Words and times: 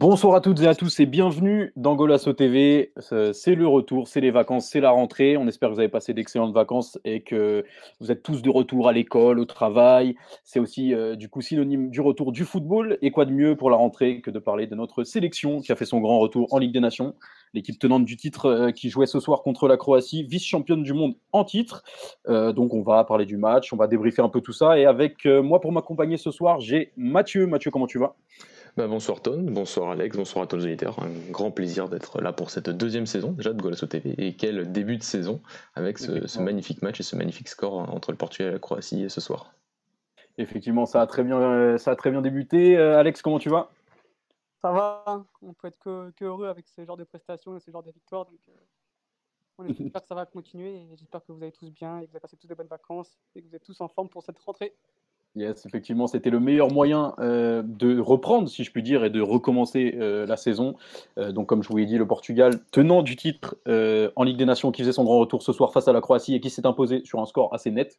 Bonsoir 0.00 0.36
à 0.36 0.40
toutes 0.40 0.60
et 0.60 0.68
à 0.68 0.76
tous 0.76 1.00
et 1.00 1.06
bienvenue 1.06 1.72
dans 1.74 1.96
Golasso 1.96 2.32
TV. 2.32 2.92
C'est 3.32 3.56
le 3.56 3.66
retour, 3.66 4.06
c'est 4.06 4.20
les 4.20 4.30
vacances, 4.30 4.68
c'est 4.68 4.78
la 4.78 4.90
rentrée. 4.90 5.36
On 5.36 5.48
espère 5.48 5.70
que 5.70 5.74
vous 5.74 5.80
avez 5.80 5.88
passé 5.88 6.14
d'excellentes 6.14 6.54
vacances 6.54 7.00
et 7.04 7.22
que 7.22 7.64
vous 7.98 8.12
êtes 8.12 8.22
tous 8.22 8.40
de 8.40 8.48
retour 8.48 8.86
à 8.86 8.92
l'école, 8.92 9.40
au 9.40 9.44
travail. 9.44 10.14
C'est 10.44 10.60
aussi 10.60 10.94
euh, 10.94 11.16
du 11.16 11.28
coup 11.28 11.40
synonyme 11.40 11.90
du 11.90 12.00
retour 12.00 12.30
du 12.30 12.44
football. 12.44 12.96
Et 13.02 13.10
quoi 13.10 13.24
de 13.24 13.32
mieux 13.32 13.56
pour 13.56 13.70
la 13.70 13.76
rentrée 13.76 14.20
que 14.20 14.30
de 14.30 14.38
parler 14.38 14.68
de 14.68 14.76
notre 14.76 15.02
sélection 15.02 15.60
qui 15.62 15.72
a 15.72 15.74
fait 15.74 15.84
son 15.84 15.98
grand 15.98 16.20
retour 16.20 16.46
en 16.54 16.58
Ligue 16.58 16.72
des 16.72 16.78
Nations. 16.78 17.16
L'équipe 17.52 17.76
tenante 17.76 18.04
du 18.04 18.16
titre 18.16 18.46
euh, 18.46 18.70
qui 18.70 18.90
jouait 18.90 19.06
ce 19.06 19.18
soir 19.18 19.42
contre 19.42 19.66
la 19.66 19.76
Croatie, 19.76 20.22
vice-championne 20.22 20.84
du 20.84 20.92
monde 20.92 21.16
en 21.32 21.42
titre. 21.42 21.82
Euh, 22.28 22.52
donc 22.52 22.72
on 22.72 22.82
va 22.82 23.02
parler 23.02 23.26
du 23.26 23.36
match, 23.36 23.72
on 23.72 23.76
va 23.76 23.88
débriefer 23.88 24.22
un 24.22 24.28
peu 24.28 24.42
tout 24.42 24.52
ça. 24.52 24.78
Et 24.78 24.86
avec 24.86 25.24
moi 25.24 25.60
pour 25.60 25.72
m'accompagner 25.72 26.18
ce 26.18 26.30
soir, 26.30 26.60
j'ai 26.60 26.92
Mathieu. 26.96 27.48
Mathieu, 27.48 27.72
comment 27.72 27.88
tu 27.88 27.98
vas? 27.98 28.14
Bah, 28.78 28.86
bonsoir 28.86 29.20
Ton, 29.20 29.42
bonsoir 29.42 29.90
Alex, 29.90 30.16
bonsoir 30.16 30.44
à 30.44 30.46
tous 30.46 30.54
les 30.54 30.66
auditeurs. 30.66 31.02
Un 31.02 31.10
grand 31.32 31.50
plaisir 31.50 31.88
d'être 31.88 32.20
là 32.20 32.32
pour 32.32 32.50
cette 32.50 32.70
deuxième 32.70 33.06
saison 33.06 33.32
déjà 33.32 33.52
de 33.52 33.60
Golasso 33.60 33.88
TV. 33.88 34.14
Et 34.18 34.36
quel 34.36 34.70
début 34.70 34.96
de 34.96 35.02
saison 35.02 35.42
avec 35.74 35.98
ce, 35.98 36.40
magnifique 36.40 36.80
match 36.80 37.00
et 37.00 37.02
ce 37.02 37.16
magnifique 37.16 37.48
score 37.48 37.74
entre 37.92 38.12
le 38.12 38.16
Portugal 38.16 38.50
et 38.50 38.52
la 38.52 38.60
Croatie 38.60 39.10
ce 39.10 39.20
soir. 39.20 39.52
Effectivement, 40.38 40.86
ça 40.86 41.02
a 41.02 41.08
très 41.08 41.24
bien, 41.24 41.76
ça 41.76 41.90
a 41.90 41.96
très 41.96 42.12
bien 42.12 42.22
débuté. 42.22 42.78
Euh, 42.78 42.96
Alex, 42.96 43.20
comment 43.20 43.40
tu 43.40 43.48
vas? 43.48 43.68
Ça 44.62 44.70
va, 44.70 45.24
on 45.42 45.54
peut 45.54 45.66
être 45.66 45.80
que, 45.80 46.24
heureux 46.24 46.46
avec 46.46 46.68
ce 46.68 46.84
genre 46.84 46.96
de 46.96 47.02
prestations 47.02 47.56
et 47.56 47.60
ce 47.60 47.72
genre 47.72 47.82
de 47.82 47.90
victoires. 47.90 48.26
Donc, 48.26 48.38
euh, 48.48 48.52
on 49.58 49.66
espère 49.66 50.02
que 50.02 50.08
ça 50.08 50.14
va 50.14 50.24
continuer 50.24 50.76
et 50.76 50.96
j'espère 50.96 51.24
que 51.24 51.32
vous 51.32 51.42
allez 51.42 51.50
tous 51.50 51.72
bien 51.72 51.98
et 51.98 52.04
que 52.04 52.10
vous 52.10 52.16
avez 52.16 52.20
passé 52.20 52.36
toutes 52.36 52.48
de 52.48 52.54
bonnes 52.54 52.68
vacances 52.68 53.18
et 53.34 53.42
que 53.42 53.48
vous 53.48 53.56
êtes 53.56 53.64
tous 53.64 53.80
en 53.80 53.88
forme 53.88 54.08
pour 54.08 54.22
cette 54.22 54.38
rentrée. 54.38 54.72
Yes, 55.34 55.66
effectivement, 55.66 56.06
c'était 56.06 56.30
le 56.30 56.40
meilleur 56.40 56.72
moyen 56.72 57.14
euh, 57.20 57.62
de 57.64 58.00
reprendre, 58.00 58.48
si 58.48 58.64
je 58.64 58.72
puis 58.72 58.82
dire, 58.82 59.04
et 59.04 59.10
de 59.10 59.20
recommencer 59.20 59.94
euh, 60.00 60.26
la 60.26 60.36
saison. 60.36 60.74
Euh, 61.18 61.32
donc, 61.32 61.46
comme 61.46 61.62
je 61.62 61.68
vous 61.68 61.76
l'ai 61.76 61.86
dit, 61.86 61.98
le 61.98 62.06
Portugal, 62.06 62.58
tenant 62.72 63.02
du 63.02 63.14
titre 63.14 63.56
en 63.66 64.22
Ligue 64.24 64.36
des 64.36 64.46
Nations, 64.46 64.72
qui 64.72 64.82
faisait 64.82 64.92
son 64.92 65.04
grand 65.04 65.18
retour 65.18 65.42
ce 65.42 65.52
soir 65.52 65.72
face 65.72 65.86
à 65.86 65.92
la 65.92 66.00
Croatie 66.00 66.34
et 66.34 66.40
qui 66.40 66.50
s'est 66.50 66.66
imposé 66.66 67.02
sur 67.04 67.20
un 67.20 67.26
score 67.26 67.54
assez 67.54 67.70
net, 67.70 67.98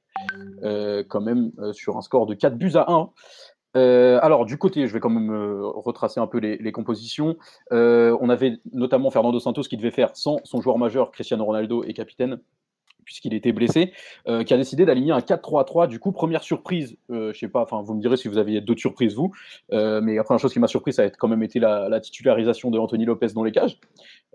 quand 0.62 1.22
même 1.22 1.52
sur 1.72 1.98
un 1.98 2.02
score 2.02 2.26
de 2.26 2.34
4 2.34 2.58
buts 2.58 2.74
à 2.76 2.92
1. 2.92 4.20
alors, 4.20 4.46
du 4.46 4.58
côté, 4.58 4.88
je 4.88 4.94
vais 4.94 5.00
quand 5.00 5.10
même 5.10 5.32
retracer 5.64 6.20
un 6.20 6.28
peu 6.28 6.40
les, 6.40 6.58
les 6.58 6.72
compositions. 6.72 7.38
on 7.72 8.30
avait 8.30 8.60
notamment 8.74 9.12
Fernando 9.12 9.40
Santos 9.40 9.64
qui 9.64 9.78
devait 9.78 9.92
faire 9.92 10.16
sans 10.16 10.38
son 10.44 10.62
joueur 10.62 10.78
majeur, 10.78 11.12
Cristiano 11.12 11.46
Ronaldo 11.46 11.84
et 11.84 11.94
capitaine, 11.94 12.40
puisqu'il 13.10 13.34
était 13.34 13.54
blessé, 13.54 13.92
euh, 14.28 14.44
qui 14.44 14.54
a 14.54 14.58
décidé 14.58 14.86
d'aligner 14.86 15.12
un 15.12 15.20
4-3-3. 15.20 15.88
Du 15.88 16.00
coup, 16.00 16.12
première 16.12 16.44
surprise, 16.44 16.96
euh, 17.10 17.34
je 17.34 17.40
sais 17.40 17.48
pas, 17.48 17.64
enfin, 17.64 17.82
vous 17.82 17.96
me 17.96 18.02
direz 18.02 18.18
si 18.18 18.28
vous 18.28 18.38
aviez 18.38 18.62
d'autres 18.62 18.80
surprises, 18.80 19.16
vous, 19.16 19.32
euh, 19.72 20.00
mais 20.00 20.14
la 20.14 20.24
première 20.24 20.40
chose 20.40 20.54
qui 20.54 20.60
m'a 20.60 20.68
surpris, 20.68 20.94
ça 20.94 21.02
a 21.02 21.10
quand 21.10 21.28
même 21.28 21.42
été 21.42 21.60
la, 21.60 22.00
titularisation 22.00 22.70
de 22.70 22.78
Anthony 22.78 23.06
Lopez 23.06 23.30
dans 23.34 23.44
les 23.44 23.52
cages, 23.52 23.80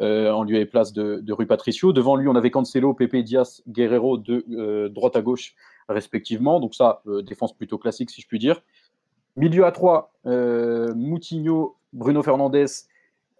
en 0.01 0.43
lieu 0.43 0.57
et 0.57 0.67
place 0.67 0.93
de, 0.93 1.33
Rui 1.33 1.47
Patricio. 1.47 1.93
Devant 1.93 2.17
lui, 2.17 2.27
on 2.27 2.35
avait 2.35 2.51
Cancelo, 2.51 2.95
Pepe 2.95 3.19
Diaz, 3.19 3.63
Guerrero 3.69 4.19
de 4.19 4.89
droite 4.89 5.15
à 5.15 5.23
gauche, 5.23 5.55
respectivement. 5.89 6.59
Donc, 6.59 6.75
ça, 6.75 7.03
défense 7.23 7.57
plutôt 7.57 7.79
classique, 7.79 8.11
si 8.11 8.21
je 8.21 8.27
puis 8.27 8.41
dire. 8.41 8.61
Milieu 9.37 9.67
à 9.67 9.71
3, 9.71 10.13
Moutinho, 10.97 11.77
Bruno 11.93 12.25
Fernandez 12.25 12.67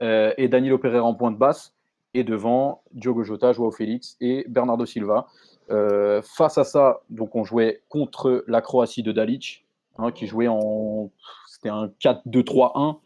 et 0.01 0.49
Danilo 0.49 0.79
Pereira 0.79 1.05
en 1.05 1.15
pointe 1.15 1.37
basse 1.37 1.75
et 2.15 2.25
devant 2.25 2.83
Diogo 2.93 3.25
Jota, 3.25 3.53
Joao 3.53 3.71
Félix 3.71 4.17
et 4.21 4.45
Bernardo 4.49 4.87
Silva. 4.87 5.27
Euh, 5.71 6.23
face 6.23 6.59
à 6.59 6.65
ça, 6.65 7.01
donc 7.11 7.35
on 7.35 7.45
jouait 7.45 7.83
contre 7.89 8.45
la 8.47 8.61
Croatie 8.61 9.03
de 9.03 9.13
Dalic, 9.13 9.65
hein, 9.99 10.13
qui 10.13 10.27
jouait 10.27 10.49
en. 10.49 11.11
C'était 11.49 11.71
un 11.71 11.91
4-2-3-1. 12.01 12.99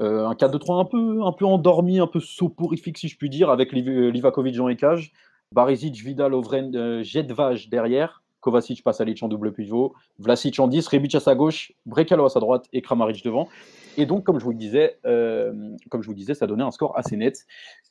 Euh, 0.00 0.26
un 0.26 0.34
4-2-3 0.34 0.80
un 0.80 0.84
peu, 0.84 1.22
un 1.22 1.32
peu 1.32 1.44
endormi, 1.44 1.98
un 1.98 2.06
peu 2.06 2.20
soporifique, 2.20 2.98
si 2.98 3.08
je 3.08 3.16
puis 3.16 3.28
dire, 3.28 3.50
avec 3.50 3.72
Livakovic 3.72 4.58
en 4.60 4.68
écage. 4.68 5.12
Barisic, 5.52 5.96
Vidal, 5.96 6.34
Ovren, 6.34 6.74
euh, 6.74 7.02
Jedvaj 7.02 7.68
derrière. 7.68 8.22
Kovacic 8.40 8.82
Lich 9.00 9.22
en 9.22 9.28
double 9.28 9.52
pivot. 9.52 9.94
Vlasic 10.18 10.58
en 10.60 10.68
10, 10.68 10.86
Rebic 10.88 11.14
à 11.16 11.20
sa 11.20 11.34
gauche, 11.34 11.72
Brekalo 11.86 12.24
à 12.24 12.28
sa 12.28 12.38
droite 12.40 12.66
et 12.72 12.82
Kramaric 12.82 13.24
devant. 13.24 13.48
Et 13.98 14.06
donc, 14.06 14.22
comme 14.22 14.38
je 14.38 14.44
vous 14.44 14.52
le 14.52 14.56
disais, 14.56 14.96
euh, 15.06 15.52
comme 15.90 16.02
je 16.02 16.06
vous 16.06 16.14
disais, 16.14 16.32
ça 16.32 16.46
donnait 16.46 16.62
un 16.62 16.70
score 16.70 16.96
assez 16.96 17.16
net. 17.16 17.46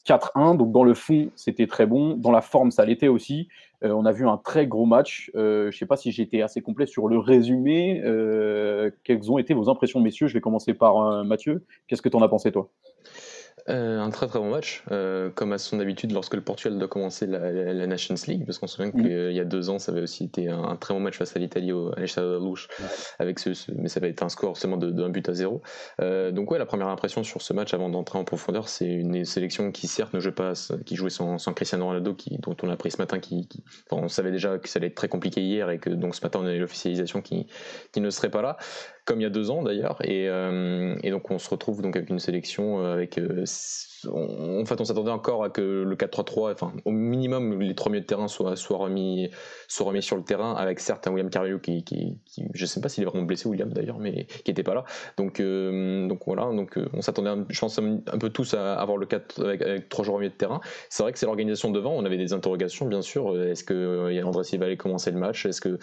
4-1. 0.06 0.56
Donc, 0.56 0.72
dans 0.72 0.86
le 0.86 0.94
fond, 0.94 1.32
c'était 1.36 1.68
très 1.68 1.86
bon. 1.86 2.16
Dans 2.16 2.32
la 2.32 2.40
forme, 2.40 2.72
ça 2.72 2.86
l'était 2.86 3.10
aussi. 3.10 3.50
Euh, 3.84 3.92
on 3.92 4.06
a 4.06 4.14
vu 4.14 4.26
un 4.26 4.38
très 4.38 4.68
gros 4.68 4.86
match. 4.86 5.30
Euh, 5.36 5.64
je 5.64 5.76
ne 5.76 5.80
sais 5.80 5.86
pas 5.86 5.98
si 5.98 6.14
j'étais 6.14 6.42
assez 6.42 6.62
complet 6.62 6.86
sur 6.86 7.10
le 7.10 7.20
résumé. 7.20 8.02
quelles 9.04 9.30
ont 9.30 9.38
été 9.38 9.54
vos 9.54 9.70
impressions, 9.70 10.00
messieurs? 10.00 10.28
Je 10.28 10.34
vais 10.34 10.40
commencer 10.40 10.74
par 10.74 11.26
Mathieu. 11.26 11.66
Qu'est-ce 11.88 12.02
que 12.02 12.08
tu 12.08 12.16
en 12.16 12.22
as 12.22 12.30
pensé, 12.30 12.54
toi? 12.54 12.70
Euh, 13.70 14.00
un 14.00 14.10
très 14.12 14.28
très 14.28 14.40
bon 14.40 14.50
match, 14.50 14.84
euh, 14.92 15.30
comme 15.30 15.52
à 15.52 15.58
son 15.58 15.80
habitude 15.80 16.12
lorsque 16.12 16.36
le 16.36 16.42
Portugal 16.42 16.78
doit 16.78 16.88
commencer 16.88 17.28
la, 17.28 17.88
Nations 17.88 18.16
League, 18.28 18.46
parce 18.46 18.60
qu'on 18.60 18.68
se 18.68 18.76
souvient 18.76 18.92
qu'il 18.92 19.02
mm. 19.02 19.32
y 19.32 19.40
a 19.40 19.46
deux 19.46 19.70
ans, 19.70 19.78
ça 19.78 19.92
avait 19.92 20.02
aussi 20.02 20.24
été 20.26 20.50
un, 20.50 20.76
très 20.78 20.94
bon 20.94 21.00
match 21.00 21.18
face 21.18 21.36
à 21.36 21.40
l'Italie 21.40 21.72
à 21.72 22.00
l'Estade 22.00 22.24
de 22.24 22.38
Louche, 22.38 22.68
avec 23.20 23.40
ce, 23.40 23.50
mais 23.76 23.90
ça 23.90 24.00
avait 24.00 24.10
été 24.10 24.24
un 24.24 24.30
score 24.30 24.58
seulement 24.58 24.78
de, 24.78 24.92
de 24.92 25.08
but 25.10 25.28
à 25.30 25.34
zéro. 25.34 25.62
Euh, 26.02 26.32
donc 26.32 26.52
ouais, 26.52 26.60
la 26.60 26.66
première 26.66 26.88
impression 26.88 27.24
sur 27.24 27.42
ce 27.42 27.54
match, 27.54 27.74
avant 27.74 27.90
d'entrer 27.90 28.18
en 28.18 28.24
profondeur, 28.24 28.70
c'est 28.70 28.88
une 28.88 29.26
sélection 29.26 29.72
qui 29.72 29.88
certes 29.88 30.14
ne 30.14 30.20
joue 30.20 30.32
pas, 30.32 30.54
qui 30.86 30.96
jouait 30.96 31.10
sans, 31.10 31.38
Cristiano 31.54 31.86
Ronaldo, 31.86 32.14
qui, 32.14 32.38
dont 32.38 32.56
on 32.64 32.70
a 32.70 32.74
appris 32.74 32.92
ce 32.92 32.98
matin, 32.98 33.20
qui, 33.20 33.48
on 33.92 34.08
savait 34.08 34.32
déjà 34.32 34.58
que 34.58 34.70
ça 34.70 34.78
allait 34.78 34.88
être 34.88 34.96
très 34.96 35.10
compliqué 35.10 35.42
hier 35.42 35.70
et 35.70 35.80
que 35.80 35.90
donc 35.90 36.16
ce 36.16 36.22
matin 36.22 36.40
on 36.42 36.46
a 36.46 36.54
eu 36.54 36.60
l'officialisation 36.60 37.22
qui, 37.22 37.48
qui 37.92 38.02
ne 38.02 38.10
serait 38.10 38.30
pas 38.30 38.42
là 38.42 38.58
comme 39.08 39.22
il 39.22 39.24
y 39.24 39.28
a 39.28 39.32
deux 39.32 39.50
ans 39.50 39.64
d'ailleurs. 39.64 39.98
Et, 40.04 40.28
euh, 40.28 40.96
et, 41.02 41.10
donc 41.10 41.32
on 41.32 41.40
se 41.40 41.50
retrouve 41.50 41.82
donc 41.82 41.96
avec 41.96 42.10
une 42.10 42.20
sélection 42.20 42.82
euh, 42.82 42.94
avec 42.94 43.18
euh, 43.18 43.46
en 44.12 44.64
fait, 44.66 44.80
on 44.80 44.86
s'attendait 44.86 45.10
encore 45.12 45.44
à 45.44 45.50
que 45.50 45.62
le 45.62 45.96
4-3-3, 45.96 46.52
enfin, 46.54 46.72
au 46.86 46.92
minimum, 46.92 47.60
les 47.60 47.74
trois 47.74 47.92
milieux 47.92 48.02
de 48.02 48.06
terrain 48.06 48.28
soient, 48.28 48.56
soient, 48.56 48.78
remis, 48.78 49.32
soient 49.68 49.88
remis 49.88 50.04
sur 50.04 50.16
le 50.16 50.24
terrain, 50.24 50.54
avec 50.54 50.80
certes 50.80 51.08
William 51.08 51.32
Carvalho 51.32 51.58
qui, 51.58 51.84
qui, 51.84 52.16
je 52.54 52.66
sais 52.68 52.80
pas 52.80 52.90
s'il 52.90 53.04
est 53.04 53.08
vraiment 53.08 53.24
blessé, 53.24 53.50
William 53.50 53.70
d'ailleurs, 53.70 53.98
mais 53.98 54.28
qui 54.46 54.52
était 54.52 54.62
pas 54.62 54.76
là. 54.76 54.86
Donc, 55.18 55.42
donc 55.42 56.22
voilà, 56.28 56.44
donc 56.44 56.80
on 56.94 57.02
s'attendait, 57.02 57.44
je 57.50 57.60
pense, 57.60 57.80
un 57.80 58.18
peu 58.20 58.30
tous 58.30 58.54
à 58.54 58.76
avoir 58.76 58.98
le 58.98 59.08
4 59.08 59.44
avec, 59.44 59.90
trois 59.90 60.06
joueurs 60.06 60.18
au 60.18 60.20
milieu 60.20 60.32
de 60.32 60.38
terrain. 60.38 60.62
C'est 60.90 61.02
vrai 61.02 61.12
que 61.12 61.18
c'est 61.18 61.26
l'organisation 61.26 61.72
devant, 61.72 61.94
on 61.94 62.06
avait 62.06 62.18
des 62.18 62.34
interrogations, 62.34 62.86
bien 62.86 63.02
sûr. 63.02 63.36
Est-ce 63.42 63.64
que 63.64 64.24
André 64.24 64.44
Silva 64.44 64.68
allait 64.68 64.78
commencer 64.78 65.10
le 65.10 65.18
match? 65.18 65.48
Est-ce 65.48 65.60
que, 65.60 65.80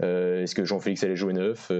est-ce 0.00 0.54
que 0.54 0.64
Jean-Félix 0.64 1.02
allait 1.02 1.16
jouer 1.16 1.32
neuf? 1.32 1.72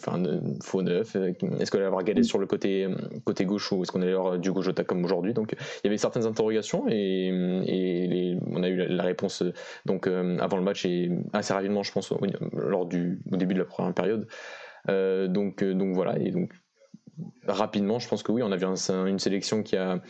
Enfin, 0.00 0.22
faux 0.62 0.82
neuf 0.82 1.14
Est-ce 1.14 1.70
qu'on 1.70 1.78
allait 1.78 1.86
avoir 1.86 2.02
Galet 2.02 2.22
sur 2.22 2.38
le 2.38 2.46
côté, 2.46 2.88
côté 3.24 3.44
gauche 3.44 3.70
ou 3.72 3.82
est-ce 3.82 3.92
qu'on 3.92 4.00
allait 4.00 4.12
avoir 4.12 4.38
Diogo 4.38 4.62
Jota 4.62 4.82
comme 4.82 5.04
aujourd'hui? 5.04 5.34
Donc 5.34 5.52
il 5.52 5.80
y 5.84 5.88
avait 5.88 5.98
certaines 5.98 6.26
interrogations 6.26 6.86
et, 6.88 8.38
on 8.46 8.62
a 8.62 8.68
eu 8.68 8.76
la, 8.76 9.02
réponse 9.02 9.42
donc 9.86 10.06
euh, 10.06 10.38
avant 10.38 10.56
le 10.56 10.62
match 10.62 10.84
et 10.86 11.10
assez 11.32 11.52
rapidement, 11.52 11.82
je 11.82 11.92
pense, 11.92 12.12
lors 12.52 12.86
du 12.86 13.20
au 13.30 13.36
début 13.36 13.54
de 13.54 13.60
la 13.60 13.64
première 13.64 13.94
période. 13.94 14.26
Euh, 14.88 15.28
donc 15.28 15.62
euh, 15.62 15.74
donc 15.74 15.94
voilà 15.94 16.18
et 16.18 16.30
donc 16.30 16.52
rapidement, 17.46 17.98
je 17.98 18.08
pense 18.08 18.22
que 18.22 18.32
oui, 18.32 18.42
on 18.42 18.52
a 18.52 18.56
vu 18.56 18.66
une 18.66 19.18
sélection 19.18 19.62
qui 19.62 19.76
a, 19.76 20.00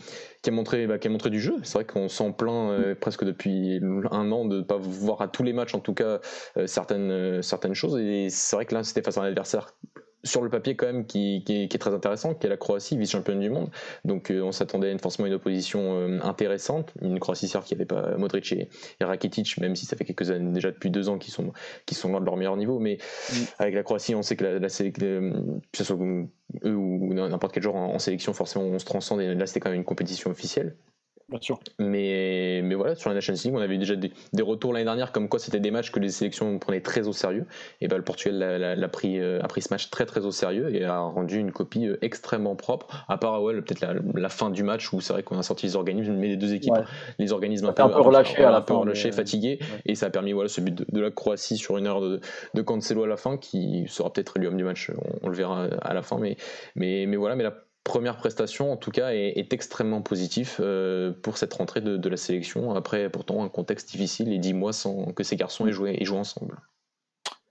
qui 0.43 0.51
a, 0.51 0.53
montré, 0.53 0.87
bah, 0.87 0.99
qui 0.99 1.09
a 1.09 1.11
montré 1.11 1.31
du 1.31 1.41
jeu. 1.41 1.55
C'est 1.63 1.75
vrai 1.75 1.85
qu'on 1.85 2.09
s'en 2.09 2.33
plaint 2.33 2.95
presque 3.01 3.25
depuis 3.25 3.81
un 4.11 4.33
an 4.33 4.45
de 4.45 4.59
ne 4.59 4.63
pas 4.63 4.79
voir 4.79 5.23
à 5.23 5.29
tous 5.29 5.43
les 5.43 5.53
matchs, 5.53 5.75
en 5.75 5.81
tout 5.81 5.95
cas, 5.95 6.21
certaines, 6.67 7.43
certaines 7.43 7.75
choses. 7.75 7.99
Et 7.99 8.29
c'est 8.31 8.57
vrai 8.57 8.67
que 8.67 8.75
là, 8.75 8.85
c'était 8.85 9.03
face 9.03 9.19
à 9.19 9.23
un 9.23 9.27
adversaire 9.27 9.75
sur 10.25 10.43
le 10.43 10.51
papier 10.51 10.77
quand 10.77 10.87
même 10.87 11.07
qui, 11.07 11.43
est 11.49 11.81
très 11.81 11.95
intéressant, 11.95 12.35
qui 12.35 12.47
est 12.47 12.51
la 12.51 12.57
Croatie, 12.57 12.97
vice-championne 12.97 13.41
du 13.41 13.51
monde. 13.51 13.71
Donc 14.05 14.31
euh, 14.31 14.43
on 14.43 14.53
s'attendait 14.53 14.89
à 14.89 14.93
une, 14.93 14.99
forcément 14.99 15.27
une 15.27 15.35
opposition 15.35 15.99
euh, 15.99 16.19
intéressante, 16.23 16.93
une 17.01 17.19
Croatie 17.19 17.49
certes 17.49 17.67
qui 17.67 17.75
n'avait 17.75 17.87
pas 17.87 18.17
Modric 18.17 18.53
et, 18.53 18.69
Rakitic, 19.01 19.59
même 19.59 19.77
si 19.77 19.87
ça 19.87 19.97
fait 19.97 20.05
quelques 20.05 20.31
années 20.31 20.53
déjà 20.53 20.71
depuis 20.71 20.91
deux 20.91 21.09
ans 21.09 21.19
qu'ils 21.19 21.33
sont 21.33 21.53
qui 21.87 21.95
sont 21.95 22.11
loin 22.11 22.21
de 22.21 22.27
leur 22.27 22.37
meilleur 22.37 22.57
niveau, 22.57 22.79
mais 22.79 22.99
mm. 23.31 23.35
avec 23.59 23.75
la 23.75 23.83
Croatie 23.83 24.15
on 24.15 24.23
sait 24.23 24.37
que 24.37 24.45
la, 24.45 24.59
la, 24.59 24.69
que 24.69 25.77
ce 25.77 25.85
soit 25.85 25.97
eux 26.65 26.75
ou 26.75 27.15
n'importe 27.15 27.55
quel 27.55 27.63
joueur 27.63 27.77
en, 27.77 27.95
en, 27.95 27.99
sélection 27.99 28.33
forcément 28.33 28.65
on 28.65 28.79
se 28.79 28.85
transcende 28.85 29.21
et 29.21 29.35
là 29.35 29.47
c'était 29.47 29.61
quand 29.61 29.71
même 29.71 29.79
une 29.79 29.85
compétition 29.85 30.31
officielle. 30.31 30.77
Bien 31.31 31.41
sûr. 31.41 31.61
Mais, 31.79 32.61
mais 32.65 32.75
voilà, 32.75 32.97
sur 32.97 33.09
la 33.09 33.15
Nations 33.15 33.35
League, 33.35 33.55
on 33.55 33.61
avait 33.61 33.79
déjà 33.79 33.95
des, 33.95 34.11
retours 34.43 34.73
l'année 34.73 34.85
dernière 34.85 35.13
comme 35.13 35.29
quoi 35.29 35.39
c'était 35.39 35.61
des 35.61 35.71
matchs 35.71 35.93
que 35.93 36.01
les 36.01 36.09
sélections 36.09 36.59
prenaient 36.59 36.81
très 36.81 37.07
au 37.07 37.13
sérieux. 37.13 37.47
Et 37.81 37.87
ben, 37.87 37.97
le 37.97 38.03
Portugal 38.03 38.65
a, 38.65 38.89
pris, 38.89 39.21
euh, 39.21 39.41
a 39.41 39.47
pris 39.47 39.63
ce 39.63 39.73
match 39.73 39.91
très 39.91 40.07
très 40.07 40.25
au 40.27 40.33
sérieux 40.33 40.75
et 40.75 40.85
a 40.85 40.99
rendu 40.99 41.39
une 41.39 41.53
copie 41.53 41.87
euh, 41.87 41.99
extrêmement 42.03 42.57
propre. 42.57 43.05
À 43.09 43.17
part 43.17 43.43
ouais, 43.43 43.55
peut-être 43.63 43.81
la, 44.15 44.29
fin 44.29 44.51
du 44.51 44.65
match 44.65 44.93
où 44.93 45.01
c'est 45.01 45.13
vrai 45.13 45.23
qu'on 45.23 45.39
a 45.39 45.43
sorti 45.43 45.67
les 45.67 45.77
organismes, 45.77 46.15
mais 46.15 46.29
les 46.29 46.37
deux 46.37 46.53
équipes, 46.55 46.75
les 47.19 47.33
organismes 47.33 47.67
un 47.67 47.73
peu, 47.73 47.83
relâchés, 47.85 48.45
un 48.45 48.61
peu 48.61 48.75
relâchés, 48.75 49.13
fatigués. 49.13 49.61
Et 49.87 49.95
ça 49.95 50.07
a 50.07 50.11
permis 50.11 50.33
voilà, 50.33 50.49
ce 50.49 50.61
but 50.61 50.85
de, 50.93 51.01
la 51.01 51.11
Croatie 51.11 51.57
sur 51.57 51.79
une 51.79 51.87
heure 51.87 52.01
de, 52.01 52.21
de 52.55 52.63
Cancelo 52.63 53.05
à 53.05 53.09
la 53.09 53.17
fin 53.17 53.37
qui 53.37 53.87
sera 53.89 54.13
peut-être 54.13 54.39
l'homme 54.39 54.57
du 54.57 54.65
match. 54.65 54.91
On, 55.23 55.29
le 55.29 55.37
verra 55.37 55.69
à 55.83 55.95
la 55.95 56.03
fin. 56.03 56.19
Mais, 56.19 56.37
mais, 56.75 57.07
mais 57.07 57.17
voilà, 57.17 57.37
mais 57.37 57.45
la 57.45 57.55
première 57.85 58.17
prestation, 58.17 58.73
en 58.73 58.77
tout 58.77 58.91
cas, 58.91 59.13
est, 59.13 59.53
extrêmement 59.53 60.03
positif 60.03 60.61
euh, 60.61 61.13
pour 61.13 61.39
cette 61.39 61.55
rentrée 61.55 61.81
de, 61.81 62.09
la 62.09 62.17
sélection. 62.17 62.75
Après, 62.75 63.11
pourtant, 63.11 63.43
un 63.43 63.49
contexte 63.49 63.91
difficile 63.91 64.33
et 64.33 64.39
dix 64.39 64.55
mois 64.55 64.73
sans 64.73 65.13
que 65.13 65.23
ces 65.23 65.37
garçons 65.37 65.67
aient 65.67 65.73
joué, 65.73 65.97
aient 66.01 66.05
joué 66.05 66.19
ensemble. 66.19 66.61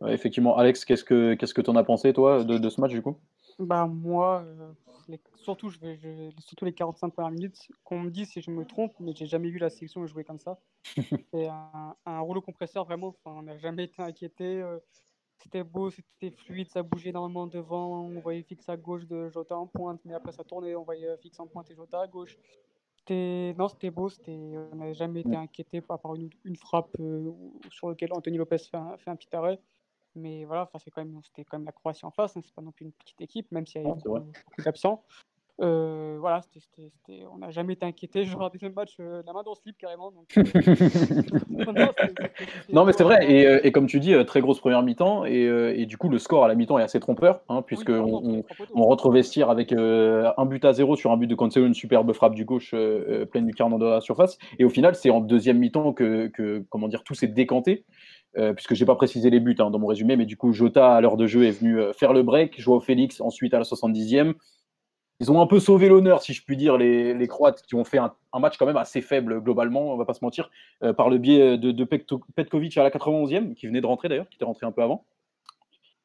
effectivement, 0.07 0.57
Alex, 0.57 0.85
qu'est-ce 0.85 1.03
que 1.03 1.33
qu'est-ce 1.33 1.53
que 1.53 1.61
tu 1.61 1.69
en 1.69 1.75
as 1.75 1.83
pensé, 1.83 2.13
toi, 2.13 2.43
de, 2.43 2.69
ce 2.69 2.81
match, 2.81 2.91
du 2.91 3.01
coup? 3.01 3.17
Bah 3.59 3.87
moi, 3.87 4.45
euh, 4.45 4.71
surtout, 5.35 5.69
je 5.69 5.79
vais, 5.79 5.99
surtout 6.39 6.65
les 6.65 6.73
45 6.73 7.09
premières 7.09 7.31
minutes, 7.31 7.67
qu'on 7.83 7.99
me 7.99 8.09
dit 8.09 8.25
si 8.25 8.41
je 8.41 8.51
me 8.51 8.65
trompe, 8.65 8.93
mais 8.99 9.13
j'ai 9.13 9.25
jamais 9.25 9.49
vu 9.49 9.59
la 9.59 9.69
sélection 9.69 10.05
jouer 10.05 10.23
comme 10.23 10.39
ça. 10.39 10.59
C'est 11.33 11.47
un, 11.47 12.19
rouleau 12.19 12.41
compresseur 12.41 12.85
vraiment. 12.85 13.15
on 13.25 13.43
n'a 13.43 13.57
jamais 13.57 13.85
été 13.85 14.01
inquiété. 14.01 14.61
Euh, 14.61 14.77
c'était 15.41 15.63
beau, 15.63 15.89
c'était 15.89 16.31
fluide, 16.31 16.69
ça 16.69 16.83
bougeait 16.83 17.09
énormément 17.09 17.47
devant. 17.47 18.01
On 18.01 18.19
voyait 18.19 18.43
fixe 18.43 18.67
à 18.69 18.77
gauche 18.77 19.05
de 19.07 19.29
Jota 19.29 19.57
en 19.57 19.67
pointe, 19.67 20.01
mais 20.05 20.13
après 20.13 20.31
ça 20.31 20.43
tournait, 20.43 20.75
on 20.75 20.83
voyait 20.83 21.17
fixe 21.17 21.39
en 21.39 21.47
pointe 21.47 21.69
et 21.71 21.75
Jota 21.75 22.01
à 22.01 22.07
gauche. 22.07 22.37
Non, 23.09 23.67
c'était 23.67 23.89
beau, 23.89 24.09
on 24.27 24.75
n'a 24.75 24.93
jamais 24.93 25.21
été 25.21 25.35
inquiété 25.35 25.81
par 25.81 26.13
une, 26.15 26.29
une 26.45 26.55
frappe 26.55 26.95
euh, 26.99 27.31
sur 27.71 27.89
laquelle 27.89 28.13
Anthony 28.13 28.37
Lopez 28.37 28.59
fait 28.59 28.77
un, 28.77 28.97
fait 28.97 29.09
un 29.09 29.15
petit 29.15 29.35
arrêt. 29.35 29.59
Mais 30.15 30.45
voilà, 30.45 30.69
c'est 30.77 30.91
quand 30.91 31.03
même, 31.03 31.19
c'était 31.23 31.43
quand 31.43 31.57
même 31.57 31.65
la 31.65 31.71
Croatie 31.71 32.05
en 32.05 32.11
face, 32.11 32.35
hein, 32.35 32.41
c'est 32.43 32.53
pas 32.53 32.61
non 32.61 32.71
plus 32.71 32.85
une 32.85 32.91
petite 32.91 33.21
équipe, 33.21 33.51
même 33.51 33.65
s'il 33.65 33.81
y 33.81 33.85
a 33.85 33.89
eu 33.89 33.93
beaucoup, 33.93 34.21
d'absents. 34.63 35.03
Euh, 35.61 36.17
voilà, 36.19 36.41
on 37.33 37.39
n'a 37.39 37.51
jamais 37.51 37.73
été 37.73 37.85
inquiété. 37.85 38.23
Je 38.23 38.35
regardais 38.35 38.59
le 38.61 38.71
match 38.71 38.95
euh, 38.99 39.21
la 39.25 39.33
main 39.33 39.43
dans 39.43 39.51
le 39.51 39.57
slip 39.61 39.77
carrément. 39.77 40.13
Euh, 40.37 40.43
non, 42.71 42.85
mais 42.85 42.93
c'est 42.93 43.03
vrai. 43.03 43.29
Et, 43.29 43.67
et, 43.67 43.71
comme 43.71 43.87
tu 43.87 43.99
dis, 43.99 44.13
très 44.25 44.41
grosse 44.41 44.59
première 44.59 44.81
mi-temps. 44.83 45.25
Et, 45.25 45.43
et, 45.75 45.85
du 45.85 45.97
coup, 45.97 46.09
le 46.09 46.17
score 46.17 46.45
à 46.45 46.47
la 46.47 46.55
mi-temps 46.55 46.79
est 46.79 46.83
assez 46.83 46.99
trompeur, 46.99 47.41
hein, 47.49 47.61
puisque 47.61 47.89
on, 47.89 48.43
on, 48.73 48.83
rentre 48.83 49.11
vestir 49.11 49.49
avec 49.49 49.73
un 49.73 50.45
but 50.45 50.63
à 50.63 50.73
zéro 50.73 50.95
sur 50.95 51.11
un 51.11 51.17
but 51.17 51.27
de 51.27 51.35
Cancelo, 51.35 51.65
une 51.65 51.73
superbe 51.73 52.13
frappe 52.13 52.35
du 52.35 52.45
gauche 52.45 52.73
pleine 53.31 53.45
du 53.45 53.53
carnet 53.53 53.77
de 53.77 53.85
la 53.85 54.01
surface. 54.01 54.37
Et 54.59 54.65
au 54.65 54.69
final, 54.69 54.95
c'est 54.95 55.09
en 55.09 55.19
deuxième 55.19 55.59
mi-temps 55.59 55.93
que, 55.93 56.27
que, 56.27 56.63
comment 56.69 56.87
dire, 56.87 57.03
tout 57.03 57.15
s'est 57.15 57.27
décanté. 57.27 57.85
Euh, 58.37 58.53
puisque 58.53 58.75
je 58.75 58.83
n'ai 58.83 58.85
pas 58.85 58.95
précisé 58.95 59.31
les 59.31 59.39
buts 59.39 59.55
hein, 59.57 59.71
dans 59.71 59.79
mon 59.79 59.87
résumé, 59.87 60.15
mais 60.15 60.27
du 60.27 60.37
coup, 60.37 60.53
Jota, 60.53 60.95
à 60.95 61.01
l'heure 61.01 61.17
de 61.17 61.25
jeu, 61.25 61.45
est 61.45 61.51
venu 61.51 61.79
euh, 61.79 61.93
faire 61.93 62.13
le 62.13 62.21
break. 62.21 62.61
Joao 62.61 62.79
Félix, 62.79 63.21
ensuite 63.21 63.55
à 63.55 63.57
la 63.57 63.63
70e. 63.63 64.33
Ils 65.21 65.31
ont 65.31 65.41
un 65.41 65.47
peu 65.47 65.59
sauvé 65.59 65.89
l'honneur, 65.89 66.21
si 66.21 66.33
je 66.33 66.43
puis 66.43 66.55
dire, 66.55 66.77
les, 66.77 67.27
Croates, 67.27 67.61
qui 67.63 67.75
ont 67.75 67.83
fait 67.83 67.97
un, 67.97 68.13
match 68.39 68.57
quand 68.57 68.65
même 68.65 68.77
assez 68.77 69.01
faible 69.01 69.41
globalement, 69.41 69.93
on 69.93 69.97
va 69.97 70.05
pas 70.05 70.13
se 70.13 70.23
mentir, 70.23 70.49
euh, 70.81 70.93
par 70.93 71.09
le 71.09 71.17
biais 71.17 71.57
de, 71.57 71.71
de 71.71 71.83
Petkovic 71.83 72.77
à 72.77 72.83
la 72.83 72.89
91e, 72.89 73.53
qui 73.53 73.67
venait 73.67 73.81
de 73.81 73.85
rentrer 73.85 74.07
d'ailleurs, 74.07 74.29
qui 74.29 74.35
était 74.35 74.45
rentré 74.45 74.65
un 74.65 74.71
peu 74.71 74.81
avant. 74.81 75.03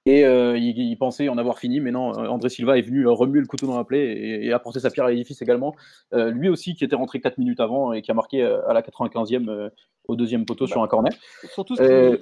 Et 0.06 0.26
euh, 0.26 0.58
il, 0.58 0.96
pensait 0.99 1.28
en 1.28 1.38
avoir 1.38 1.58
fini, 1.58 1.81
mais 1.81 1.93
non, 1.93 2.11
euh, 2.19 2.26
André 2.26 2.50
Silva 2.50 2.76
est 2.76 2.82
venu 2.82 3.06
remuer 3.06 3.40
le 3.40 3.46
couteau 3.46 3.66
dans 3.66 3.78
la 3.78 3.84
plaie 3.84 4.44
et, 4.44 4.52
apporter 4.52 4.81
sa 4.81 4.90
pierre 4.90 5.06
à 5.06 5.11
l'édifice 5.11 5.40
également. 5.40 5.75
lui 6.12 6.49
aussi, 6.49 6.75
qui 6.75 6.84
était 6.84 6.96
rentré 6.96 7.20
4 7.20 7.38
minutes 7.38 7.60
avant 7.60 7.93
et 7.93 8.02
qui 8.02 8.10
a 8.10 8.14
marqué 8.14 8.43
à 8.43 8.72
la 8.72 8.82
95e 8.82 9.70
au 10.08 10.17
deuxième 10.17 10.44
poteau 10.44 10.67
sur 10.67 10.82
un 10.82 10.88
corner. 10.88 11.12
Surtout, 11.52 11.76
ce 11.76 12.19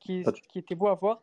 qui, 0.00 0.24
ce 0.24 0.30
qui, 0.48 0.58
était 0.58 0.74
beau 0.74 0.88
à 0.88 0.94
voir. 0.94 1.22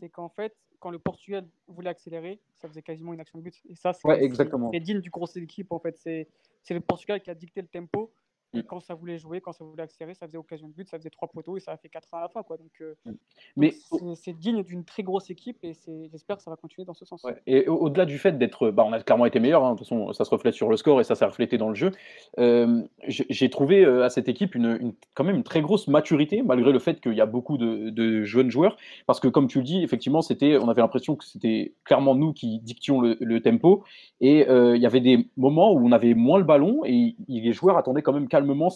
C'est 0.00 0.08
qu'en 0.08 0.28
fait, 0.28 0.56
quand 0.80 0.90
le 0.90 0.98
Portugal 0.98 1.46
voulait 1.68 1.90
accélérer, 1.90 2.40
ça 2.56 2.68
faisait 2.68 2.82
quasiment 2.82 3.12
une 3.12 3.20
action 3.20 3.38
de 3.38 3.44
but. 3.44 3.54
Et 3.68 3.74
ça, 3.74 3.92
c'est 3.92 4.80
digne 4.80 5.00
du 5.00 5.10
gros 5.10 5.26
équipe. 5.26 5.72
En 5.72 5.78
fait, 5.78 5.96
c'est 5.98 6.28
le 6.70 6.80
Portugal 6.80 7.20
qui 7.22 7.30
a 7.30 7.34
dicté 7.34 7.62
le 7.62 7.68
tempo 7.68 8.12
Mm. 8.54 8.62
quand 8.62 8.80
ça 8.80 8.94
voulait 8.94 9.18
jouer, 9.18 9.40
quand 9.40 9.52
ça 9.52 9.64
voulait 9.64 9.82
accélérer, 9.82 10.14
ça 10.14 10.26
faisait 10.26 10.38
occasion 10.38 10.68
de 10.68 10.72
but, 10.72 10.88
ça 10.88 10.98
faisait 10.98 11.10
trois 11.10 11.28
poteaux 11.28 11.56
et 11.56 11.60
ça 11.60 11.72
a 11.72 11.76
fait 11.76 11.88
4 11.88 12.08
à 12.12 12.20
la 12.20 12.28
fin. 12.28 12.42
Quoi. 12.42 12.56
Donc, 12.56 12.72
euh, 12.80 12.94
mm. 13.06 13.12
Mais 13.56 13.74
c'est 14.14 14.32
digne 14.32 14.62
d'une 14.62 14.84
très 14.84 15.02
grosse 15.02 15.30
équipe 15.30 15.58
et 15.62 15.72
j'espère 16.10 16.36
que 16.36 16.42
ça 16.42 16.50
va 16.50 16.56
continuer 16.56 16.84
dans 16.84 16.94
ce 16.94 17.04
sens. 17.04 17.24
Et 17.46 17.66
au-delà 17.68 18.04
du 18.04 18.18
fait 18.18 18.38
d'être, 18.38 18.70
bah, 18.70 18.84
on 18.86 18.92
a 18.92 19.00
clairement 19.00 19.26
été 19.26 19.40
meilleur. 19.40 19.64
Hein. 19.64 19.72
de 19.72 19.78
toute 19.78 19.88
façon, 19.88 20.12
ça 20.12 20.24
se 20.24 20.30
reflète 20.30 20.54
sur 20.54 20.68
le 20.68 20.76
score 20.76 21.00
et 21.00 21.04
ça 21.04 21.14
s'est 21.14 21.24
reflété 21.24 21.58
dans 21.58 21.68
le 21.68 21.74
jeu. 21.74 21.92
Euh, 22.38 22.82
j'ai 23.08 23.50
trouvé 23.50 23.84
euh, 23.84 24.04
à 24.04 24.10
cette 24.10 24.28
équipe 24.28 24.54
une, 24.54 24.94
quand 25.14 25.24
même 25.24 25.36
une 25.36 25.44
très 25.44 25.62
grosse 25.62 25.88
maturité, 25.88 26.42
malgré 26.42 26.72
le 26.72 26.78
fait 26.78 27.00
qu'il 27.00 27.14
y 27.14 27.20
a 27.20 27.26
beaucoup 27.26 27.56
de, 27.56 28.22
jeunes 28.24 28.50
joueurs. 28.50 28.76
Parce 29.06 29.20
que, 29.20 29.28
comme 29.28 29.48
tu 29.48 29.58
le 29.58 29.64
dis, 29.64 29.82
effectivement, 29.82 30.20
on 30.20 30.68
avait 30.68 30.82
l'impression 30.82 31.16
que 31.16 31.24
c'était 31.24 31.72
clairement 31.84 32.14
nous 32.14 32.32
qui 32.32 32.58
dictions 32.60 33.00
le, 33.00 33.16
le 33.20 33.40
tempo. 33.40 33.84
Et 34.20 34.46
il 34.48 34.80
y 34.80 34.86
avait 34.86 35.00
des 35.00 35.28
moments 35.36 35.72
où 35.72 35.86
on 35.86 35.92
avait 35.92 36.14
moins 36.14 36.38
le 36.38 36.44
ballon 36.44 36.82
et 36.84 37.16
les 37.28 37.52
joueurs 37.52 37.76
attendaient 37.76 38.02
quand 38.02 38.12
même 38.12 38.28
calmement 38.42 38.68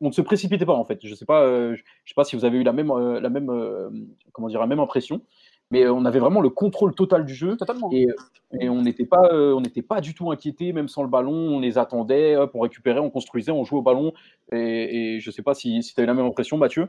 on 0.00 0.08
ne 0.08 0.12
se 0.12 0.22
précipitait 0.22 0.66
pas 0.66 0.74
en 0.74 0.84
fait. 0.84 1.00
Je 1.02 1.14
sais 1.14 1.24
pas, 1.24 1.42
euh, 1.42 1.74
je 1.74 2.10
sais 2.10 2.14
pas 2.14 2.24
si 2.24 2.36
vous 2.36 2.44
avez 2.44 2.58
eu 2.58 2.62
la 2.62 2.72
même, 2.72 2.90
euh, 2.90 3.20
la 3.20 3.30
même, 3.30 3.50
euh, 3.50 3.88
comment 4.32 4.48
dire, 4.48 4.60
la 4.60 4.66
même 4.66 4.80
impression, 4.80 5.22
mais 5.70 5.88
on 5.88 6.04
avait 6.04 6.18
vraiment 6.18 6.40
le 6.40 6.50
contrôle 6.50 6.94
total 6.94 7.24
du 7.24 7.34
jeu. 7.34 7.56
Totalement. 7.56 7.90
Et, 7.92 8.06
on 8.68 8.82
n'était 8.82 9.06
pas, 9.06 9.30
on 9.32 9.60
n'était 9.60 9.82
pas 9.82 10.00
du 10.00 10.14
tout 10.14 10.30
inquiété, 10.30 10.72
même 10.72 10.86
sans 10.86 11.02
le 11.02 11.08
ballon. 11.08 11.32
On 11.32 11.60
les 11.60 11.76
attendait, 11.76 12.36
hop, 12.36 12.52
on 12.54 12.60
récupérait, 12.60 13.00
on 13.00 13.10
construisait, 13.10 13.50
on 13.50 13.64
jouait 13.64 13.78
au 13.78 13.82
ballon. 13.82 14.12
Et, 14.52 15.16
et 15.16 15.20
je 15.20 15.30
sais 15.32 15.42
pas 15.42 15.54
si, 15.54 15.82
si 15.82 15.92
tu 15.92 16.00
as 16.00 16.04
eu 16.04 16.06
la 16.06 16.14
même 16.14 16.26
impression, 16.26 16.56
Mathieu. 16.56 16.86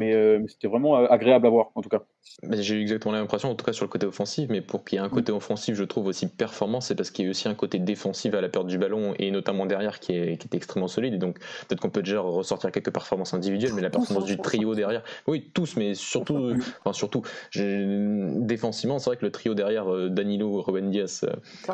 Euh, 0.00 0.38
mais, 0.40 0.48
c'était 0.48 0.68
vraiment 0.68 0.98
euh, 0.98 1.06
agréable 1.08 1.46
à 1.46 1.50
voir 1.50 1.70
en 1.74 1.82
tout 1.82 1.88
cas. 1.88 2.02
J'ai 2.50 2.76
eu 2.76 2.82
exactement 2.82 3.12
l'impression, 3.12 3.50
en 3.50 3.54
tout 3.54 3.64
cas 3.64 3.72
sur 3.72 3.84
le 3.84 3.90
côté 3.90 4.06
offensif, 4.06 4.48
mais 4.50 4.60
pour 4.60 4.84
qu'il 4.84 4.98
y 4.98 5.02
ait 5.02 5.04
un 5.04 5.08
côté 5.08 5.32
offensif, 5.32 5.74
je 5.74 5.84
trouve 5.84 6.06
aussi 6.06 6.28
performant, 6.28 6.80
c'est 6.80 6.94
parce 6.94 7.10
qu'il 7.10 7.24
y 7.24 7.28
a 7.28 7.30
aussi 7.30 7.48
un 7.48 7.54
côté 7.54 7.78
défensif 7.78 8.34
à 8.34 8.40
la 8.40 8.48
perte 8.48 8.66
du 8.66 8.78
ballon 8.78 9.14
et 9.18 9.30
notamment 9.30 9.66
derrière 9.66 9.98
qui 9.98 10.12
est, 10.12 10.36
qui 10.36 10.46
est 10.46 10.54
extrêmement 10.54 10.88
solide. 10.88 11.14
Et 11.14 11.18
donc 11.18 11.38
peut-être 11.38 11.80
qu'on 11.80 11.90
peut 11.90 12.02
déjà 12.02 12.20
ressortir 12.20 12.70
quelques 12.70 12.92
performances 12.92 13.34
individuelles, 13.34 13.72
mais 13.74 13.82
la 13.82 13.90
performance 13.90 14.24
du 14.24 14.36
trio 14.36 14.74
derrière, 14.74 15.02
oui, 15.26 15.50
tous, 15.54 15.76
mais 15.76 15.94
surtout, 15.94 16.52
enfin 16.80 16.92
surtout, 16.92 17.22
défensivement, 17.54 18.98
c'est 18.98 19.10
vrai 19.10 19.16
que 19.16 19.24
le 19.24 19.32
trio 19.32 19.54
derrière, 19.54 19.92
euh, 19.92 20.08
Danilo, 20.08 20.60
Ruben 20.62 20.90
Diaz, 20.90 21.24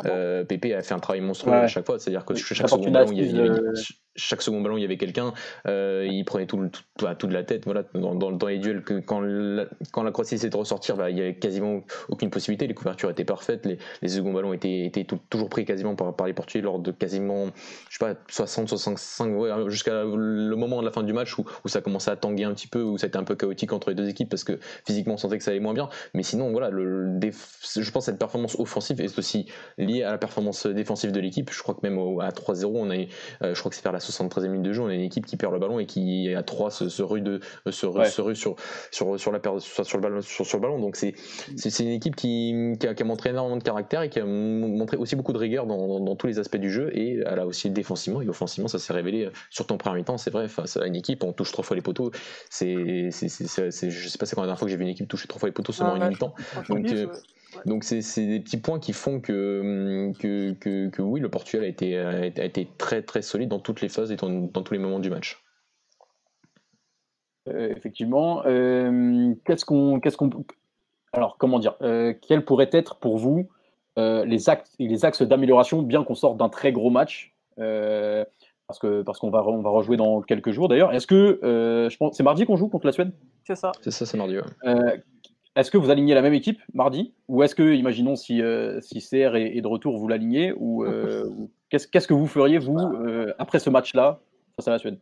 euh, 0.04 0.44
Pepe 0.44 0.72
a 0.76 0.82
fait 0.82 0.94
un 0.94 1.00
travail 1.00 1.20
monstrueux 1.20 1.52
à 1.52 1.66
chaque 1.66 1.86
fois, 1.86 1.98
c'est-à-dire 1.98 2.24
que 2.24 2.34
chaque 2.34 2.68
seconde 2.68 2.92
ballon, 2.92 3.12
il 3.12 3.36
y 3.36 3.38
avait, 3.38 3.50
chaque 4.16 4.42
second 4.42 4.60
ballon, 4.60 4.76
il 4.76 4.82
y 4.82 4.84
avait 4.84 4.96
quelqu'un, 4.96 5.32
il 5.66 6.24
prenait 6.24 6.46
tout, 6.46 6.70
tout, 6.96 7.26
de 7.26 7.32
la 7.32 7.44
tête, 7.44 7.64
voilà 7.64 7.84
dans, 7.94 8.46
les 8.46 8.58
duels 8.58 8.82
quand 9.06 9.20
la, 9.20 9.66
Croatie 10.12 10.34
essayait 10.34 10.50
de 10.50 10.56
ressortir, 10.56 10.96
bah, 10.96 11.10
il 11.10 11.16
n'y 11.16 11.20
avait 11.20 11.34
quasiment 11.34 11.82
aucune 12.08 12.30
possibilité. 12.30 12.66
Les 12.66 12.74
couvertures 12.74 13.10
étaient 13.10 13.24
parfaites, 13.24 13.66
les, 13.66 13.78
les 14.02 14.08
seconds 14.08 14.32
ballons 14.32 14.52
étaient, 14.52 15.06
toujours 15.30 15.48
pris 15.48 15.64
quasiment 15.64 15.94
par, 15.94 16.26
les 16.26 16.32
Portugais 16.32 16.62
lors 16.62 16.78
de 16.78 16.90
quasiment, 16.90 17.46
je 17.88 17.98
sais 17.98 18.04
pas, 18.04 18.14
60, 18.28 18.68
65, 18.68 19.68
jusqu'à 19.68 20.04
le 20.04 20.54
moment 20.56 20.80
de 20.80 20.86
la 20.86 20.92
fin 20.92 21.02
du 21.02 21.12
match 21.12 21.36
où, 21.38 21.44
ça 21.66 21.80
commençait 21.80 22.10
à 22.10 22.16
tanguer 22.16 22.44
un 22.44 22.54
petit 22.54 22.68
peu, 22.68 22.82
où 22.82 22.98
ça 22.98 23.08
a 23.12 23.18
un 23.18 23.24
peu 23.24 23.34
chaotique 23.34 23.72
entre 23.72 23.90
les 23.90 23.94
deux 23.94 24.08
équipes 24.08 24.28
parce 24.28 24.44
que 24.44 24.58
physiquement 24.86 25.14
on 25.14 25.16
sentait 25.16 25.38
que 25.38 25.44
ça 25.44 25.50
allait 25.50 25.60
moins 25.60 25.74
bien. 25.74 25.88
Mais 26.14 26.22
sinon, 26.22 26.50
voilà, 26.50 26.70
je 26.70 27.90
pense 27.90 28.04
que 28.04 28.10
cette 28.12 28.18
performance 28.18 28.56
offensive 28.58 29.00
est 29.00 29.18
aussi 29.18 29.46
liée 29.78 30.02
à 30.02 30.10
la 30.12 30.18
performance 30.18 30.66
défensive 30.66 31.12
de 31.12 31.20
l'équipe. 31.20 31.50
Je 31.52 31.62
crois 31.62 31.74
que 31.74 31.80
même 31.82 31.98
à 32.20 32.30
3-0, 32.30 32.66
on 32.74 32.90
a, 32.90 32.94
euh, 32.94 33.54
je 33.54 33.58
crois 33.58 33.70
que 33.70 33.76
c'est 33.76 33.84
vers 33.84 33.92
la 33.92 34.00
73e 34.10 34.48
minute 34.48 34.62
de 34.62 34.72
jeu, 34.72 34.82
on 34.82 34.88
a 34.88 34.94
une 34.94 35.00
équipe 35.00 35.26
qui 35.26 35.36
perd 35.36 35.52
le 35.52 35.58
ballon 35.58 35.78
et 35.78 35.86
qui 35.86 36.34
à 36.34 36.42
3 36.42 36.70
se, 36.70 36.88
se 36.88 37.02
rue 37.02 37.20
de 37.20 37.40
se, 37.66 37.72
se 37.72 38.20
rue 38.20 38.36
sur, 38.36 38.56
sur, 38.90 39.18
sur, 39.18 39.32
la 39.32 39.40
sur, 39.60 39.86
sur, 39.86 39.98
le 39.98 40.02
ballon, 40.02 40.20
sur, 40.20 40.46
sur 40.46 40.58
le 40.58 40.62
ballon. 40.62 40.78
Donc 40.78 40.96
c'est 40.96 41.14
une 41.80 41.88
équipe 41.88 42.16
qui, 42.16 42.74
qui, 42.78 42.86
a, 42.86 43.04
montré 43.04 43.30
énormément 43.30 43.56
de 43.56 43.62
caractère 43.62 44.02
et 44.02 44.08
qui 44.08 44.20
a 44.20 44.24
montré 44.24 44.96
aussi 44.96 45.16
beaucoup 45.16 45.32
de 45.32 45.38
rigueur 45.38 45.66
dans, 45.66 46.00
dans, 46.00 46.16
tous 46.16 46.26
les 46.26 46.38
aspects 46.38 46.56
du 46.56 46.70
jeu. 46.70 46.90
Et 46.96 47.22
elle 47.26 47.38
a 47.38 47.46
aussi 47.46 47.70
défensivement 47.70 48.22
et 48.22 48.28
offensivement, 48.28 48.68
ça 48.68 48.78
s'est 48.78 48.92
révélé 48.92 49.30
sur 49.50 49.66
ton 49.66 49.78
premier 49.78 49.98
mi-temps. 49.98 50.18
C'est 50.18 50.30
vrai, 50.30 50.48
face 50.48 50.76
à 50.76 50.86
une 50.86 50.96
équipe, 50.96 51.24
on 51.24 51.32
touche 51.32 51.52
trois 51.52 51.64
fois 51.64 51.76
les 51.76 51.82
poteaux. 51.82 52.10
C'est, 52.50 53.10
je 53.10 54.08
sais 54.08 54.18
pas 54.18 54.26
c'est 54.26 54.34
quand 54.34 54.42
la 54.42 54.46
dernière 54.46 54.58
fois 54.58 54.66
que 54.66 54.70
j'ai 54.70 54.76
vu 54.76 54.82
une 54.82 54.90
équipe 54.90 55.08
toucher 55.08 55.28
trois 55.28 55.40
fois 55.40 55.48
les 55.48 55.52
poteaux 55.52 55.72
seulement 55.72 55.94
ah, 55.94 56.04
une 56.04 56.10
mi-temps. 56.10 56.34
Donc, 56.68 56.86
euh, 56.90 57.06
donc 57.66 57.84
c'est 57.84 58.26
des 58.26 58.40
petits 58.40 58.58
points 58.58 58.78
qui 58.78 58.92
font 58.92 59.20
que, 59.20 60.12
que, 60.18 60.52
que, 60.52 60.88
que, 60.88 61.02
oui, 61.02 61.20
le 61.20 61.28
Portugal 61.28 61.64
a 61.64 61.68
été, 61.68 61.98
a 61.98 62.26
été 62.26 62.68
très 62.78 63.02
très 63.02 63.22
solide 63.22 63.48
dans 63.48 63.58
toutes 63.58 63.80
les 63.80 63.88
phases 63.88 64.10
et 64.12 64.16
dans, 64.16 64.28
dans 64.28 64.62
tous 64.62 64.74
les 64.74 64.80
moments 64.80 65.00
du 65.00 65.10
match. 65.10 65.44
Euh, 67.48 67.68
effectivement. 67.76 68.42
Euh, 68.46 69.34
qu'est-ce 69.44 69.64
qu'on, 69.64 70.00
qu'est-ce 70.00 70.16
qu'on, 70.16 70.30
alors 71.12 71.36
comment 71.38 71.58
dire, 71.58 71.76
euh, 71.82 72.14
quels 72.26 72.44
pourraient 72.44 72.70
être 72.72 72.96
pour 72.96 73.18
vous 73.18 73.48
les 73.96 74.48
axes, 74.48 74.74
les 74.80 75.04
axes 75.04 75.22
d'amélioration, 75.22 75.82
bien 75.82 76.02
qu'on 76.02 76.16
sorte 76.16 76.36
d'un 76.36 76.48
très 76.48 76.72
gros 76.72 76.90
match, 76.90 77.32
parce 77.56 78.80
que 78.80 79.02
parce 79.02 79.20
qu'on 79.20 79.30
va 79.30 79.46
on 79.46 79.62
va 79.62 79.70
rejouer 79.70 79.96
dans 79.96 80.20
quelques 80.20 80.50
jours 80.50 80.68
d'ailleurs? 80.68 80.92
Est-ce 80.92 81.06
que 81.06 81.38
je 81.42 81.96
pense, 81.96 82.16
c'est 82.16 82.24
mardi 82.24 82.44
qu'on 82.44 82.56
joue 82.56 82.68
contre 82.68 82.86
la 82.86 82.92
Suède? 82.92 83.12
C'est 83.44 83.54
ça. 83.54 83.70
C'est 83.82 83.92
ça, 83.92 84.04
c'est 84.04 84.16
mardi. 84.16 84.36
Est-ce 85.56 85.70
que 85.70 85.78
vous 85.78 85.90
alignez 85.90 86.14
la 86.14 86.22
même 86.22 86.34
équipe 86.34 86.60
mardi 86.72 87.14
ou 87.28 87.42
est-ce 87.42 87.54
que, 87.54 87.74
imaginons 87.74 88.16
si 88.16 88.42
si 88.80 89.00
CR 89.00 89.36
est, 89.36 89.60
de 89.60 89.66
retour, 89.66 89.98
vous 89.98 90.08
l'alignez 90.08 90.52
ou 90.56 90.84
qu'est-ce 91.68 91.88
qu'est-ce 91.88 92.08
que 92.08 92.14
vous 92.14 92.26
feriez 92.26 92.58
vous 92.58 92.78
après 93.38 93.58
ce 93.58 93.70
match-là 93.70 94.20
face 94.56 94.68
à 94.68 94.72
la 94.72 94.78
Suède? 94.78 94.98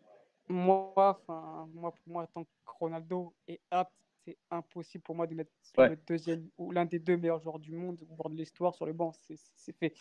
Moi, 0.49 0.93
enfin, 0.97 1.69
moi, 1.75 1.93
pour 1.93 2.13
moi, 2.13 2.27
tant 2.35 2.45
que 2.45 2.49
Ronaldo 2.67 3.33
est 3.49 3.61
apte, 3.71 3.93
c'est 4.25 4.37
impossible 4.51 5.03
pour 5.03 5.15
moi 5.15 5.27
de 5.27 5.35
mettre 5.35 5.51
le 5.79 5.97
deuxième 6.07 6.49
ou 6.59 6.71
l'un 6.71 6.85
des 6.85 6.99
deux 6.99 7.17
meilleurs 7.17 7.41
joueurs 7.41 7.59
du 7.59 7.73
monde, 7.73 7.99
voire 8.17 8.31
de 8.31 8.37
l'histoire, 8.37 8.75
sur 8.75 8.87
le 8.87 8.93
banc. 8.93 9.13
C'est 9.13 9.77
fait. 9.79 9.95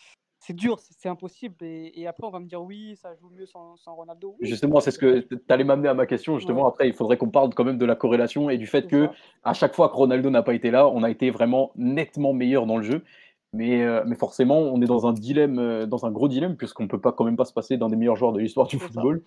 C'est 0.44 0.54
dur, 0.54 0.80
c'est 0.80 1.08
impossible. 1.08 1.54
Et, 1.60 2.04
après, 2.08 2.26
on 2.26 2.30
va 2.30 2.40
me 2.40 2.46
dire 2.46 2.60
oui, 2.60 2.96
ça 3.00 3.14
joue 3.14 3.30
mieux 3.30 3.46
sans, 3.46 3.76
sans 3.76 3.94
Ronaldo. 3.94 4.34
justement, 4.40 4.80
c'est 4.80 4.90
ce 4.90 4.98
que 4.98 5.20
tu 5.20 5.38
allais 5.48 5.62
m'amener 5.62 5.88
à 5.88 5.94
ma 5.94 6.04
question. 6.04 6.36
Justement, 6.36 6.66
après, 6.66 6.88
il 6.88 6.94
faudrait 6.94 7.16
qu'on 7.16 7.30
parle 7.30 7.54
quand 7.54 7.62
même 7.62 7.78
de 7.78 7.86
la 7.86 7.94
corrélation 7.94 8.50
et 8.50 8.58
du 8.58 8.66
fait 8.66 8.88
que 8.88 9.08
à 9.44 9.54
chaque 9.54 9.72
fois 9.72 9.88
que 9.88 9.94
Ronaldo 9.94 10.30
n'a 10.30 10.42
pas 10.42 10.54
été 10.54 10.72
là, 10.72 10.88
on 10.88 11.04
a 11.04 11.10
été 11.10 11.30
vraiment 11.30 11.70
nettement 11.76 12.32
meilleur 12.32 12.66
dans 12.66 12.76
le 12.76 12.82
jeu. 12.82 13.04
Mais, 13.54 13.82
euh, 13.82 14.02
mais 14.06 14.16
forcément, 14.16 14.58
on 14.58 14.80
est 14.80 14.86
dans 14.86 15.06
un 15.06 15.12
dilemme, 15.12 15.58
euh, 15.58 15.84
dans 15.84 16.06
un 16.06 16.10
gros 16.10 16.26
dilemme, 16.26 16.56
puisqu'on 16.56 16.84
ne 16.84 16.88
peut 16.88 17.00
pas 17.00 17.12
quand 17.12 17.24
même 17.24 17.36
pas 17.36 17.44
se 17.44 17.52
passer 17.52 17.76
d'un 17.76 17.88
des 17.88 17.96
meilleurs 17.96 18.16
joueurs 18.16 18.32
de 18.32 18.40
l'histoire 18.40 18.66
du 18.66 18.78
football. 18.78 19.22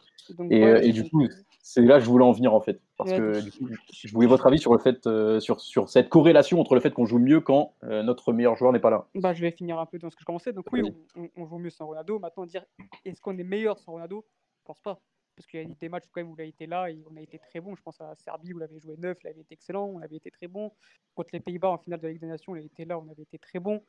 Et, 0.50 0.63
euh, 0.63 0.82
et, 0.82 0.91
du 0.94 1.08
coup, 1.08 1.27
c'est 1.62 1.82
là 1.82 2.00
que 2.00 2.05
je 2.05 2.10
voulais 2.10 2.25
en 2.25 2.32
venir 2.32 2.51
en 2.55 2.60
fait. 2.60 2.82
Parce 2.98 3.12
que 3.12 3.44
du 3.44 3.51
coup, 3.51 3.67
je 3.91 4.13
voulais 4.13 4.27
votre 4.27 4.48
avis 4.48 4.58
sur 4.58 4.74
le 4.74 4.79
fait, 4.79 5.08
sur, 5.39 5.62
sur 5.62 5.89
cette 5.89 6.10
corrélation 6.10 6.60
entre 6.60 6.74
le 6.74 6.82
fait 6.82 6.91
qu'on 6.91 7.05
joue 7.05 7.20
mieux 7.20 7.39
quand 7.39 7.74
notre 7.84 8.34
meilleur 8.34 8.55
joueur 8.55 8.74
n'est 8.74 8.79
pas 8.79 8.89
là. 8.89 9.05
Bah, 9.13 9.34
je 9.34 9.41
vais 9.41 9.51
finir 9.51 9.77
un 9.77 9.86
peu 9.86 10.00
dans 10.00 10.10
ce 10.10 10.15
que 10.15 10.22
je 10.22 10.25
commençais. 10.25 10.53
Donc 10.53 10.65
oui, 10.72 10.82
on, 11.15 11.29
on, 11.38 11.46
joue 11.46 11.60
mieux 11.60 11.70
sans 11.70 11.86
Ronaldo. 11.86 12.17
Maintenant, 12.17 12.48
dire 12.48 12.65
est-ce 13.05 13.22
qu'on 13.22 13.38
est 13.38 13.44
meilleur 13.44 13.77
sans 13.77 13.91
Ronaldo? 13.91 14.25
Je 14.60 14.65
pense 14.65 14.82
pas. 14.82 15.00
Parce 15.36 15.48
qu'il 15.48 15.62
y 15.62 15.63
a 15.63 15.67
des 15.67 15.89
matchs 15.89 16.05
quand 16.12 16.22
même 16.22 16.32
où 16.32 16.36
il 16.38 16.41
a 16.41 16.46
été 16.46 16.65
là 16.65 16.89
et 16.89 17.03
on 17.12 17.17
a 17.17 17.22
été 17.22 17.38
très 17.39 17.60
bon. 17.60 17.75
Je 17.75 17.82
pense 17.82 18.00
à 18.00 18.08
la 18.08 18.15
Serbie 18.15 18.53
où 18.53 18.58
il 18.58 18.63
avait 18.63 18.79
joué 18.79 18.96
neuf, 18.98 19.17
il 19.24 19.27
avait 19.27 19.41
été 19.41 19.53
excellent, 19.53 19.86
on 19.86 20.00
avait 20.00 20.15
été 20.15 20.32
très 20.32 20.48
bon. 20.48 20.72
Contre 21.13 21.29
les 21.34 21.41
Pays-Bas 21.41 21.70
en 21.70 21.77
finale 21.77 22.00
de 22.00 22.08
la 22.08 22.13
Ligue 22.13 22.22
des 22.22 22.27
Nations, 22.27 22.55
il 22.55 22.62
a 22.62 22.65
été 22.65 22.86
là, 22.86 22.98
on 22.98 23.10
avait 23.10 23.24
été 23.24 23.38
très 23.38 23.60
bon. 23.60 23.84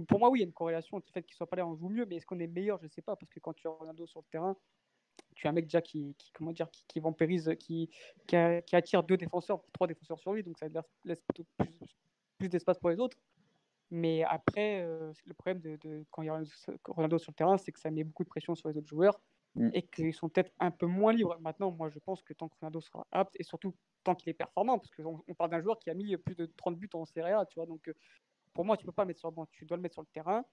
Donc 0.00 0.06
pour 0.06 0.18
moi, 0.18 0.30
oui, 0.30 0.38
il 0.38 0.40
y 0.40 0.44
a 0.44 0.46
une 0.46 0.54
corrélation 0.54 0.96
entre 0.96 1.08
le 1.08 1.12
fait 1.12 1.22
qu'il 1.22 1.34
soit 1.34 1.46
pas 1.46 1.56
là, 1.56 1.66
on 1.66 1.76
joue 1.76 1.90
mieux, 1.90 2.06
mais 2.06 2.16
est-ce 2.16 2.24
qu'on 2.24 2.38
est 2.38 2.46
meilleur? 2.46 2.78
Je 2.78 2.84
ne 2.84 2.88
sais 2.88 3.02
pas, 3.02 3.16
parce 3.16 3.30
que 3.30 3.38
quand 3.38 3.52
tu 3.52 3.68
as 3.68 3.70
Ronaldo 3.70 4.06
sur 4.06 4.20
le 4.20 4.24
terrain, 4.30 4.56
tu 5.34 5.46
as 5.46 5.50
un 5.50 5.52
mec 5.52 5.66
déjà 5.66 5.82
qui, 5.82 6.16
comment 6.32 6.52
dire, 6.52 6.70
qui, 6.70 6.86
qui 6.88 7.00
vampirise, 7.00 7.54
qui, 7.58 7.90
qui, 8.26 8.34
attire 8.34 9.02
deux 9.02 9.18
défenseurs, 9.18 9.62
trois 9.74 9.86
défenseurs 9.86 10.18
sur 10.18 10.32
lui, 10.32 10.42
donc 10.42 10.56
ça 10.56 10.68
laisse 11.04 11.20
plutôt 11.20 11.44
plus, 12.38 12.48
d'espace 12.48 12.78
pour 12.78 12.88
les 12.88 12.98
autres. 12.98 13.18
Mais 13.90 14.24
après, 14.24 14.80
euh, 14.80 15.12
le 15.26 15.34
problème 15.34 15.60
de, 15.60 16.06
quand 16.10 16.22
il 16.22 16.26
y 16.26 16.30
a 16.30 16.42
Ronaldo 16.86 17.18
sur 17.18 17.32
le 17.32 17.36
terrain, 17.36 17.58
c'est 17.58 17.72
que 17.72 17.80
ça 17.80 17.90
met 17.90 18.02
beaucoup 18.02 18.24
de 18.24 18.30
pression 18.30 18.54
sur 18.54 18.70
les 18.70 18.78
autres 18.78 18.88
joueurs 18.88 19.20
mm. 19.56 19.68
et 19.74 19.82
qu'ils 19.82 20.14
sont 20.14 20.30
peut-être 20.30 20.52
un 20.60 20.70
peu 20.70 20.86
moins 20.86 21.12
libres. 21.12 21.36
Maintenant, 21.40 21.72
moi, 21.72 21.90
je 21.90 21.98
pense 21.98 22.22
que 22.22 22.32
tant 22.32 22.48
que 22.48 22.54
Ronaldo 22.58 22.80
sera 22.80 23.06
apte 23.12 23.36
et 23.38 23.42
surtout 23.42 23.74
tant 24.02 24.14
qu'il 24.14 24.30
est 24.30 24.34
performant, 24.34 24.78
parce 24.78 24.90
qu'on 24.92 25.22
on 25.28 25.34
parle 25.34 25.50
d'un 25.50 25.60
joueur 25.60 25.78
qui 25.78 25.90
a 25.90 25.94
mis 25.94 26.16
plus 26.16 26.36
de 26.36 26.46
30 26.46 26.78
buts 26.78 26.88
en 26.94 27.04
Serie 27.04 27.32
A, 27.32 27.44
tu 27.44 27.56
vois, 27.56 27.66
donc 27.66 27.86
euh, 27.88 27.92
pour 28.54 28.64
moi, 28.64 28.76
tu 28.76 28.84
peux 28.84 28.92
pas 28.92 29.02
le 29.02 29.08
mettre 29.08 29.20
sur 29.20 29.30
le 29.30 29.34
banc, 29.34 29.46
tu 29.52 29.64
dois 29.64 29.76
le 29.76 29.82
mettre 29.82 29.94
sur 29.94 30.02
le 30.02 30.08
terrain. 30.12 30.44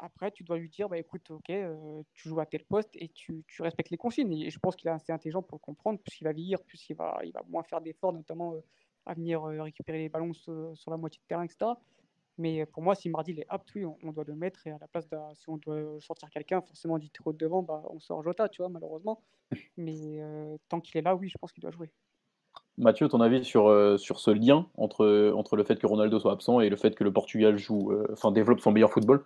Après, 0.00 0.30
tu 0.30 0.44
dois 0.44 0.58
lui 0.58 0.68
dire, 0.68 0.88
bah, 0.88 0.98
écoute, 0.98 1.28
ok, 1.30 1.50
euh, 1.50 2.02
tu 2.12 2.28
joues 2.28 2.38
à 2.40 2.46
tel 2.46 2.64
poste 2.64 2.90
et 2.94 3.08
tu, 3.08 3.44
respectes 3.58 3.90
les 3.90 3.96
consignes. 3.96 4.32
Et 4.32 4.50
je 4.50 4.58
pense 4.58 4.76
qu'il 4.76 4.88
est 4.88 4.92
assez 4.92 5.12
intelligent 5.12 5.42
pour 5.42 5.56
le 5.56 5.60
comprendre, 5.60 5.98
puisqu'il 5.98 6.24
va 6.24 6.32
vieillir, 6.32 6.62
puisqu'il 6.62 6.94
va, 6.94 7.18
il 7.24 7.32
va 7.32 7.42
moins 7.48 7.64
faire 7.64 7.80
d'efforts, 7.80 8.12
notamment 8.12 8.54
euh, 8.54 8.60
à 9.06 9.14
venir 9.14 9.44
euh, 9.44 9.62
récupérer 9.62 9.98
les 9.98 10.08
ballons 10.08 10.32
sur, 10.32 10.76
la 10.86 10.96
moitié 10.96 11.20
de 11.20 11.26
terrain, 11.26 11.42
etc. 11.42 11.72
Mais 12.36 12.64
pour 12.66 12.82
moi, 12.84 12.94
si 12.94 13.08
mardi 13.08 13.32
il 13.32 13.40
est 13.40 13.46
apte, 13.48 13.74
oui, 13.74 13.84
on, 13.84 14.12
doit 14.12 14.24
le 14.24 14.36
mettre. 14.36 14.64
Et 14.68 14.70
à 14.70 14.78
la 14.78 14.86
place, 14.86 15.08
si 15.34 15.48
on 15.48 15.56
doit 15.56 16.00
sortir 16.00 16.30
quelqu'un, 16.30 16.60
forcément 16.60 16.98
du 16.98 17.10
trop 17.10 17.32
de 17.32 17.38
devant, 17.38 17.64
bah, 17.64 17.82
on 17.90 17.98
sort 17.98 18.22
Jota, 18.22 18.48
tu 18.48 18.62
vois, 18.62 18.68
malheureusement. 18.68 19.20
Mais 19.76 20.20
tant 20.68 20.80
qu'il 20.80 20.96
est 20.98 21.02
là, 21.02 21.16
oui, 21.16 21.28
je 21.28 21.36
pense 21.36 21.50
qu'il 21.50 21.62
doit 21.62 21.72
jouer. 21.72 21.90
Mathieu, 22.78 23.08
ton 23.08 23.20
avis 23.20 23.44
sur, 23.44 23.68
euh, 23.68 23.98
sur 23.98 24.20
ce 24.20 24.30
lien 24.30 24.66
entre, 24.76 25.32
entre 25.36 25.56
le 25.56 25.64
fait 25.64 25.78
que 25.78 25.86
Ronaldo 25.86 26.18
soit 26.20 26.32
absent 26.32 26.60
et 26.60 26.68
le 26.70 26.76
fait 26.76 26.94
que 26.94 27.04
le 27.04 27.12
Portugal 27.12 27.58
joue, 27.58 27.92
euh, 27.92 28.06
enfin, 28.12 28.30
développe 28.32 28.60
son 28.60 28.72
meilleur 28.72 28.90
football? 28.92 29.24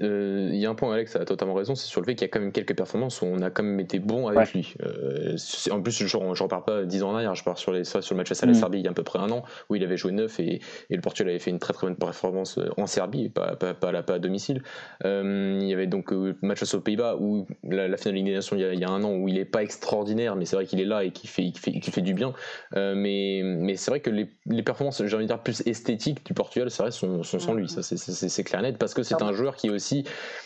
Euh, 0.00 0.48
il 0.52 0.58
y 0.58 0.66
a 0.66 0.70
un 0.70 0.74
point, 0.74 0.92
Alex 0.92 1.16
a 1.16 1.24
totalement 1.24 1.54
raison, 1.54 1.74
c'est 1.74 1.86
sur 1.86 2.00
le 2.00 2.06
fait 2.06 2.14
qu'il 2.14 2.26
y 2.26 2.28
a 2.28 2.28
quand 2.28 2.40
même 2.40 2.52
quelques 2.52 2.76
performances 2.76 3.22
où 3.22 3.26
on 3.26 3.40
a 3.42 3.50
quand 3.50 3.62
même 3.62 3.80
été 3.80 3.98
bon 3.98 4.28
avec 4.28 4.52
lui. 4.52 4.74
Euh, 4.82 5.36
en 5.70 5.80
plus, 5.80 6.04
je 6.04 6.16
ne 6.16 6.42
repars 6.42 6.64
pas 6.64 6.84
10 6.84 7.02
ans 7.02 7.10
en 7.10 7.14
arrière, 7.14 7.34
je 7.34 7.44
pars 7.44 7.58
sur, 7.58 7.72
les, 7.72 7.84
sur 7.84 8.00
le 8.10 8.16
match 8.16 8.30
à 8.30 8.46
la 8.46 8.52
mm. 8.52 8.54
Serbie 8.54 8.78
il 8.78 8.84
y 8.84 8.88
a 8.88 8.90
à 8.90 8.94
peu 8.94 9.02
près 9.02 9.18
un 9.18 9.30
an, 9.30 9.44
où 9.68 9.76
il 9.76 9.84
avait 9.84 9.96
joué 9.96 10.12
neuf 10.12 10.40
et, 10.40 10.60
et, 10.90 10.96
le 10.96 11.00
Portugal 11.00 11.30
avait 11.30 11.38
fait 11.38 11.50
une 11.50 11.58
très 11.58 11.72
très 11.72 11.86
bonne 11.86 11.96
performance 11.96 12.58
euh, 12.58 12.68
en 12.76 12.86
Serbie, 12.86 13.28
pas, 13.28 13.56
pas, 13.56 13.74
pas, 13.74 13.90
à, 13.90 14.02
pas 14.02 14.14
à 14.14 14.18
domicile. 14.18 14.62
il 15.04 15.68
y 15.68 15.74
avait 15.74 15.86
donc 15.86 16.10
le 16.10 16.36
match 16.42 16.62
aux 16.74 16.80
Pays-Bas, 16.80 17.16
où 17.20 17.46
la, 17.64 17.96
finale 17.96 18.14
de 18.14 18.20
Ligue 18.20 18.34
Nations 18.34 18.56
il 18.56 18.78
y, 18.78 18.84
a, 18.84 18.90
un 18.90 19.02
an, 19.04 19.12
où 19.12 19.28
il 19.28 19.34
n'est 19.34 19.44
pas 19.44 19.62
extraordinaire, 19.62 20.36
mais 20.36 20.44
c'est 20.44 20.56
vrai 20.56 20.66
qu'il 20.66 20.80
est 20.80 20.84
là 20.84 21.04
et 21.04 21.10
qu'il 21.10 21.28
fait, 21.28 21.52
fait, 21.56 21.80
fait, 21.80 22.02
du 22.02 22.14
bien. 22.14 22.32
mais 22.74 23.42
mais 23.44 23.76
c'est 23.76 23.90
vrai 23.90 24.00
que 24.00 24.10
les, 24.10 24.28
les 24.46 24.62
performances, 24.62 25.04
j'ai 25.04 25.14
envie 25.14 25.24
de 25.24 25.28
dire, 25.28 25.42
plus 25.42 25.62
esthétiques 25.66 26.24
du 26.24 26.34
Portugal, 26.34 26.70
c'est 26.70 26.82
vrai, 26.82 26.90
sont, 26.90 27.22
sont 27.22 27.38
sans 27.38 27.54
lui, 27.54 27.68
ça 27.68 27.82
c'est 27.82 28.44
clair 28.44 28.62
net, 28.62 28.78
parce 28.78 28.94
que 28.94 29.02
c'est 29.02 29.22
un 29.22 29.32
joueur 29.32 29.56
qui 29.56 29.68
est 29.68 29.70
aussi 29.70 29.79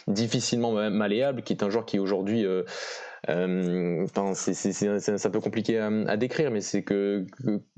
difficilement 0.08 0.72
malléable, 0.90 1.42
qui 1.42 1.52
est 1.52 1.62
un 1.62 1.70
joueur 1.70 1.86
qui 1.86 1.98
aujourd'hui 1.98 2.44
euh, 2.46 2.62
euh, 3.28 4.06
c'est 4.34 5.26
un 5.26 5.30
peu 5.30 5.40
compliqué 5.40 5.78
à, 5.78 6.16
décrire, 6.16 6.50
mais 6.50 6.60
c'est 6.60 6.82
que, 6.82 7.24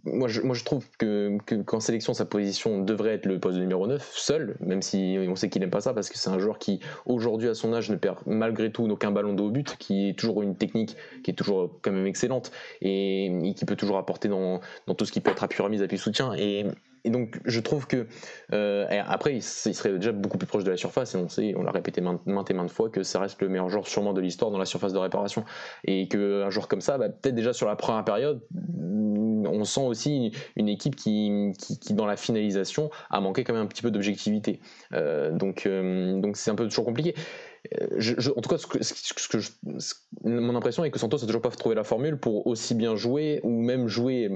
moi, 0.05 0.29
je, 0.29 0.65
trouve 0.65 0.85
que, 0.99 1.39
qu'en 1.63 1.81
sélection, 1.81 2.15
sa 2.15 2.25
position 2.25 2.81
devrait 2.83 3.15
être 3.15 3.27
le 3.27 3.39
poste 3.39 3.57
de 3.57 3.61
numéro 3.61 3.87
9, 3.87 4.13
seul, 4.15 4.57
même 4.61 4.83
si 4.83 5.17
on 5.29 5.37
sait 5.37 5.49
qu'il 5.49 5.61
n'aime 5.61 5.71
pas 5.71 5.81
ça, 5.81 5.95
parce 5.95 6.09
que 6.09 6.19
c'est 6.19 6.31
un 6.31 6.39
joueur 6.39 6.59
qui, 6.59 6.81
aujourd'hui, 7.05 7.49
à 7.49 7.55
son 7.55 7.73
âge, 7.73 7.91
ne 7.91 7.97
perd 7.97 8.19
malgré 8.27 8.73
tout 8.73 8.85
aucun 8.85 9.11
ballon 9.11 9.35
de 9.35 9.43
haut 9.43 9.51
but, 9.51 9.77
qui 9.79 10.09
est 10.09 10.19
toujours 10.19 10.43
une 10.43 10.57
technique 10.57 10.97
qui 11.23 11.31
est 11.31 11.35
toujours 11.35 11.79
quand 11.83 11.93
même 11.93 12.07
excellente 12.07 12.51
et, 12.81 13.53
qui 13.57 13.65
peut 13.65 13.77
toujours 13.77 13.99
apporter 13.99 14.29
dans, 14.29 14.61
dans, 14.87 14.95
tout 14.95 15.05
ce 15.05 15.13
qui 15.13 15.21
peut 15.21 15.31
être 15.31 15.45
appui 15.45 15.63
remise, 15.63 15.83
appui 15.83 15.99
soutien. 15.99 16.33
Et, 16.35 16.67
et 17.07 17.11
donc 17.11 17.41
je 17.45 17.61
trouve 17.61 17.87
que 17.87 18.07
euh, 18.53 18.85
après 19.07 19.37
il, 19.37 19.43
serait 19.43 19.93
déjà 19.93 20.11
beaucoup 20.11 20.39
plus 20.39 20.49
proche 20.49 20.65
de 20.65 20.71
la 20.71 20.77
surface 20.77 21.15
et 21.15 21.19
on 21.19 21.29
sait, 21.29 21.55
on 21.57 21.63
l'a 21.63 21.71
répété 21.71 22.01
maintes, 22.01 22.51
et 22.51 22.55
maintes 22.55 22.71
fois 22.71 22.91
que 22.91 23.05
ça 23.05 23.21
reste 23.21 23.41
le 23.41 23.49
meilleur 23.49 23.69
joueur 23.69 23.87
sûrement 23.87 24.13
de 24.13 24.21
l'histoire 24.21 24.51
dans 24.51 24.59
la 24.59 24.65
surface 24.65 24.93
de 24.93 24.99
réparation 24.99 25.45
et 25.85 26.09
qu'un 26.09 26.51
joueur 26.51 26.67
comme 26.67 26.81
ça, 26.81 26.99
bah, 26.99 27.09
peut-être 27.09 27.37
déjà 27.37 27.53
sur 27.53 27.69
la 27.69 27.77
première 27.77 28.05
période, 28.05 28.43
on 28.55 29.65
sent 29.65 29.83
aussi 29.83 30.33
une 30.57 30.69
équipe 30.69 30.97
qui, 30.97 31.55
dans 31.91 32.07
la 32.07 32.17
finalisation 32.17 32.91
a 33.11 33.21
manqué 33.21 33.45
quand 33.45 33.55
même 33.55 33.63
un 33.63 33.69
petit 33.69 33.83
peu 33.83 33.93
d'objectivité. 33.93 34.61
Euh, 34.93 35.31
donc 35.31 35.65
euh, 35.67 36.21
donc 36.21 36.37
c'est 36.37 36.51
un 36.51 36.57
peu 36.57 36.65
toujours 36.65 36.87
compliqué. 36.87 37.15
En 37.73 38.41
tout 38.41 38.49
cas, 38.49 38.59
que, 38.59 38.79
que 38.79 39.39
mon 40.25 40.55
impression 40.57 40.85
est 40.85 40.91
que 40.91 40.99
Santos 40.99 41.19
n'a 41.19 41.27
toujours 41.27 41.43
pas 41.43 41.51
trouvé 41.51 41.75
la 41.75 41.85
formule 41.85 42.17
pour 42.17 42.47
aussi 42.47 42.75
bien 42.75 42.95
jouer 42.97 43.41
ou 43.43 43.63
même 43.63 43.89
jouer 43.89 44.31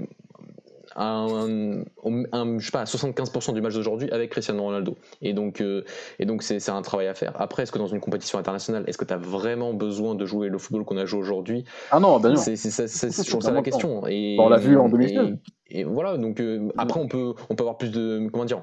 à, 1.01 1.27
je 1.29 2.65
sais 2.65 2.71
pas, 2.71 2.85
75% 2.85 3.55
du 3.55 3.63
match 3.63 3.75
d'aujourd'hui 3.75 4.11
avec 4.11 4.31
Cristiano 4.31 4.63
Ronaldo. 4.63 4.97
Et 5.23 5.33
donc, 5.33 5.61
euh, 5.61 5.85
et 6.19 6.27
donc 6.27 6.43
c'est, 6.43 6.69
un 6.69 6.83
travail 6.83 7.07
à 7.07 7.15
faire. 7.15 7.33
Après, 7.41 7.63
est-ce 7.63 7.73
que 7.73 7.79
dans 7.79 7.87
une 7.87 8.01
compétition 8.01 8.39
internationale, 8.39 8.85
est-ce 8.87 8.99
que 8.99 9.05
tu 9.05 9.15
as 9.15 9.17
vraiment 9.17 9.73
besoin 9.73 10.15
de 10.15 10.27
jouer 10.27 10.49
le 10.49 10.59
football 10.59 10.85
qu'on 10.85 10.99
a 10.99 11.07
joué 11.07 11.21
aujourd'hui? 11.21 11.65
Ah 11.91 12.01
non, 12.01 12.21
ben 12.21 12.31
non. 12.31 12.37
C'est, 12.37 12.55
toujours 13.25 13.43
ça 13.43 13.51
la 13.51 13.63
question. 13.63 14.07
Et, 14.07 14.37
on 14.39 14.49
l'a 14.49 14.59
vu 14.59 14.77
en 14.77 14.89
2016. 14.89 15.37
Et, 15.71 15.85
voilà, 15.85 16.17
donc 16.19 16.41
euh, 16.41 16.69
après, 16.77 17.01
on 17.01 17.09
peut, 17.09 17.35
on 17.49 17.55
peut 17.55 17.63
avoir 17.63 17.79
plus 17.79 17.91
de. 17.91 18.29
Comment 18.31 18.45
dire 18.45 18.63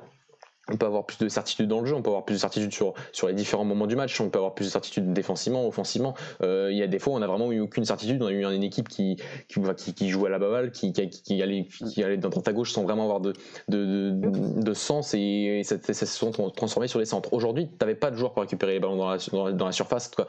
on 0.72 0.78
peut 0.78 0.86
avoir 0.86 1.06
plus 1.06 1.18
de 1.18 1.30
certitude 1.30 1.68
dans 1.68 1.82
le 1.82 1.86
jeu, 1.86 1.96
on 1.96 2.02
peut 2.02 2.10
avoir 2.10 2.26
plus 2.26 2.36
de 2.36 2.40
certitude 2.40 2.74
sur, 2.74 2.94
sur 3.12 3.28
les 3.28 3.34
différents 3.34 3.66
moments 3.66 3.88
du 3.88 3.96
match, 3.96 4.20
on 4.20 4.30
peut 4.30 4.40
avoir 4.40 4.54
plus 4.54 4.66
de 4.66 4.72
certitude 4.72 5.14
défensivement, 5.14 5.68
offensivement. 5.68 6.14
Euh, 6.42 6.70
il 6.72 6.78
y 6.78 6.84
a 6.84 6.88
des 6.88 7.00
fois, 7.00 7.14
on 7.14 7.22
a 7.22 7.28
vraiment 7.28 7.52
eu 7.52 7.60
aucune 7.60 7.86
certitude. 7.86 8.22
On 8.22 8.28
a 8.28 8.32
eu 8.32 8.44
une 8.44 8.64
équipe 8.64 8.90
qui, 8.90 9.18
qui, 9.48 9.62
qui, 9.78 9.94
qui 9.94 10.10
jouait 10.10 10.28
à 10.28 10.32
la 10.32 10.40
baballe, 10.40 10.72
qui, 10.72 10.92
qui, 10.94 11.10
qui, 11.10 11.42
allait, 11.42 11.68
qui 11.94 12.04
allait 12.04 12.18
d'un 12.18 12.30
droite 12.30 12.48
à 12.48 12.54
gauche 12.54 12.72
sans 12.72 12.84
vraiment 12.84 13.04
avoir 13.04 13.22
de, 13.22 13.34
de, 13.70 14.12
de, 14.12 14.62
de 14.62 14.74
sens 14.74 15.14
et, 15.14 15.62
ça, 15.64 15.78
se 15.82 16.06
sont 16.06 16.32
transformés 16.32 16.88
sur 16.88 17.00
les 17.00 17.06
centres. 17.06 17.34
Aujourd'hui, 17.34 17.68
tu 17.68 17.76
n'avais 17.82 17.96
pas 17.96 18.12
de 18.12 18.18
joueur 18.18 18.34
pour 18.34 18.42
récupérer 18.42 18.74
les 18.74 18.80
ballons 18.80 18.98
dans 18.98 19.10
la, 19.10 19.52
dans 19.52 19.66
la, 19.66 19.72
surface. 19.72 20.12
En 20.18 20.24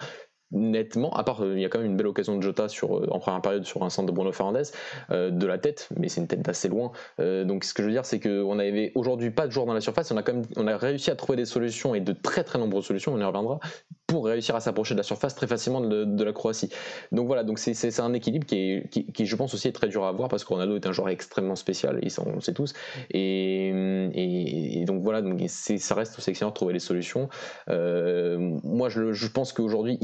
nettement, 0.50 1.11
à 1.14 1.25
part 1.25 1.43
euh, 1.43 1.55
il 1.57 1.61
y 1.61 1.64
a 1.64 1.69
quand 1.69 1.78
même 1.78 1.90
une 1.90 1.97
belle 1.97 2.07
occasion 2.07 2.37
de 2.37 2.43
Jota 2.43 2.69
sur, 2.69 2.99
euh, 2.99 3.07
en 3.11 3.19
première 3.19 3.43
période 3.43 3.64
sur 3.64 3.83
un 3.83 3.90
centre 3.90 4.07
de 4.07 4.12
Bruno 4.12 4.33
Fernandez 4.33 4.62
euh, 5.11 5.31
de 5.31 5.47
la 5.47 5.59
tête, 5.59 5.88
mais 5.99 6.09
c'est 6.09 6.21
une 6.21 6.26
tête 6.26 6.43
d'assez 6.43 6.69
loin. 6.69 6.93
donc 7.19 7.64
ce 7.64 7.75
que 7.75 7.83
je 7.83 7.88
veux 7.88 7.93
dire, 7.93 8.07
c'est 8.07 8.21
qu'on 8.21 8.59
avait 8.59 8.93
aujourd'hui 8.95 9.31
pas 9.31 9.47
de 9.47 9.52
joueurs 9.52 9.67
dans 9.67 9.75
la 9.75 9.81
surface, 9.81 10.11
on 10.11 10.17
a 10.17 10.23
quand 10.23 10.33
même 10.33 10.45
on 10.57 10.67
a 10.67 10.76
réussi 10.76 11.11
à 11.11 11.17
trouver 11.17 11.37
des 11.37 11.45
solutions 11.45 11.95
et 11.95 12.00
de 12.00 12.12
très 12.12 12.45
très 12.45 12.59
nombreuses 12.59 12.87
solutions, 12.87 13.12
on 13.14 13.19
y 13.19 13.25
reviendra, 13.25 13.61
pour 14.09 14.25
réussir 14.25 14.57
à 14.57 14.61
s'approcher 14.61 14.95
de 14.95 14.99
la 14.99 15.05
surface 15.05 15.35
très 15.35 15.47
facilement 15.47 15.81
de, 15.83 16.25
la 16.25 16.33
Croatie. 16.33 16.71
Donc 17.12 17.27
voilà, 17.27 17.45
donc 17.45 17.59
c'est 17.59 18.00
un 18.00 18.12
équilibre 18.15 18.47
qui, 18.47 18.83
qui, 18.91 19.27
je 19.27 19.37
pense 19.37 19.55
aussi 19.55 19.69
est 19.69 19.73
très 19.73 19.88
dur 19.88 20.05
à 20.05 20.09
avoir 20.09 20.29
parce 20.29 20.45
que 20.45 20.49
Ronaldo 20.49 20.77
est 20.77 20.87
un 20.87 20.93
joueur 20.93 21.11
extrêmement 21.11 21.57
spécial, 21.57 22.00
et 22.03 22.09
ça 22.09 22.23
on 22.27 22.35
le 22.35 22.41
sait 22.41 22.55
tous. 22.55 22.73
Et, 23.11 23.69
et, 23.69 24.85
donc 24.87 25.03
voilà, 25.03 25.21
donc 25.21 25.41
ça 25.47 25.95
reste 25.95 26.19
aussi 26.19 26.31
excellent 26.31 26.50
de 26.50 26.55
trouver 26.55 26.73
les 26.73 26.81
solutions. 26.81 27.29
moi 27.69 28.88
je, 28.88 29.12
je 29.12 29.29
pense 29.29 29.53
qu'aujourd'hui 29.53 29.99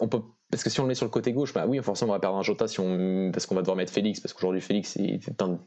on 0.00 0.08
peut 0.08 0.20
parce 0.50 0.62
que 0.62 0.70
si 0.70 0.78
on 0.78 0.84
le 0.84 0.88
met 0.88 0.94
sur 0.94 1.06
le 1.06 1.10
côté 1.10 1.32
gauche, 1.32 1.52
bah 1.52 1.64
oui, 1.66 1.80
forcément, 1.82 2.12
on 2.12 2.14
va 2.14 2.20
perdre 2.20 2.36
un 2.36 2.42
Jota 2.42 2.68
si 2.68 2.78
on, 2.78 3.30
parce 3.32 3.46
qu'on 3.46 3.56
va 3.56 3.62
devoir 3.62 3.76
mettre 3.76 3.92
Félix, 3.92 4.20
parce 4.20 4.32
qu'aujourd'hui, 4.32 4.60
Félix 4.60 4.96
est 4.96 5.42
un, 5.42 5.58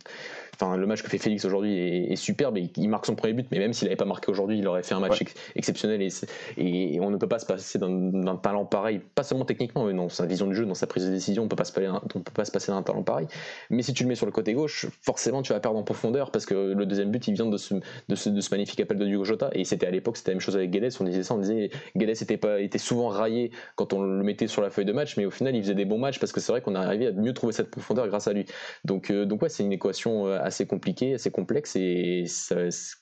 enfin, 0.59 0.77
le 0.77 0.85
match 0.85 1.01
que 1.01 1.09
fait 1.09 1.17
Félix 1.17 1.45
aujourd'hui 1.45 1.77
est, 2.11 2.15
superbe 2.15 2.57
et 2.57 2.69
il 2.75 2.89
marque 2.89 3.05
son 3.05 3.15
premier 3.15 3.33
but, 3.33 3.47
mais 3.51 3.59
même 3.59 3.73
s'il 3.73 3.87
n'avait 3.87 3.95
pas 3.95 4.05
marqué 4.05 4.29
aujourd'hui, 4.29 4.59
il 4.59 4.67
aurait 4.67 4.83
fait 4.83 4.93
un 4.93 4.99
match 4.99 5.23
exceptionnel 5.55 6.01
et, 6.01 6.09
et, 6.57 6.99
on 6.99 7.09
ne 7.11 7.17
peut 7.17 7.27
pas 7.27 7.39
se 7.39 7.45
passer 7.45 7.79
d'un 7.79 8.35
talent 8.35 8.65
pareil, 8.65 8.99
pas 9.15 9.23
seulement 9.23 9.45
techniquement, 9.45 9.85
mais 9.85 9.93
dans 9.93 10.09
sa 10.09 10.25
vision 10.25 10.47
du 10.47 10.55
jeu, 10.55 10.65
dans 10.65 10.73
sa 10.73 10.87
prise 10.87 11.05
de 11.05 11.11
décision, 11.11 11.43
on 11.43 11.47
peut 11.47 11.55
pas 11.55 11.65
se 11.65 11.79
on 11.79 12.19
peut 12.19 12.31
pas 12.33 12.45
se 12.45 12.51
passer 12.51 12.71
d'un 12.71 12.83
talent 12.83 13.03
pareil. 13.03 13.27
Mais 13.69 13.83
si 13.83 13.93
tu 13.93 14.03
le 14.03 14.09
mets 14.09 14.15
sur 14.15 14.25
le 14.25 14.31
côté 14.31 14.53
gauche, 14.53 14.87
forcément, 15.01 15.41
tu 15.41 15.53
vas 15.53 15.59
perdre 15.59 15.77
en 15.77 15.83
profondeur 15.83 16.31
parce 16.31 16.45
que 16.45 16.73
le 16.73 16.85
deuxième 16.85 17.11
but, 17.11 17.27
il 17.27 17.35
vient 17.35 17.45
de 17.45 17.57
ce, 17.57 17.75
de 18.09 18.15
ce, 18.15 18.29
de 18.29 18.41
ce 18.41 18.49
magnifique 18.51 18.79
appel 18.79 18.97
de 18.97 19.05
Diogo 19.05 19.23
Jota 19.23 19.49
et 19.53 19.63
c'était 19.63 19.87
à 19.87 19.91
l'époque, 19.91 20.17
c'était 20.17 20.31
la 20.31 20.35
même 20.35 20.41
chose 20.41 20.55
avec 20.55 20.71
Guedes, 20.71 20.91
on 20.99 21.03
disait 21.03 21.23
ça, 21.23 21.35
on 21.35 21.39
disait 21.39 21.69
Guedes 21.95 22.21
était, 22.21 22.37
pas, 22.37 22.59
était 22.59 22.77
souvent 22.77 23.07
raillé 23.07 23.51
quand 23.75 23.93
on 23.93 24.01
le 24.01 24.23
mettait 24.23 24.47
sur 24.47 24.61
la 24.61 24.69
feuille 24.69 24.85
de 24.85 24.93
match, 24.93 25.15
mais 25.17 25.25
au 25.25 25.31
final, 25.31 25.55
il 25.55 25.61
faisait 25.61 25.75
des 25.75 25.85
bons 25.85 25.99
matchs 25.99 26.19
parce 26.19 26.31
que 26.31 26.39
c'est 26.39 26.51
vrai 26.51 26.61
qu'on 26.61 26.75
arrivé 26.75 27.07
à 27.07 27.11
mieux 27.11 27.33
trouver 27.33 27.53
cette 27.53 27.69
profondeur 27.69 28.07
grâce 28.07 28.27
à 28.27 28.33
lui. 28.33 28.45
Donc, 28.85 29.11
euh, 29.11 29.25
donc 29.25 29.41
ouais, 29.41 29.49
c'est 29.49 29.63
une 29.63 29.73
équation 29.73 30.27
euh, 30.27 30.39
assez 30.50 30.68
compliquée, 30.68 31.13
assez 31.13 31.32
complexe 31.32 31.75
et 31.75 32.25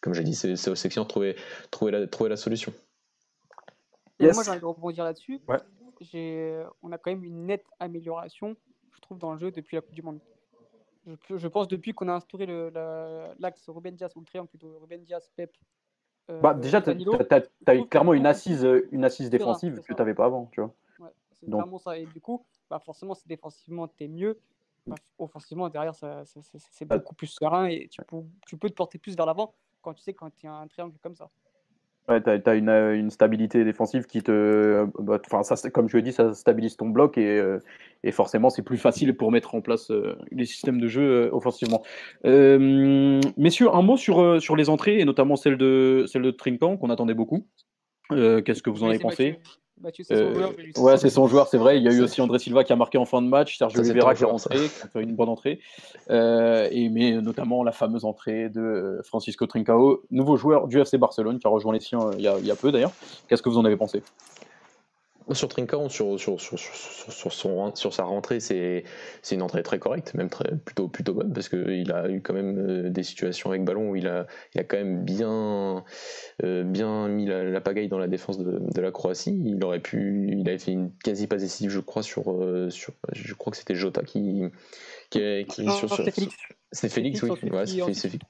comme 0.01 0.13
j'ai 0.13 0.23
dit, 0.23 0.35
c'est 0.35 0.69
aux 0.69 0.75
sections 0.75 1.03
de 1.03 1.07
trouver, 1.07 1.35
trouver, 1.71 1.91
la, 1.91 2.07
trouver 2.07 2.29
la 2.29 2.37
solution. 2.37 2.73
Moi, 4.19 4.31
j'ai 4.31 4.51
envie 4.51 4.59
de 4.59 4.65
rebondir 4.65 5.03
là-dessus. 5.03 5.39
On 6.81 6.91
a 6.91 6.97
quand 6.97 7.11
même 7.11 7.23
une 7.23 7.45
nette 7.45 7.65
amélioration, 7.79 8.55
je 8.93 8.99
trouve, 9.01 9.17
dans 9.17 9.33
le 9.33 9.39
jeu 9.39 9.51
depuis 9.51 9.75
la 9.75 9.81
Coupe 9.81 9.95
du 9.95 10.01
Monde. 10.01 10.19
Je, 11.29 11.47
pense 11.47 11.67
depuis 11.67 11.93
qu'on 11.93 12.09
a 12.09 12.13
instauré 12.13 12.45
l'axe 13.39 13.69
Ruben 13.69 13.95
Diaz, 13.95 14.11
ou 14.15 14.19
le 14.19 14.25
triangle 14.25 14.49
plutôt, 14.49 14.77
Ruben 14.79 15.03
Diaz, 15.03 15.31
Pep, 15.35 15.51
bah, 16.41 16.53
déjà, 16.53 16.81
tu 16.81 16.89
as, 16.89 17.75
eu 17.75 17.87
clairement 17.87 18.13
une 18.13 18.25
assise, 18.25 18.67
une 18.91 19.05
assise 19.05 19.29
défensive 19.29 19.81
que 19.81 19.93
tu 19.93 19.93
n'avais 19.93 20.13
pas 20.13 20.25
avant, 20.25 20.49
tu 20.51 20.59
vois. 20.59 20.73
Ouais, 20.99 21.11
c'est 21.31 21.49
vraiment 21.49 21.77
ça. 21.77 21.97
Et 21.97 22.05
du 22.05 22.19
coup, 22.19 22.45
bah, 22.69 22.79
forcément, 22.79 23.13
si 23.13 23.27
défensivement, 23.27 23.87
tu 23.87 24.03
es 24.03 24.07
mieux, 24.09 24.37
offensivement, 25.17 25.69
derrière, 25.69 25.95
c'est 25.95 26.85
beaucoup 26.85 27.15
plus 27.15 27.27
serein 27.27 27.65
et 27.67 27.87
tu 27.89 28.01
peux, 28.03 28.17
tu 28.47 28.57
peux 28.57 28.69
te 28.69 28.75
porter 28.75 28.97
plus 28.97 29.15
vers 29.15 29.25
l'avant 29.25 29.53
quand 29.81 29.93
tu 29.93 30.01
sais 30.01 30.13
quand 30.13 30.31
il 30.41 30.45
y 30.45 30.49
a 30.49 30.53
un 30.53 30.67
triangle 30.67 30.95
comme 31.01 31.15
ça. 31.15 31.29
Ouais, 32.09 32.21
tu 32.21 32.29
as, 32.29 32.55
une, 32.55 32.69
une, 32.69 33.09
stabilité 33.09 33.65
défensive 33.65 34.05
qui 34.05 34.23
te. 34.23 34.87
Bah, 34.97 35.19
enfin, 35.25 35.43
ça, 35.43 35.69
comme 35.69 35.89
je 35.89 35.97
l'ai 35.97 36.03
dit, 36.03 36.13
ça 36.13 36.33
stabilise 36.33 36.77
ton 36.77 36.87
bloc 36.87 37.17
et, 37.17 37.37
euh, 37.37 37.59
et 38.03 38.13
forcément, 38.13 38.49
c'est 38.49 38.61
plus 38.61 38.77
facile 38.77 39.17
pour 39.17 39.29
mettre 39.29 39.55
en 39.55 39.61
place 39.61 39.91
euh, 39.91 40.17
les 40.31 40.45
systèmes 40.45 40.79
de 40.79 40.87
jeu 40.87 41.01
euh, 41.01 41.29
offensivement. 41.33 41.83
messieurs, 42.23 43.73
un 43.73 43.81
mot 43.81 43.97
sur, 43.97 44.41
sur 44.41 44.55
les 44.55 44.69
entrées 44.69 44.99
et 44.99 45.05
notamment 45.05 45.35
celle 45.35 45.57
de, 45.57 46.05
celle 46.07 46.21
de 46.21 46.31
Trinkan 46.31 46.77
qu'on 46.77 46.89
attendait 46.89 47.13
beaucoup. 47.13 47.45
Qu'est-ce 48.09 48.63
que 48.63 48.69
vous 48.69 48.83
en 48.83 48.87
avez 48.87 48.99
pensé? 48.99 49.39
C'est 49.93 50.03
son 50.03 50.33
joueur. 50.33 50.53
ouais, 50.77 50.97
c'est 50.97 51.09
son 51.09 51.27
joueur, 51.27 51.47
c'est 51.47 51.57
vrai. 51.57 51.77
Il 51.77 51.83
y 51.83 51.87
a 51.87 51.91
eu 51.91 52.01
aussi 52.01 52.21
André 52.21 52.39
Silva 52.39 52.63
qui 52.63 52.73
a 52.73 52.75
marqué 52.75 52.97
en 52.97 53.05
fin 53.05 53.21
de 53.21 53.27
match, 53.27 53.57
Sergio 53.57 53.79
Oliveira 53.79 54.15
qui 54.15 54.23
a 54.23 54.27
rentré, 54.27 54.57
qui 54.57 54.83
a 54.83 54.87
fait 54.87 55.03
une 55.03 55.15
bonne 55.15 55.29
entrée, 55.29 55.59
et, 56.09 56.89
mais 56.89 57.13
notamment 57.21 57.63
la 57.63 57.71
fameuse 57.71 58.05
entrée 58.05 58.49
de 58.49 58.99
Francisco 59.03 59.45
Trincao, 59.45 60.03
nouveau 60.11 60.37
joueur 60.37 60.67
du 60.67 60.79
FC 60.79 60.97
Barcelone 60.97 61.39
qui 61.39 61.47
a 61.47 61.49
rejoint 61.49 61.73
les 61.73 61.79
siens 61.79 62.11
il 62.17 62.21
y 62.21 62.27
a, 62.27 62.37
il 62.39 62.45
y 62.45 62.51
a 62.51 62.55
peu 62.55 62.71
d'ailleurs. 62.71 62.91
Qu'est-ce 63.27 63.41
que 63.41 63.49
vous 63.49 63.57
en 63.57 63.65
avez 63.65 63.77
pensé? 63.77 64.01
Sur 65.33 65.47
Trincao, 65.47 65.89
sur, 65.89 66.19
sur, 66.19 66.39
sur, 66.39 66.57
sur, 66.57 67.33
son, 67.33 67.75
sur 67.75 67.93
sa 67.93 68.03
rentrée, 68.03 68.39
c'est 68.39 68.83
une 69.31 69.41
entrée 69.41 69.63
très 69.63 69.79
correcte, 69.79 70.13
même 70.13 70.29
très, 70.29 70.55
plutôt, 70.57 70.87
plutôt 70.87 71.13
bonne, 71.13 71.33
parce 71.33 71.49
qu'il 71.49 71.91
a 71.91 72.09
eu 72.09 72.21
quand 72.21 72.33
même 72.33 72.57
euh, 72.57 72.89
des 72.89 73.03
situations 73.03 73.49
avec 73.49 73.63
ballon 73.63 73.89
où 73.89 73.95
il 73.95 74.07
a, 74.07 74.27
il 74.53 74.61
a 74.61 74.63
quand 74.63 74.77
même 74.77 75.03
bien, 75.03 75.83
euh, 76.43 76.63
bien 76.63 77.07
mis 77.07 77.25
la, 77.25 77.61
pagaille 77.61 77.89
dans 77.89 77.99
la 77.99 78.07
défense 78.07 78.37
de, 78.37 78.59
de, 78.59 78.81
la 78.81 78.91
Croatie. 78.91 79.41
Il 79.45 79.63
aurait 79.63 79.81
pu, 79.81 80.29
il 80.31 80.47
avait 80.47 80.59
fait 80.59 80.71
une 80.71 80.91
quasi 81.03 81.27
passe 81.27 81.41
décisive, 81.41 81.71
je 81.71 81.79
crois, 81.79 82.03
sur, 82.03 82.31
euh, 82.31 82.69
sur 82.69 82.93
je 83.13 83.33
crois 83.33 83.51
que 83.51 83.57
c'était 83.57 83.75
Jota 83.75 84.03
qui, 84.03 84.43
qui, 85.09 85.45
qui 85.47 85.63
sur, 85.71 85.93
sur, 85.93 86.05
c'est 86.73 86.89
Félix, 86.89 87.23
oui. 87.23 87.29
Félix. 87.37 88.25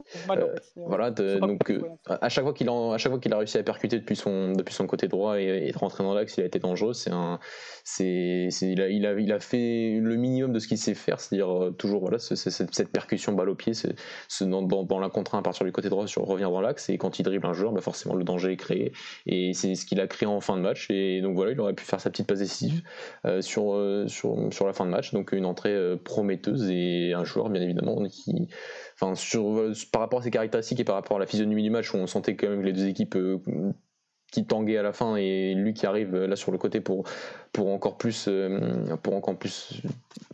voilà, 0.75 1.09
donc 1.09 1.71
euh, 1.71 1.81
à 2.07 2.29
chaque 2.29 2.43
fois 2.43 2.53
qu'il 2.53 2.69
à 2.69 2.97
chaque 2.99 3.11
fois 3.11 3.19
qu'il 3.19 3.33
a 3.33 3.37
réussi 3.39 3.57
à 3.57 3.63
percuter 3.63 3.97
depuis 3.97 4.15
son 4.15 4.51
depuis 4.51 4.75
son 4.75 4.85
côté 4.85 5.07
droit 5.07 5.39
et, 5.39 5.71
de 5.71 5.77
rentrer 5.77 6.03
dans 6.03 6.13
l'axe, 6.13 6.37
il 6.37 6.43
a 6.43 6.45
été 6.45 6.59
dangereux. 6.59 6.93
C'est 6.93 7.09
un, 7.11 7.39
c'est, 7.83 8.49
il 8.61 8.79
a, 8.79 8.89
il 8.89 9.07
a 9.07 9.19
il 9.19 9.31
a 9.31 9.39
fait 9.39 9.97
le 9.99 10.15
minimum 10.17 10.53
de 10.53 10.59
ce 10.59 10.67
qu'il 10.67 10.77
sait 10.77 10.93
faire, 10.93 11.19
c'est-à-dire 11.19 11.51
euh, 11.51 11.71
toujours 11.71 12.01
voilà, 12.01 12.19
cette, 12.19 12.91
percussion 12.91 13.33
balle 13.33 13.49
au 13.49 13.55
pied, 13.55 13.73
c'est, 13.73 13.95
dans, 14.41 14.61
dans, 14.61 14.99
la 14.99 15.09
contre 15.09 15.33
à 15.33 15.41
partir 15.41 15.65
du 15.65 15.71
côté 15.71 15.89
droit 15.89 16.05
sur 16.05 16.23
revient 16.23 16.43
dans 16.43 16.61
l'axe 16.61 16.89
et 16.89 16.99
quand 16.99 17.17
il 17.17 17.23
dribble 17.23 17.47
un 17.47 17.53
joueur, 17.53 17.71
bah 17.71 17.81
forcément 17.81 18.13
le 18.13 18.23
danger 18.23 18.51
est 18.51 18.57
créé 18.57 18.91
et 19.25 19.53
c'est 19.53 19.73
ce 19.73 19.85
qu'il 19.85 19.99
a 19.99 20.05
créé 20.05 20.27
en 20.27 20.41
fin 20.41 20.57
de 20.57 20.61
match 20.61 20.91
et 20.91 21.21
donc 21.21 21.35
voilà, 21.35 21.53
il 21.53 21.59
aurait 21.59 21.73
pu 21.73 21.83
faire 21.83 21.99
sa 21.99 22.11
petite 22.11 22.27
passe 22.27 22.39
décisive 22.39 22.83
euh, 23.25 23.41
sur, 23.41 23.81
sur 24.07 24.37
sur 24.51 24.67
la 24.67 24.73
fin 24.73 24.85
de 24.85 24.91
match, 24.91 25.11
donc 25.11 25.31
une 25.31 25.45
entrée 25.45 25.75
prometteuse 26.03 26.69
et 26.69 27.13
un 27.13 27.23
joueur 27.23 27.49
bien 27.49 27.63
évidemment 27.63 27.97
qui 28.07 28.26
enfin, 28.95 29.15
sur, 29.15 29.71
par 29.91 30.01
rapport 30.01 30.19
à 30.19 30.23
ses 30.23 30.31
caractéristiques 30.31 30.79
et 30.79 30.83
par 30.83 30.95
rapport 30.95 31.17
à 31.17 31.19
la 31.19 31.25
physionomie 31.25 31.63
du 31.63 31.69
match 31.69 31.93
où 31.93 31.97
on 31.97 32.07
sentait 32.07 32.35
quand 32.35 32.49
même 32.49 32.61
les 32.61 32.73
deux 32.73 32.87
équipes 32.87 33.15
euh, 33.15 33.39
qui 34.31 34.45
tanguaient 34.45 34.77
à 34.77 34.83
la 34.83 34.93
fin 34.93 35.15
et 35.15 35.53
lui 35.53 35.73
qui 35.73 35.85
arrive 35.85 36.13
euh, 36.13 36.27
là 36.27 36.35
sur 36.35 36.51
le 36.51 36.57
côté 36.57 36.81
pour, 36.81 37.05
encore 37.57 37.97
plus 37.97 38.27
euh, 38.27 38.95
pour 39.01 39.15
encore 39.15 39.37
plus 39.37 39.81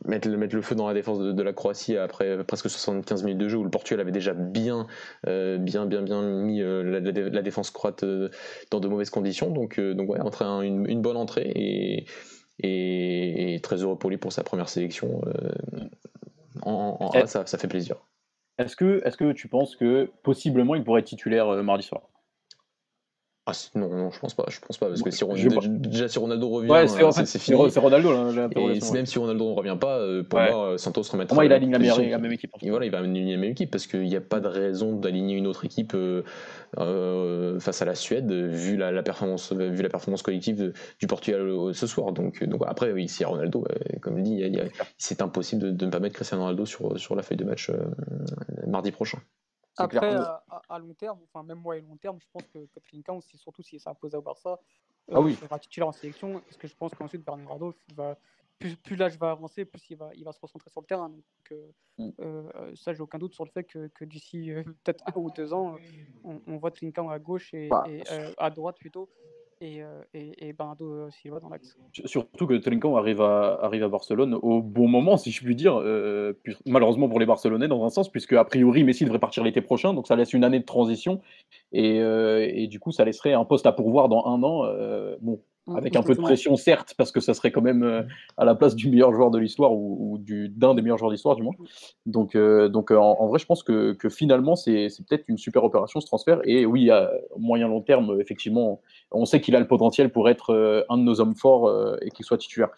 mettre, 0.06 0.28
le 0.28 0.62
feu 0.62 0.76
dans 0.76 0.88
la 0.88 0.94
défense 0.94 1.20
de, 1.20 1.44
la 1.44 1.54
Croatie 1.54 1.96
après 1.98 2.44
presque 2.44 2.70
75 2.70 3.24
minutes 3.24 3.40
de 3.40 3.50
jeu 3.50 3.58
où 3.58 3.64
le 3.64 3.70
Portugal 3.70 4.02
avait 4.02 4.12
déjà 4.12 4.34
bien 4.34 4.88
bien 5.26 5.86
bien 5.86 6.02
bien 6.02 6.22
mis 6.22 6.60
la, 6.60 7.42
défense 7.42 7.72
croate 7.72 8.04
dans 8.72 8.80
de 8.82 8.88
mauvaises 8.90 9.10
conditions. 9.10 9.52
Donc 9.52 9.80
donc 9.80 10.10
ouais 10.10 10.20
une, 10.68 11.02
bonne 11.02 11.16
entrée 11.16 11.50
et, 11.56 12.06
et, 12.60 13.60
très 13.62 13.84
heureux 13.84 13.98
pour 13.98 14.10
lui 14.10 14.18
pour 14.18 14.34
sa 14.34 14.44
première 14.44 14.68
sélection 14.68 15.22
en, 16.66 17.12
ça, 17.26 17.46
ça, 17.46 17.58
fait 17.58 17.68
plaisir. 17.68 17.98
Est-ce 18.58 18.76
que, 18.76 19.02
est 19.06 19.18
que 19.18 19.32
tu 19.32 19.48
penses 19.48 19.76
que 19.76 20.12
possiblement 20.24 20.76
il 20.76 20.84
pourrait 20.84 21.02
être 21.02 21.08
titulaire 21.08 21.50
euh, 21.50 21.64
mardi 21.64 21.84
soir? 21.84 22.04
Ah, 23.46 23.52
non, 23.76 23.90
non, 23.90 24.10
je 24.10 24.20
pense 24.20 24.34
pas. 24.34 24.46
Je 24.48 24.60
pense 24.62 24.78
pas 24.78 24.88
parce 24.88 25.02
que 25.02 25.12
si 25.12 25.26
déjà 25.68 26.08
si 26.08 26.18
Ronaldo 26.18 26.48
revient, 26.48 26.72
c'est 26.88 27.40
fini. 27.40 27.70
C'est 27.70 27.80
Ronaldo 27.82 28.50
Et 28.56 28.80
même 28.94 29.06
si 29.06 29.20
Ronaldo 29.20 29.50
ne 29.50 29.54
revient 29.54 29.78
pas, 29.78 29.98
euh, 29.98 30.24
pour 30.24 30.40
moi, 30.40 30.78
Santos 30.78 31.04
remettra. 31.12 31.36
Moi, 31.36 31.44
il 31.44 31.52
aligne 31.52 31.72
la, 31.72 31.80
la 31.80 32.18
même 32.20 32.32
équipe. 32.32 32.52
Et 32.62 32.70
voilà, 32.70 32.86
il 32.86 32.92
va 32.92 33.00
aligner 33.00 33.34
la 33.34 33.42
même 33.42 33.52
équipe 33.52 33.70
parce 33.70 33.86
qu'il 33.86 34.04
n'y 34.04 34.16
a 34.16 34.22
pas 34.22 34.40
de 34.40 34.48
raison 34.48 34.96
d'aligner 34.96 35.36
une 35.36 35.48
autre 35.48 35.66
équipe 35.66 35.94
euh, 35.94 36.24
euh, 36.80 37.60
face 37.60 37.82
à 37.82 37.86
la 37.86 37.96
Suède 37.96 38.32
vu 38.32 38.78
la, 38.78 39.04
performance, 39.04 39.52
vu 39.52 39.82
la 39.82 39.90
performance 39.90 40.22
collective 40.22 40.72
du 41.00 41.08
Portugal 41.08 41.46
ce 41.74 41.86
soir. 41.86 42.14
Donc, 42.14 42.42
donc 42.46 42.62
après, 42.66 42.94
oui, 42.94 43.10
si 43.10 43.26
Ronaldo, 43.26 43.66
comme 44.02 44.24
dit, 44.24 44.42
c'est 44.98 45.22
impossible 45.22 45.76
de, 45.76 45.86
ne 45.86 45.92
pas 45.92 46.00
mettre 46.00 46.16
Cristiano 46.16 46.44
Ronaldo 46.44 46.66
sur 46.66 46.98
sur 46.98 47.14
la 47.14 47.24
feuille 47.24 47.38
de 47.38 47.44
match 47.44 47.70
mardi 48.68 48.92
prochain. 48.92 49.20
Après, 49.78 50.16
à, 50.70 50.80
long 50.80 50.94
terme, 50.94 51.20
enfin 51.24 51.44
même 51.44 51.60
moi 51.60 51.78
et 51.78 51.82
long 51.82 51.98
terme, 51.98 52.20
je 52.20 52.28
pense 52.32 52.44
que, 52.48 52.68
c'est 53.22 53.38
surtout 53.38 53.64
si 53.64 53.80
ça 53.80 53.92
impose 53.92 54.14
au 54.16 54.22
Barça, 54.22 54.60
euh, 55.10 55.16
ah 55.16 55.22
oui. 55.22 55.36
sera 55.36 55.60
titulaire 55.60 55.88
en 55.88 55.92
sélection, 55.92 56.40
parce 56.42 56.58
que 56.58 56.68
je 56.68 56.76
pense 56.76 56.94
qu'ensuite 56.94 57.26
Bernardo, 57.26 57.74
va, 57.96 58.18
plus, 58.60 58.76
plus 58.76 58.96
l'âge 58.96 59.18
va 59.18 59.32
avancer, 59.32 59.66
plus 59.66 59.90
il 59.90 59.98
va, 59.98 60.12
il 60.14 60.24
va 60.24 60.32
se 60.32 60.40
recentrer 60.40 60.70
sur 60.70 60.82
le 60.82 60.86
terrain. 60.86 61.10
Donc 61.10 61.24
euh, 61.52 61.72
mm. 61.98 62.10
euh, 62.20 62.76
ça, 62.76 62.94
j'ai 62.94 63.02
aucun 63.02 63.18
doute 63.18 63.34
sur 63.34 63.46
le 63.46 63.50
fait 63.50 63.64
que, 63.64 63.88
que 63.88 64.06
d'ici 64.06 64.52
peut-être 64.84 65.04
un 65.08 65.20
ou 65.20 65.32
deux 65.32 65.54
ans, 65.54 65.78
on, 66.24 66.42
on 66.48 66.58
voit 66.58 66.72
Trincão 66.72 67.10
à 67.10 67.20
gauche 67.20 67.54
et, 67.54 67.68
bah, 67.68 67.84
et 67.88 68.04
à 68.38 68.50
droite 68.50 68.78
plutôt 68.78 69.10
et, 69.64 69.82
euh, 69.82 70.02
et, 70.14 70.50
et 70.50 70.54
Bernardo 70.54 71.10
Silva 71.10 71.40
dans 71.40 71.50
l'axe. 71.50 71.78
Surtout 72.06 72.46
que 72.46 72.54
Trinkan 72.56 72.96
arrive 72.98 73.22
à, 73.22 73.70
Barcelone 73.90 74.38
au 74.42 74.62
bon 74.62 74.88
moment, 74.88 75.18
si 75.18 75.32
je 75.32 75.44
puis 75.44 75.56
dire, 75.56 75.80
euh, 75.80 76.34
malheureusement 76.66 77.08
pour 77.08 77.20
les 77.20 77.26
Barcelonais 77.26 77.68
dans 77.68 77.84
un 77.86 77.90
sens, 77.90 78.10
puisque 78.10 78.34
a 78.34 78.44
priori 78.44 78.84
Messi 78.84 79.06
devrait 79.06 79.20
partir 79.20 79.44
l'été 79.44 79.62
prochain, 79.62 79.94
donc 79.94 80.08
ça 80.08 80.16
laisse 80.16 80.34
une 80.34 80.44
année 80.44 80.60
de 80.60 80.66
transition, 80.66 81.22
et, 81.72 82.02
euh, 82.02 82.48
et 82.54 82.68
du 82.68 82.80
coup 82.80 82.92
ça 82.92 83.06
laisserait 83.06 83.34
un 83.34 83.46
poste 83.46 83.66
à 83.66 83.72
pourvoir 83.72 84.10
dans 84.10 84.26
un 84.26 84.44
an. 84.44 84.64
bon, 85.22 85.42
avec 85.68 85.96
un 85.96 86.04
peu 86.04 86.14
de 86.14 86.22
pression, 86.22 86.56
certes, 86.56 86.94
parce 86.98 87.12
que 87.12 87.20
ça 87.20 87.34
serait 87.34 87.52
quand 87.52 87.62
même 87.62 87.84
euh, 87.84 88.04
à 88.38 88.46
la 88.46 88.54
place 88.56 88.76
du 88.76 88.90
meilleur 88.90 89.14
joueur 89.14 89.32
de 89.32 89.40
l'histoire 89.40 89.74
ou, 89.74 90.18
du 90.20 90.50
d'un 90.50 90.76
des 90.76 90.82
meilleurs 90.82 90.98
joueurs 90.98 91.10
de 91.10 91.16
l'histoire, 91.16 91.36
du 91.36 91.44
moins. 91.44 91.54
Mmh. 91.58 91.66
Donc, 92.12 92.36
euh, 92.36 92.68
donc 92.68 92.92
euh, 92.92 92.98
en, 92.98 93.28
vrai, 93.28 93.40
je 93.40 93.46
pense 93.46 93.64
que, 93.64 93.94
que 93.94 94.10
finalement, 94.10 94.56
c'est 94.56 94.90
peut-être 95.08 95.26
une 95.28 95.38
super 95.38 95.64
opération 95.64 96.02
ce 96.02 96.06
transfert. 96.06 96.42
Et 96.44 96.66
oui, 96.66 96.90
à 96.90 97.12
moyen 97.38 97.68
long 97.68 97.82
terme, 97.82 98.20
effectivement, 98.20 98.82
on 99.12 99.26
sait 99.26 99.40
qu'il 99.40 99.56
a 99.56 99.60
le 99.60 99.68
potentiel 99.68 100.12
pour 100.12 100.30
être 100.30 100.86
un 100.90 100.98
de 100.98 101.04
nos 101.04 101.22
hommes 101.22 101.36
forts 101.36 101.72
et 102.02 102.10
qu'il 102.10 102.26
soit 102.26 102.38
titulaire. 102.38 102.70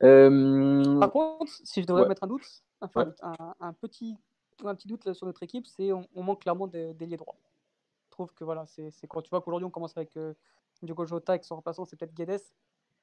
Par 0.00 1.10
contre, 1.10 1.52
si 1.64 1.82
je 1.82 1.86
devrais 1.86 2.06
mettre 2.06 2.24
un 2.24 2.28
doute, 2.28 2.44
enfin, 2.80 3.12
un, 3.60 3.72
petit, 3.72 4.16
un 4.64 4.74
petit 4.74 4.88
doute 4.88 5.14
sur 5.14 5.26
notre 5.26 5.42
équipe, 5.42 5.66
c'est 5.66 5.92
on, 5.92 6.06
on 6.14 6.22
manque 6.22 6.42
clairement 6.42 6.66
d'ailier 6.66 7.16
droit. 7.16 7.36
Je 7.38 7.53
trouve 8.14 8.32
que 8.32 8.44
voilà, 8.44 8.64
c'est 8.66 8.90
quand 9.08 9.22
tu 9.22 9.30
vois 9.30 9.40
qu'aujourd'hui 9.40 9.66
on 9.66 9.70
commence 9.70 9.96
avec 9.96 10.16
Diogo 10.82 11.04
Jota 11.04 11.32
avec 11.32 11.44
son 11.44 11.56
remplaçant, 11.56 11.84
c'est 11.84 11.96
peut-être 11.96 12.14
Guedes. 12.14 12.40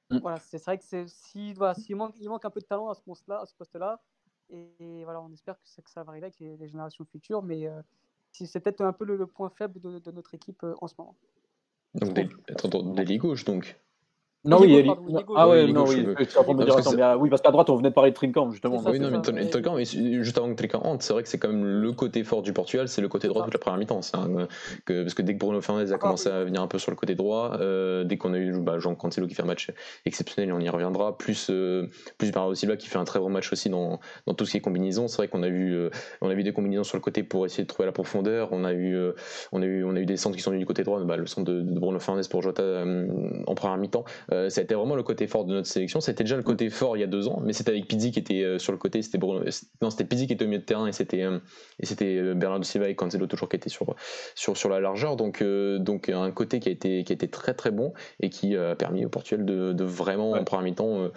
Mm. 0.10 0.18
Voilà, 0.20 0.40
c'est 0.40 0.64
vrai 0.64 0.78
que 0.78 0.84
c'est 0.84 1.08
si 1.08 1.54
voilà, 1.54 1.74
il 1.88 1.96
manque, 1.96 2.16
il 2.20 2.30
manque 2.30 2.46
un 2.46 2.50
peu 2.50 2.60
de 2.60 2.66
talent 2.66 2.90
à 2.90 2.96
ce 2.96 3.02
poste-là, 3.02 3.42
à 3.42 3.46
ce 3.46 3.56
poste-là. 3.56 4.02
Et, 4.50 5.04
voilà, 5.06 5.22
on 5.22 5.32
espère 5.32 5.56
que, 5.58 5.82
que 5.82 5.90
ça 5.90 6.04
va 6.04 6.12
arriver 6.12 6.26
avec 6.26 6.40
les, 6.40 6.68
générations 6.68 7.06
futures, 7.06 7.42
mais 7.42 7.68
euh, 7.68 7.82
c'est 8.34 8.60
peut-être 8.60 8.82
un 8.82 8.92
peu 8.92 9.06
le, 9.06 9.26
point 9.26 9.50
faible 9.50 9.80
de, 9.80 10.00
de 10.00 10.12
notre 10.12 10.34
équipe 10.34 10.62
euh, 10.64 10.76
en 10.82 10.88
ce 10.88 10.96
moment. 10.98 11.16
Donc 11.94 12.14
des, 12.14 12.30
des 13.06 13.18
gauche 13.18 13.46
donc. 13.46 13.80
Non, 14.44 14.60
oui, 14.60 14.90
Ah 15.36 15.48
ouais, 15.48 15.68
non, 15.68 15.86
oui, 15.86 16.04
oui, 16.04 17.30
parce 17.30 17.42
qu'à 17.42 17.52
droite, 17.52 17.70
on 17.70 17.76
venait 17.76 17.90
de 17.90 17.94
parler 17.94 18.10
de 18.10 18.16
Trinquant, 18.16 18.50
justement. 18.52 18.82
oui, 18.88 19.00
non, 19.00 19.12
mais 19.12 19.86
juste 19.86 20.38
avant 20.38 20.50
que 20.50 20.56
Trinquant 20.56 20.98
c'est 21.00 21.14
vrai 21.14 21.22
que 21.24 21.30
c'est 21.30 21.38
quand 21.38 21.50
même 21.50 21.64
le 21.64 21.92
côté 21.92 22.24
fort 22.24 22.42
du 22.42 22.52
Portugal, 22.52 22.88
c'est 22.88 23.02
le 23.02 23.08
côté 23.08 23.28
droit 23.28 23.46
de 23.46 23.52
la 23.52 23.60
première 23.60 23.78
mi-temps. 23.78 24.02
que, 24.86 25.04
parce 25.04 25.14
que 25.14 25.22
dès 25.22 25.36
que 25.36 25.40
Bruno 25.40 25.62
Fernandes 25.62 25.92
a 25.92 25.98
commencé 25.98 26.30
à 26.30 26.44
venir 26.44 26.62
un 26.62 26.68
peu 26.68 26.80
sur 26.80 26.92
le 26.92 26.98
côté 26.98 27.14
droit, 27.14 27.58
euh, 27.60 28.04
dès 28.04 28.18
qu'on 28.18 28.34
a 28.34 28.38
eu 28.38 28.60
bah, 28.60 28.80
Jean 28.80 28.96
Cancelo 28.96 29.28
qui 29.28 29.36
fait 29.36 29.44
un 29.44 29.46
match 29.46 29.70
exceptionnel, 30.06 30.52
on 30.54 30.60
y 30.60 30.70
reviendra, 30.70 31.18
plus, 31.18 31.50
euh, 31.50 31.88
plus 32.18 32.32
Bernardo 32.32 32.56
Silva 32.56 32.78
qui 32.78 32.88
fait 32.88 32.98
un 32.98 33.04
très 33.04 33.20
bon 33.20 33.30
match 33.30 33.52
aussi 33.52 33.70
dans, 33.70 34.00
dans 34.26 34.34
tout 34.34 34.46
ce 34.46 34.52
qui 34.52 34.58
est 34.58 34.62
combinaison. 34.62 35.08
C'est 35.08 35.18
vrai 35.18 35.28
qu'on 35.28 35.44
a, 35.44 35.50
vu, 35.50 35.76
euh, 35.76 35.90
on 36.22 36.30
a 36.30 36.34
vu 36.34 36.44
des 36.44 36.54
combinaisons 36.54 36.84
sur 36.84 36.98
le 36.98 37.02
côté 37.02 37.22
pour 37.22 37.46
essayer 37.46 37.64
de 37.64 37.68
trouver 37.68 37.86
la 37.86 37.92
profondeur. 37.92 38.50
On 38.52 38.64
a 38.64 38.74
eu, 38.74 38.96
euh, 38.96 39.12
on 39.52 39.62
a 39.62 39.66
eu, 39.66 39.84
on 39.84 39.96
a 39.96 40.00
eu 40.00 40.06
des 40.06 40.18
centres 40.18 40.36
qui 40.36 40.42
sont 40.42 40.50
venus 40.50 40.62
du 40.62 40.66
côté 40.68 40.84
droit, 40.84 41.00
bah, 41.04 41.18
le 41.18 41.28
centre 41.28 41.52
de, 41.52 41.62
de 41.62 41.80
Bruno 41.80 42.00
Fernandes 42.00 42.28
pour 42.28 42.42
Jota 42.42 42.84
en 43.46 43.56
première 43.56 43.78
mi-temps. 43.78 44.04
Euh, 44.34 44.50
ça 44.50 44.62
a 44.62 44.64
été 44.64 44.76
vraiment 44.76 44.96
le 44.96 45.04
côté 45.04 45.28
fort 45.28 45.46
de 45.46 45.54
notre 45.54 45.68
sélection. 45.68 46.00
C'était 46.00 46.24
déjà 46.24 46.38
le 46.38 46.44
côté 46.44 46.70
fort 46.70 46.96
il 46.96 47.02
y 47.02 47.04
a 47.04 47.08
deux 47.08 47.28
ans, 47.28 47.42
mais 47.44 47.54
c'était 47.54 47.72
avec 47.72 47.88
Pizzi 47.88 48.12
qui 48.12 48.20
était 48.20 48.44
euh, 48.44 48.60
sur 48.60 48.72
le 48.72 48.78
côté. 48.78 49.02
C'était 49.02 49.20
non, 49.82 49.90
c'était 49.90 50.06
Pizzi 50.06 50.28
qui 50.28 50.34
était 50.34 50.46
au 50.46 50.48
milieu 50.48 50.60
de 50.60 50.66
terrain 50.66 50.88
et 50.88 50.92
c'était 50.92 51.24
euh, 51.24 51.40
et 51.80 51.86
c'était 51.86 52.34
Bernardo 52.34 52.64
Silva 52.64 52.90
et 52.90 52.96
Cancelo 52.96 53.28
toujours 53.28 53.50
qui 53.50 53.58
étaient 53.58 53.70
sur 53.70 53.96
sur 54.36 54.56
sur 54.58 54.70
la 54.70 54.80
largeur. 54.80 55.16
Donc 55.16 55.44
donc 55.44 56.10
un 56.10 56.32
côté 56.32 56.60
qui 56.60 56.70
a 56.70 56.72
été 56.72 57.04
qui 57.04 57.12
a 57.12 57.16
été 57.16 57.30
très 57.30 57.54
très 57.54 57.72
bon 57.72 57.94
et 58.22 58.30
qui 58.30 58.56
a 58.56 58.76
permis 58.76 59.06
au 59.06 59.10
Portugal 59.10 59.46
de, 59.46 59.74
de 59.74 59.84
vraiment 59.84 60.32
en 60.32 60.44
première 60.44 60.64
mi-temps 60.64 61.12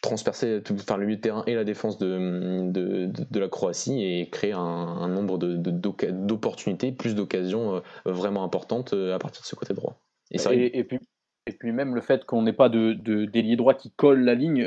transpercer 0.00 0.62
tout, 0.64 0.74
enfin, 0.74 0.96
le 0.96 1.06
milieu 1.06 1.16
de 1.16 1.20
terrain 1.20 1.42
et 1.48 1.56
la 1.56 1.64
défense 1.64 1.98
de, 1.98 2.70
de, 2.70 3.06
de, 3.06 3.40
la 3.40 3.48
Croatie 3.48 4.04
et 4.04 4.30
créer 4.30 4.52
un, 4.52 4.60
un 4.60 5.08
nombre 5.08 5.38
d'opportunités, 5.38 6.92
plus 6.92 7.16
d'occasions 7.16 7.82
vraiment 8.04 8.44
importantes 8.44 8.92
à 8.92 9.18
partir 9.18 9.42
de 9.42 9.46
ce 9.46 9.56
côté 9.56 9.74
droit. 9.74 9.98
Et, 10.30 10.38
et, 10.52 10.78
et, 10.78 10.84
puis, 10.84 10.98
et 11.46 11.52
puis 11.52 11.72
même 11.72 11.94
le 11.94 12.00
fait 12.00 12.24
qu'on 12.24 12.42
n'ait 12.42 12.52
pas 12.52 12.68
de, 12.68 12.92
d'ailier 13.24 13.56
droit 13.56 13.74
qui 13.74 13.90
colle 13.92 14.20
la 14.20 14.34
ligne, 14.34 14.66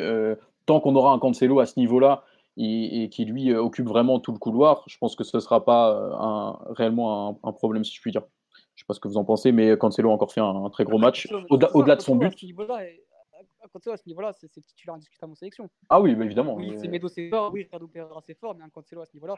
tant 0.66 0.80
qu'on 0.80 0.96
aura 0.96 1.12
un 1.12 1.20
Cancelo 1.20 1.60
à 1.60 1.66
ce 1.66 1.80
niveau-là 1.80 2.24
et, 2.58 3.10
qui 3.12 3.26
lui 3.26 3.54
occupe 3.54 3.88
vraiment 3.88 4.20
tout 4.20 4.32
le 4.32 4.40
couloir, 4.40 4.84
je 4.88 4.98
pense 4.98 5.16
que 5.16 5.24
ce 5.24 5.38
ne 5.38 5.42
sera 5.42 5.64
pas 5.64 5.92
un, 6.20 6.74
réellement 6.74 7.40
un, 7.44 7.50
un, 7.50 7.52
problème, 7.52 7.84
si 7.84 7.96
je 7.96 8.02
puis 8.02 8.12
dire. 8.12 8.24
Je 8.76 8.84
ne 8.84 8.86
sais 8.86 8.88
pas 8.88 8.94
ce 8.94 9.00
que 9.00 9.08
vous 9.08 9.18
en 9.18 9.26
pensez, 9.26 9.52
mais 9.52 9.78
Cancelo 9.78 10.10
a 10.10 10.14
encore 10.14 10.32
fait 10.32 10.42
un, 10.42 10.70
très 10.70 10.86
gros 10.86 10.98
match. 10.98 11.28
Au-delà 11.50 11.96
de 11.96 12.02
son 12.02 12.16
but 12.16 12.34
Cancelo 13.68 13.94
à 13.94 13.98
ce 13.98 14.08
niveau-là, 14.08 14.32
c'est 14.34 14.50
titulaire 14.50 14.96
indiscutable 14.96 15.32
en 15.32 15.36
sélection. 15.36 15.70
Ah 15.90 16.02
oui, 16.02 16.12
évidemment. 16.12 16.56
Oui, 16.56 16.74
c'est 16.78 16.88
Medo, 16.88 17.08
c'est 17.08 17.30
fort, 17.30 17.52
oui, 17.54 17.64
Ricardo 17.64 17.88
Pereira, 17.88 18.22
c'est 18.26 18.38
fort, 18.38 18.56
mais 18.56 18.64
un 18.64 18.70
Cancelo 18.70 19.02
à 19.02 19.06
ce 19.06 19.14
niveau-là. 19.14 19.36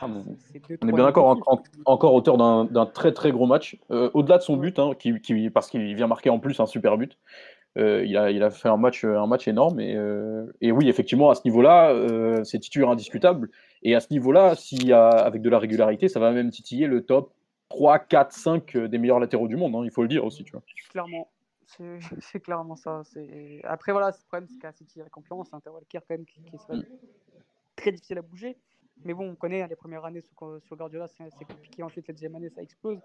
Ah, 0.00 0.06
on 0.06 0.88
est 0.88 0.92
bien 0.92 1.04
d'accord, 1.04 1.38
encore 1.84 2.14
auteur 2.14 2.36
d'un 2.36 2.86
très 2.86 3.12
très 3.12 3.32
gros 3.32 3.46
match. 3.46 3.78
Euh, 3.90 4.10
au-delà 4.14 4.38
de 4.38 4.42
son 4.42 4.56
but, 4.56 4.78
hein, 4.78 4.92
qui, 4.98 5.20
qui, 5.20 5.50
parce 5.50 5.68
qu'il 5.68 5.94
vient 5.94 6.06
marquer 6.06 6.30
en 6.30 6.38
plus 6.38 6.58
un 6.60 6.66
super 6.66 6.96
but. 6.98 7.18
Euh, 7.76 8.04
il, 8.06 8.16
a, 8.16 8.30
il, 8.30 8.42
a, 8.42 8.50
fait 8.50 8.68
un 8.68 8.76
match, 8.76 9.04
un 9.04 9.26
match 9.26 9.48
énorme. 9.48 9.80
Et, 9.80 9.96
euh, 9.96 10.46
et 10.60 10.70
oui, 10.70 10.88
effectivement, 10.88 11.30
à 11.30 11.34
ce 11.34 11.42
niveau-là, 11.44 12.44
c'est 12.44 12.58
titulaire 12.58 12.90
indiscutable. 12.90 13.50
Et 13.82 13.94
à 13.94 14.00
ce 14.00 14.08
niveau-là, 14.10 14.54
a 14.92 15.08
avec 15.08 15.42
de 15.42 15.50
la 15.50 15.58
régularité, 15.58 16.08
ça 16.08 16.20
va 16.20 16.32
même 16.32 16.50
titiller 16.50 16.86
le 16.86 17.04
top 17.04 17.32
3, 17.70 17.98
4, 17.98 18.32
5 18.32 18.76
des 18.76 18.98
meilleurs 18.98 19.18
latéraux 19.18 19.48
du 19.48 19.56
monde. 19.56 19.74
Hein, 19.74 19.82
il 19.84 19.90
faut 19.90 20.02
le 20.02 20.08
dire 20.08 20.24
aussi. 20.24 20.44
Tu 20.44 20.52
vois. 20.52 20.62
Clairement. 20.90 21.28
C'est 22.20 22.40
clairement 22.40 22.76
ça. 22.76 23.02
Après, 23.64 23.92
voilà, 23.92 24.08
le 24.08 24.26
problème, 24.26 24.48
c'est 24.48 24.58
qu'à 24.58 24.72
City, 24.72 24.94
il 24.96 24.98
y 24.98 25.00
a 25.02 25.04
la 25.04 25.10
concurrence. 25.10 25.48
C'est 25.50 25.68
un 25.68 25.72
Walker, 25.72 25.98
quand 26.00 26.10
même, 26.10 26.26
qui, 26.26 26.40
est 26.40 26.74
mm. 26.74 26.84
très 27.76 27.92
difficile 27.92 28.18
à 28.18 28.22
bouger. 28.22 28.56
Mais 29.04 29.12
bon, 29.12 29.30
on 29.30 29.34
connaît 29.34 29.62
hein, 29.62 29.66
les 29.68 29.76
premières 29.76 30.04
années 30.04 30.22
sur, 30.22 30.60
sur 30.62 30.76
Guardiola, 30.76 31.08
c'est 31.08 31.44
compliqué. 31.44 31.82
Ensuite, 31.82 32.06
la 32.08 32.14
deuxième 32.14 32.34
année, 32.36 32.50
ça 32.50 32.62
explose. 32.62 33.00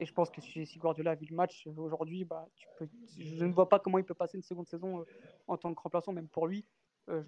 Et 0.00 0.06
je 0.06 0.12
pense 0.14 0.30
que 0.30 0.40
si, 0.40 0.78
Guardiola 0.78 1.12
a 1.12 1.14
vu 1.14 1.26
le 1.28 1.36
match 1.36 1.66
euh, 1.66 1.72
aujourd'hui, 1.76 2.24
bah, 2.24 2.48
je 3.18 3.44
ne 3.44 3.52
vois 3.52 3.68
pas 3.68 3.78
comment 3.78 3.98
il 3.98 4.04
peut 4.04 4.14
passer 4.14 4.38
une 4.38 4.42
seconde 4.42 4.66
saison 4.66 5.00
euh, 5.00 5.04
en 5.46 5.58
tant 5.58 5.74
que 5.74 5.82
remplaçant, 5.82 6.12
même 6.12 6.28
pour 6.28 6.46
lui. 6.46 6.64
Euh, 7.10 7.22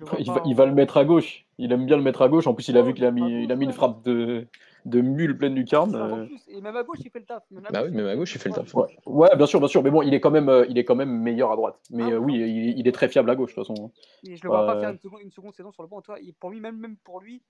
il, 0.45 0.55
va, 0.55 0.67
le 0.67 0.75
mettre 0.75 0.97
à 0.97 1.05
gauche. 1.05 1.45
Il 1.59 1.73
aime 1.73 1.87
bien 1.87 1.97
le 1.97 2.03
mettre 2.03 2.23
à 2.23 2.29
gauche. 2.29 2.47
En 2.47 2.55
plus, 2.55 2.69
il 2.69 2.77
a 2.77 2.83
vu 2.83 2.95
qu'il 2.95 3.05
a 3.05 3.11
mis, 3.11 3.45
il 3.45 3.53
a 3.53 3.57
mis 3.57 3.65
une 3.65 3.73
frappe 3.73 4.03
de, 4.05 4.47
de 4.85 5.01
mule 5.01 5.37
pleine 5.37 5.55
lucarne. 5.55 5.95
Euh. 5.95 6.27
Et 6.49 6.61
même 6.61 6.77
à 6.77 6.83
gauche, 6.83 6.99
il 7.01 7.11
fait 7.11 7.19
le 7.19 7.25
taf. 7.25 7.43
Même 7.51 7.67
à, 7.67 7.71
bah 7.71 7.83
oui, 7.85 7.91
même 7.91 8.07
à 8.07 8.17
gauche, 8.17 8.35
il 8.35 8.41
fait 8.41 8.49
le 8.49 8.55
taf. 8.55 8.75
Ouais. 9.07 9.37
bien 9.37 9.47
sûr, 9.47 9.59
bien 9.59 9.69
sûr. 9.69 9.83
Mais 9.83 9.91
bon, 9.91 10.03
il 10.03 10.15
est 10.15 10.21
quand 10.21 10.31
même, 10.31 10.49
euh, 10.49 10.65
il 10.69 10.79
est 10.79 10.85
quand 10.85 10.95
même 10.95 11.11
meilleur 11.11 11.51
à 11.51 11.57
droite. 11.57 11.81
Mais 11.91 12.13
ah, 12.13 12.21
oui, 12.21 12.35
il, 12.77 12.87
est 12.87 12.93
très 12.93 13.09
fiable 13.09 13.31
à 13.31 13.35
gauche, 13.35 13.55
de 13.55 13.63
toute 13.63 13.67
façon. 13.67 13.91
Et 14.25 14.37
je 14.37 14.43
le 14.45 14.51
vois 14.51 14.67
pas 14.67 14.79
faire 14.79 14.91
une 14.91 14.99
seconde, 14.99 15.21
une 15.23 15.33
seconde, 15.33 15.55
saison 15.55 15.73
sur 15.73 15.83
le 15.83 15.89
banc. 15.89 16.01
Toi, 16.01 16.17
pour 16.39 16.51
lui, 16.51 16.61
même, 16.61 16.79
même 16.79 16.97
pour 17.03 17.21
lui, 17.21 17.43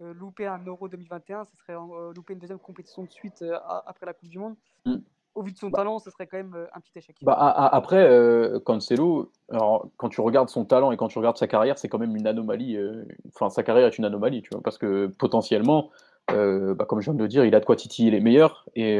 louper 0.00 0.46
un 0.46 0.62
Euro 0.66 0.88
2021, 0.88 1.44
ce 1.44 1.56
serait 1.56 1.74
louper 2.14 2.32
une 2.32 2.40
deuxième 2.40 2.58
compétition 2.58 3.04
de 3.04 3.10
suite 3.10 3.44
après 3.86 4.06
la 4.06 4.12
Coupe 4.12 4.28
du 4.28 4.38
Monde. 4.38 4.56
Mm 4.84 4.96
au 5.36 5.42
vu 5.42 5.52
de 5.52 5.58
son 5.58 5.68
bah 5.68 5.78
talent, 5.78 5.98
ce 5.98 6.10
serait 6.10 6.26
quand 6.26 6.38
même 6.38 6.54
euh, 6.54 6.66
un 6.74 6.80
petit 6.80 6.98
échec. 6.98 7.14
Bah, 7.22 7.34
après, 7.34 8.02
euh, 8.02 8.58
Cancelo, 8.60 9.30
alors, 9.50 9.86
quand 9.98 10.08
tu 10.08 10.20
regardes 10.20 10.48
son 10.48 10.64
talent 10.64 10.90
et 10.90 10.96
quand 10.96 11.08
tu 11.08 11.18
regardes 11.18 11.36
sa 11.36 11.46
carrière, 11.46 11.78
c'est 11.78 11.88
quand 11.88 11.98
même 11.98 12.16
une 12.16 12.26
anomalie. 12.26 12.76
Euh, 12.76 13.04
enfin, 13.28 13.50
sa 13.50 13.62
carrière 13.62 13.86
est 13.86 13.98
une 13.98 14.06
anomalie, 14.06 14.42
tu 14.42 14.50
vois, 14.50 14.62
parce 14.62 14.78
que 14.78 15.06
potentiellement, 15.18 15.90
bah, 16.28 16.84
comme 16.88 17.00
je 17.00 17.04
viens 17.04 17.14
de 17.14 17.22
le 17.22 17.28
dire, 17.28 17.44
il 17.44 17.54
a 17.54 17.60
de 17.60 17.64
quoi 17.64 17.76
titiller 17.76 18.10
les 18.10 18.20
meilleurs 18.20 18.66
et, 18.74 18.98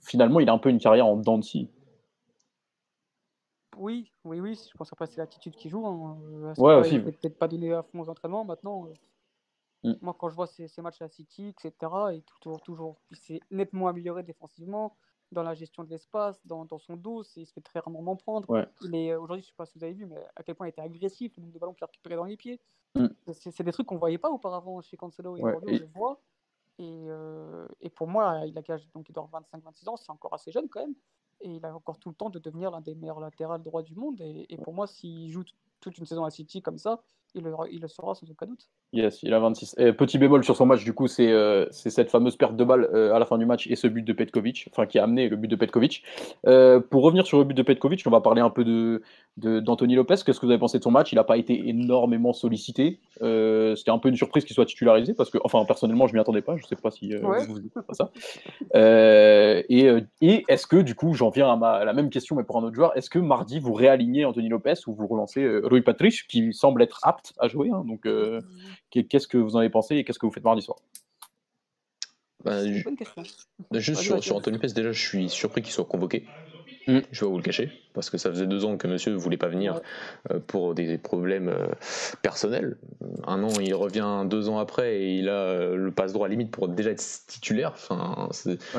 finalement, 0.00 0.40
il 0.40 0.48
a 0.50 0.52
un 0.52 0.58
peu 0.58 0.68
une 0.68 0.80
carrière 0.80 1.06
en 1.06 1.16
dents 1.16 1.38
de 1.38 1.44
scie. 1.44 1.70
Oui, 3.78 4.12
oui, 4.24 4.40
oui. 4.40 4.60
Je 4.70 4.76
pense 4.76 4.92
après 4.92 5.06
c'est 5.06 5.16
l'attitude 5.16 5.54
qui 5.54 5.70
joue. 5.70 5.86
Hein. 5.86 6.18
Ouais, 6.58 6.74
aussi. 6.74 6.96
Il 6.96 7.02
peut-être 7.02 7.38
pas 7.38 7.48
donner 7.48 7.72
à 7.72 7.82
fond 7.82 8.00
aux 8.00 8.10
entraînements 8.10 8.44
maintenant. 8.44 8.88
Mm. 9.84 9.94
Moi, 10.02 10.14
quand 10.18 10.28
je 10.28 10.34
vois 10.34 10.46
ses, 10.46 10.68
matchs 10.82 11.00
à 11.00 11.08
City, 11.08 11.48
etc., 11.48 11.72
et 12.12 12.22
toujours, 12.42 12.60
toujours, 12.60 13.00
il 13.10 13.16
s'est 13.16 13.40
nettement 13.50 13.88
amélioré 13.88 14.22
défensivement 14.22 14.94
dans 15.32 15.42
la 15.42 15.54
gestion 15.54 15.84
de 15.84 15.90
l'espace, 15.90 16.44
dans, 16.44 16.64
dans, 16.64 16.78
son 16.78 16.96
dos, 16.96 17.22
il 17.36 17.46
se 17.46 17.52
fait 17.52 17.60
très 17.60 17.78
rarement 17.80 18.16
prendre. 18.16 18.66
Il 18.82 18.94
est 18.94 19.12
euh, 19.12 19.20
aujourd'hui, 19.20 19.42
je 19.42 19.48
sais 19.48 19.54
pas 19.56 19.66
si 19.66 19.78
vous 19.78 19.84
avez 19.84 19.92
vu, 19.92 20.06
mais 20.06 20.16
à 20.36 20.42
quel 20.42 20.54
point 20.54 20.66
il 20.66 20.70
était 20.70 20.80
agressif, 20.80 21.36
le 21.36 21.42
nombre 21.42 21.54
de 21.54 21.58
ballons 21.58 21.74
qu'il 21.74 21.84
a 21.84 21.86
récupéré 21.86 22.16
dans 22.16 22.24
les 22.24 22.36
pieds. 22.36 22.60
Mm. 22.94 23.06
C'est 23.32 23.62
des 23.62 23.72
trucs 23.72 23.86
qu'on 23.86 23.98
voyait 23.98 24.18
pas 24.18 24.30
auparavant 24.30 24.80
chez 24.80 24.96
Cancelo 24.96 25.36
et 25.36 25.42
aujourd'hui 25.42 25.76
on 25.76 25.78
le 25.78 25.92
voit. 25.94 26.20
Et, 26.78 27.04
euh, 27.08 27.68
et, 27.82 27.90
pour 27.90 28.08
moi, 28.08 28.42
il 28.46 28.56
a 28.56 28.62
donc 28.94 29.08
il 29.08 29.12
dort 29.12 29.28
25-26 29.52 29.88
ans, 29.88 29.96
c'est 29.96 30.10
encore 30.10 30.32
assez 30.32 30.50
jeune 30.50 30.68
quand 30.68 30.80
même. 30.80 30.94
Et 31.42 31.56
il 31.56 31.64
a 31.64 31.74
encore 31.74 31.98
tout 31.98 32.08
le 32.08 32.14
temps 32.14 32.30
de 32.30 32.38
devenir 32.38 32.70
l'un 32.70 32.80
des 32.80 32.94
meilleurs 32.94 33.20
latéraux 33.20 33.58
droits 33.58 33.82
du 33.82 33.94
monde. 33.94 34.20
Et, 34.20 34.46
et 34.48 34.56
pour 34.56 34.72
moi, 34.72 34.86
s'il 34.86 35.30
joue 35.30 35.44
toute 35.80 35.98
une 35.98 36.06
saison 36.06 36.24
à 36.24 36.30
City 36.30 36.62
comme 36.62 36.78
ça, 36.78 37.00
il 37.34 37.42
le, 37.44 37.52
il 37.70 37.80
le 37.80 37.88
sera 37.88 38.14
sans 38.14 38.28
aucun 38.30 38.46
doute. 38.46 38.66
Yes, 38.92 39.22
il 39.22 39.32
a 39.34 39.38
26. 39.38 39.76
Et 39.78 39.92
petit 39.92 40.18
bémol 40.18 40.42
sur 40.42 40.56
son 40.56 40.66
match, 40.66 40.82
du 40.82 40.92
coup, 40.92 41.06
c'est 41.06 41.30
euh, 41.30 41.66
cette 41.70 42.10
fameuse 42.10 42.36
perte 42.36 42.56
de 42.56 42.64
balle 42.64 42.88
euh, 42.92 43.14
à 43.14 43.18
la 43.18 43.24
fin 43.24 43.38
du 43.38 43.46
match 43.46 43.68
et 43.68 43.76
ce 43.76 43.86
but 43.86 44.02
de 44.02 44.12
Petkovic, 44.12 44.68
enfin 44.72 44.86
qui 44.86 44.98
a 44.98 45.04
amené 45.04 45.28
le 45.28 45.36
but 45.36 45.48
de 45.48 45.56
Petkovic. 45.56 46.02
Euh, 46.46 46.80
pour 46.80 47.02
revenir 47.02 47.26
sur 47.26 47.38
le 47.38 47.44
but 47.44 47.54
de 47.54 47.62
Petkovic, 47.62 48.02
on 48.06 48.10
va 48.10 48.20
parler 48.20 48.40
un 48.40 48.50
peu 48.50 48.64
de 48.64 49.02
d'Anthony 49.36 49.94
Lopez. 49.94 50.16
Qu'est-ce 50.26 50.40
que 50.40 50.44
vous 50.44 50.50
avez 50.50 50.58
pensé 50.58 50.78
de 50.78 50.82
son 50.82 50.90
match? 50.90 51.12
Il 51.12 51.14
n'a 51.14 51.24
pas 51.24 51.38
été 51.38 51.68
énormément 51.68 52.32
sollicité. 52.32 53.00
C'était 53.20 53.90
un 53.90 53.98
peu 53.98 54.08
une 54.08 54.16
surprise 54.16 54.44
qu'il 54.44 54.54
soit 54.54 54.66
titularisé 54.66 55.14
parce 55.14 55.30
que, 55.30 55.38
enfin, 55.44 55.64
personnellement, 55.64 56.08
je 56.08 56.14
m'y 56.14 56.20
attendais 56.20 56.42
pas. 56.42 56.56
Je 56.56 56.62
ne 56.62 56.66
sais 56.66 56.76
pas 56.76 56.90
si 56.90 57.14
vous 57.14 57.60
pas 57.86 57.94
ça. 57.94 58.10
et, 58.74 59.88
et 60.20 60.44
est-ce 60.48 60.66
que, 60.66 60.76
du 60.76 60.94
coup, 60.94 61.14
j'en 61.14 61.30
viens 61.30 61.50
à, 61.50 61.56
ma, 61.56 61.84
la 61.84 61.92
même 61.92 62.10
question, 62.10 62.36
mais 62.36 62.42
pour 62.42 62.58
un 62.58 62.64
autre 62.64 62.74
joueur, 62.74 62.94
est-ce 62.98 63.08
que 63.08 63.18
mardi 63.18 63.60
vous 63.60 63.72
réalignez 63.72 64.24
Anthony 64.24 64.48
Lopez 64.48 64.74
ou 64.86 64.92
vous 64.92 65.06
relancez 65.06 65.48
Rui 65.70 65.82
Patrice 65.82 66.22
qui 66.22 66.52
semble 66.52 66.82
être 66.82 67.00
apte 67.02 67.32
à 67.38 67.48
jouer 67.48 67.70
hein, 67.70 67.84
Donc 67.86 68.06
Qu'est-ce 68.90 69.26
que 69.26 69.38
vous 69.38 69.56
en 69.56 69.60
avez 69.60 69.70
pensé 69.70 69.96
et 69.96 70.04
qu'est-ce 70.04 70.18
que 70.18 70.26
vous 70.26 70.32
faites 70.32 70.44
mardi 70.44 70.62
soir? 70.62 70.78
Bah, 72.44 72.62
Juste 73.74 74.00
sur, 74.00 74.22
sur 74.22 74.36
Anthony 74.36 74.58
Pes, 74.58 74.72
déjà, 74.72 74.92
je 74.92 75.06
suis 75.06 75.28
surpris 75.28 75.62
qu'il 75.62 75.72
soit 75.72 75.84
convoqué. 75.84 76.26
Mm. 76.86 77.00
Je 77.10 77.24
vais 77.24 77.30
vous 77.30 77.36
le 77.36 77.42
cacher 77.42 77.70
parce 77.92 78.10
que 78.10 78.18
ça 78.18 78.30
faisait 78.30 78.46
deux 78.46 78.64
ans 78.64 78.76
que 78.76 78.86
monsieur 78.86 79.12
ne 79.12 79.16
voulait 79.16 79.36
pas 79.36 79.48
venir 79.48 79.80
euh, 80.30 80.38
pour 80.46 80.74
des 80.74 80.98
problèmes 80.98 81.48
euh, 81.48 81.66
personnels. 82.22 82.76
Un 83.26 83.42
an, 83.42 83.52
il 83.60 83.74
revient 83.74 84.24
deux 84.26 84.48
ans 84.48 84.58
après 84.58 84.96
et 84.96 85.14
il 85.14 85.28
a 85.28 85.32
euh, 85.32 85.76
le 85.76 85.90
passe 85.90 86.12
droit 86.12 86.28
limite 86.28 86.50
pour 86.50 86.68
déjà 86.68 86.90
être 86.90 87.02
titulaire. 87.26 87.72
Enfin, 87.74 88.28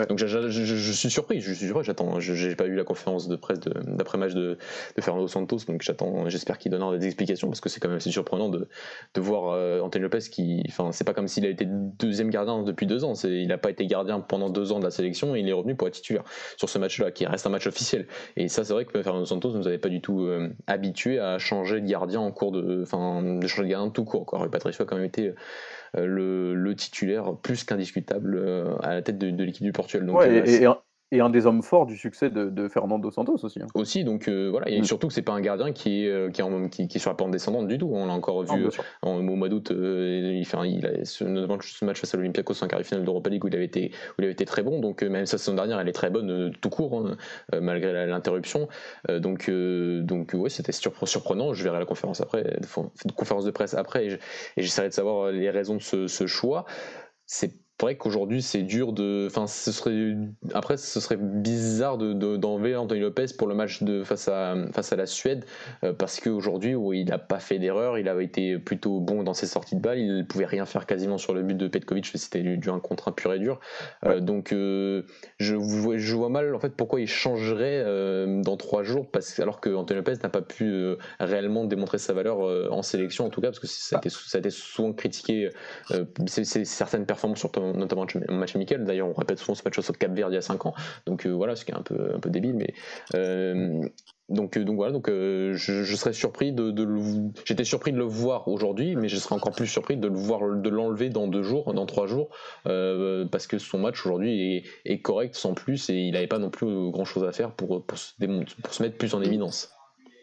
Donc 0.09 0.17
je, 0.17 0.91
suis 0.93 1.09
surpris, 1.09 1.41
je 1.41 1.53
suis 1.53 1.65
surpris, 1.65 1.83
j'attends. 1.83 2.19
J'ai 2.19 2.55
pas 2.55 2.65
eu 2.65 2.75
la 2.75 2.83
conférence 2.83 3.27
de 3.27 3.35
presse 3.35 3.59
d'après-match 3.59 4.33
de, 4.33 4.57
de, 4.95 5.01
Fernando 5.01 5.27
Santos, 5.27 5.59
donc 5.67 5.81
j'attends, 5.81 6.29
j'espère 6.29 6.57
qu'il 6.57 6.71
donnera 6.71 6.97
des 6.97 7.05
explications 7.05 7.47
parce 7.47 7.61
que 7.61 7.69
c'est 7.69 7.79
quand 7.79 7.89
même 7.89 7.97
assez 7.97 8.11
surprenant 8.11 8.49
de, 8.49 8.67
de 9.13 9.21
voir 9.21 9.83
Antonio 9.83 10.03
Lopez 10.03 10.29
qui. 10.29 10.63
Enfin, 10.67 10.91
c'est 10.91 11.03
pas 11.03 11.13
comme 11.13 11.27
s'il 11.27 11.45
a 11.45 11.49
été 11.49 11.65
deuxième 11.67 12.29
gardien 12.29 12.63
depuis 12.63 12.85
deux 12.85 13.03
ans. 13.03 13.13
Il 13.23 13.47
n'a 13.47 13.57
pas 13.57 13.69
été 13.69 13.85
gardien 13.87 14.19
pendant 14.19 14.49
deux 14.49 14.71
ans 14.71 14.79
de 14.79 14.85
la 14.85 14.91
sélection 14.91 15.35
et 15.35 15.39
il 15.39 15.49
est 15.49 15.53
revenu 15.53 15.75
pour 15.75 15.87
être 15.87 15.95
titulaire 15.95 16.23
sur 16.57 16.69
ce 16.69 16.77
match-là, 16.77 17.11
qui 17.11 17.25
reste 17.25 17.45
un 17.45 17.49
match 17.49 17.67
officiel. 17.67 18.07
Et 18.35 18.47
ça, 18.47 18.63
c'est 18.63 18.73
vrai 18.73 18.85
que 18.85 19.00
Fernando 19.03 19.25
Santos 19.25 19.53
nous 19.53 19.67
avait 19.67 19.77
pas 19.77 19.89
du 19.89 20.01
tout 20.01 20.21
euh, 20.21 20.49
habitué 20.67 21.19
à 21.19 21.37
changer 21.37 21.81
de 21.81 21.87
gardien 21.87 22.19
en 22.19 22.31
cours 22.31 22.51
de, 22.51 22.81
enfin, 22.83 23.21
de 23.21 23.47
changer 23.47 23.63
de 23.63 23.71
gardien 23.71 23.89
tout 23.89 24.05
court. 24.05 24.25
Quoi. 24.25 24.49
Patricio 24.49 24.83
a 24.83 24.85
quand 24.85 24.95
même 24.95 25.05
été 25.05 25.33
euh, 25.97 26.53
le, 26.55 26.75
titulaire 26.75 27.35
plus 27.41 27.63
qu'indiscutable 27.63 28.35
euh, 28.35 28.75
à 28.81 28.93
la 28.93 29.01
tête 29.01 29.17
de, 29.17 29.43
l'équipe 29.43 29.63
du 29.63 29.73
Portugal. 29.73 30.05
Donc, 30.05 30.23
et, 30.23 30.63
et 30.63 30.67
un 31.19 31.29
des 31.29 31.45
hommes 31.45 31.61
forts 31.61 31.85
du 31.85 31.97
succès 31.97 32.29
de, 32.29 32.67
Fernando 32.69 33.11
Santos 33.11 33.43
aussi. 33.43 33.61
Hein. 33.61 33.67
Aussi, 33.73 34.03
donc 34.03 34.29
euh, 34.29 34.49
voilà, 34.49 34.69
et 34.69 34.79
mm. 34.79 34.85
surtout 34.85 35.07
que 35.07 35.13
c'est 35.13 35.21
pas 35.21 35.33
un 35.33 35.41
gardien 35.41 35.73
qui 35.73 36.05
est, 36.05 36.07
euh, 36.07 36.29
qui, 36.29 36.41
est 36.41 36.87
qui, 36.87 36.97
est 36.97 36.99
sur 36.99 37.09
la 37.09 37.15
pente 37.15 37.31
descendante 37.31 37.67
du 37.67 37.77
tout. 37.77 37.89
On 37.91 38.05
l'a 38.05 38.13
encore 38.13 38.43
vu 38.43 38.67
en, 39.01 39.17
au 39.17 39.21
mois 39.21 39.49
d'août, 39.49 39.71
euh, 39.71 40.31
il, 40.33 40.45
fait 40.45 40.57
il 40.65 40.85
a 40.85 41.03
ce, 41.03 41.25
ce 41.61 41.85
match 41.85 41.99
face 41.99 42.13
à 42.13 42.17
l'Olympiakos 42.17 42.63
en 42.63 42.67
quart 42.67 42.79
de 42.79 42.85
finale 42.85 43.03
d'Europa 43.03 43.29
League 43.29 43.43
où 43.43 43.47
il 43.49 43.55
avait 43.55 43.65
été, 43.65 43.91
où 44.11 44.21
il 44.21 44.25
avait 44.25 44.33
été 44.33 44.45
très 44.45 44.63
bon. 44.63 44.79
Donc 44.79 45.01
même 45.03 45.25
sa 45.25 45.37
saison 45.37 45.55
dernière, 45.55 45.79
elle 45.79 45.89
est 45.89 45.93
très 45.93 46.09
bonne 46.09 46.53
tout 46.61 46.69
court, 46.69 47.05
hein, 47.05 47.17
malgré 47.59 48.05
l'interruption. 48.05 48.69
donc, 49.09 49.49
donc 49.49 50.31
ouais, 50.33 50.49
c'était 50.49 50.71
surprenant. 50.71 51.53
Je 51.53 51.63
verrai 51.63 51.79
la 51.79 51.85
conférence 51.85 52.21
après, 52.21 52.57
conférence 53.15 53.43
de 53.43 53.51
presse 53.51 53.73
après, 53.73 54.05
et 54.07 54.19
j'essaierai 54.61 54.89
de 54.89 54.93
savoir 54.93 55.31
les 55.31 55.49
raisons 55.49 55.75
de 55.75 55.81
ce, 55.81 56.07
ce 56.07 56.25
choix. 56.27 56.65
C'est 57.25 57.60
vrai 57.81 57.95
qu'aujourd'hui 57.95 58.41
c'est 58.41 58.63
dur 58.63 58.93
de 58.93 59.27
enfin 59.27 59.47
ce 59.47 59.71
serait 59.71 60.15
après 60.53 60.77
ce 60.77 60.99
serait 60.99 61.17
bizarre 61.17 61.97
de 61.97 62.13
d'enlever 62.37 62.75
Anthony 62.75 63.01
Lopez 63.01 63.27
pour 63.37 63.47
le 63.47 63.55
match 63.55 63.83
de 63.83 64.03
face 64.03 64.27
à 64.27 64.55
face 64.71 64.93
à 64.93 64.95
la 64.95 65.05
Suède 65.05 65.45
euh, 65.83 65.93
parce 65.93 66.19
qu'aujourd'hui 66.19 66.75
où 66.75 66.93
il 66.93 67.05
n'a 67.05 67.17
pas 67.17 67.39
fait 67.39 67.59
d'erreur 67.59 67.97
il 67.97 68.07
avait 68.07 68.25
été 68.25 68.57
plutôt 68.57 68.99
bon 68.99 69.23
dans 69.23 69.33
ses 69.33 69.47
sorties 69.47 69.75
de 69.75 69.81
balle 69.81 69.99
il 69.99 70.25
pouvait 70.25 70.45
rien 70.45 70.65
faire 70.65 70.85
quasiment 70.85 71.17
sur 71.17 71.33
le 71.33 71.43
but 71.43 71.55
de 71.55 71.67
Petkovic 71.67 72.11
c'était 72.15 72.41
du, 72.41 72.69
un 72.69 72.79
contre 72.79 73.07
un 73.07 73.11
pur 73.11 73.33
et 73.33 73.39
dur. 73.39 73.59
Euh, 74.05 74.19
donc 74.19 74.53
euh, 74.53 75.03
je, 75.39 75.55
vois, 75.55 75.97
je 75.97 76.15
vois 76.15 76.29
mal 76.29 76.53
en 76.53 76.59
fait 76.59 76.75
pourquoi 76.75 76.99
il 77.01 77.07
changerait 77.07 77.83
dans 78.43 78.57
trois 78.57 78.83
jours 78.83 79.09
parce 79.09 79.39
alors 79.39 79.59
que 79.59 79.69
Anthony 79.69 79.97
Lopez 79.97 80.13
n'a 80.23 80.29
pas 80.29 80.41
pu 80.41 80.95
réellement 81.19 81.65
démontrer 81.65 81.97
sa 81.97 82.13
valeur 82.13 82.39
en 82.71 82.81
sélection 82.81 83.25
en 83.25 83.29
tout 83.29 83.41
cas 83.41 83.47
parce 83.47 83.59
que 83.59 83.67
ça 83.67 83.97
a 83.97 83.99
été, 83.99 84.09
ça 84.09 84.37
a 84.37 84.39
été 84.39 84.49
souvent 84.49 84.93
critiqué 84.93 85.49
c'est 86.27 86.65
certaines 86.65 87.05
performances 87.05 87.39
sur 87.39 87.51
notamment 87.73 88.05
en 88.29 88.33
match 88.33 88.55
amical. 88.55 88.83
D'ailleurs, 88.85 89.07
on 89.07 89.13
répète 89.13 89.39
souvent 89.39 89.55
ce 89.55 89.63
match 89.63 89.77
au 89.77 89.93
Cap 89.93 90.11
Vert 90.13 90.29
il 90.29 90.33
y 90.33 90.37
a 90.37 90.41
5 90.41 90.65
ans. 90.65 90.73
Donc 91.05 91.25
voilà, 91.25 91.55
ce 91.55 91.65
qui 91.65 91.71
est 91.71 91.75
un 91.75 91.81
peu, 91.81 92.13
un 92.15 92.19
peu 92.19 92.29
débile, 92.29 92.55
mais 92.55 92.73
donc, 94.29 94.57
donc 94.57 94.75
voilà, 94.77 94.93
donc 94.93 95.09
je, 95.09 95.95
serais 95.95 96.13
surpris 96.13 96.53
de, 96.53 96.71
de 96.71 96.87
j'étais 97.43 97.65
surpris 97.65 97.91
de 97.91 97.97
le 97.97 98.05
voir 98.05 98.47
aujourd'hui, 98.47 98.95
mais 98.95 99.09
je 99.09 99.17
serais 99.17 99.35
encore 99.35 99.53
plus 99.53 99.67
surpris 99.67 99.97
de 99.97 100.07
le 100.07 100.15
voir, 100.15 100.55
de 100.55 100.69
l'enlever 100.69 101.09
dans 101.09 101.27
deux 101.27 101.43
jours, 101.43 101.73
dans 101.73 101.85
trois 101.85 102.07
jours, 102.07 102.29
parce 102.63 103.47
que 103.47 103.57
son 103.57 103.79
match 103.79 104.05
aujourd'hui 104.05 104.63
est, 104.85 105.01
correct 105.01 105.35
sans 105.35 105.53
plus 105.53 105.89
et 105.89 105.95
il 105.95 106.13
n'avait 106.13 106.27
pas 106.27 106.39
non 106.39 106.49
plus 106.49 106.91
grand 106.91 107.05
chose 107.05 107.23
à 107.23 107.31
faire 107.31 107.51
pour, 107.51 107.85
pour, 107.85 107.97
se, 107.97 108.13
pour 108.61 108.73
se 108.73 108.83
mettre 108.83 108.97
plus 108.97 109.13
en 109.13 109.21
évidence. 109.21 109.73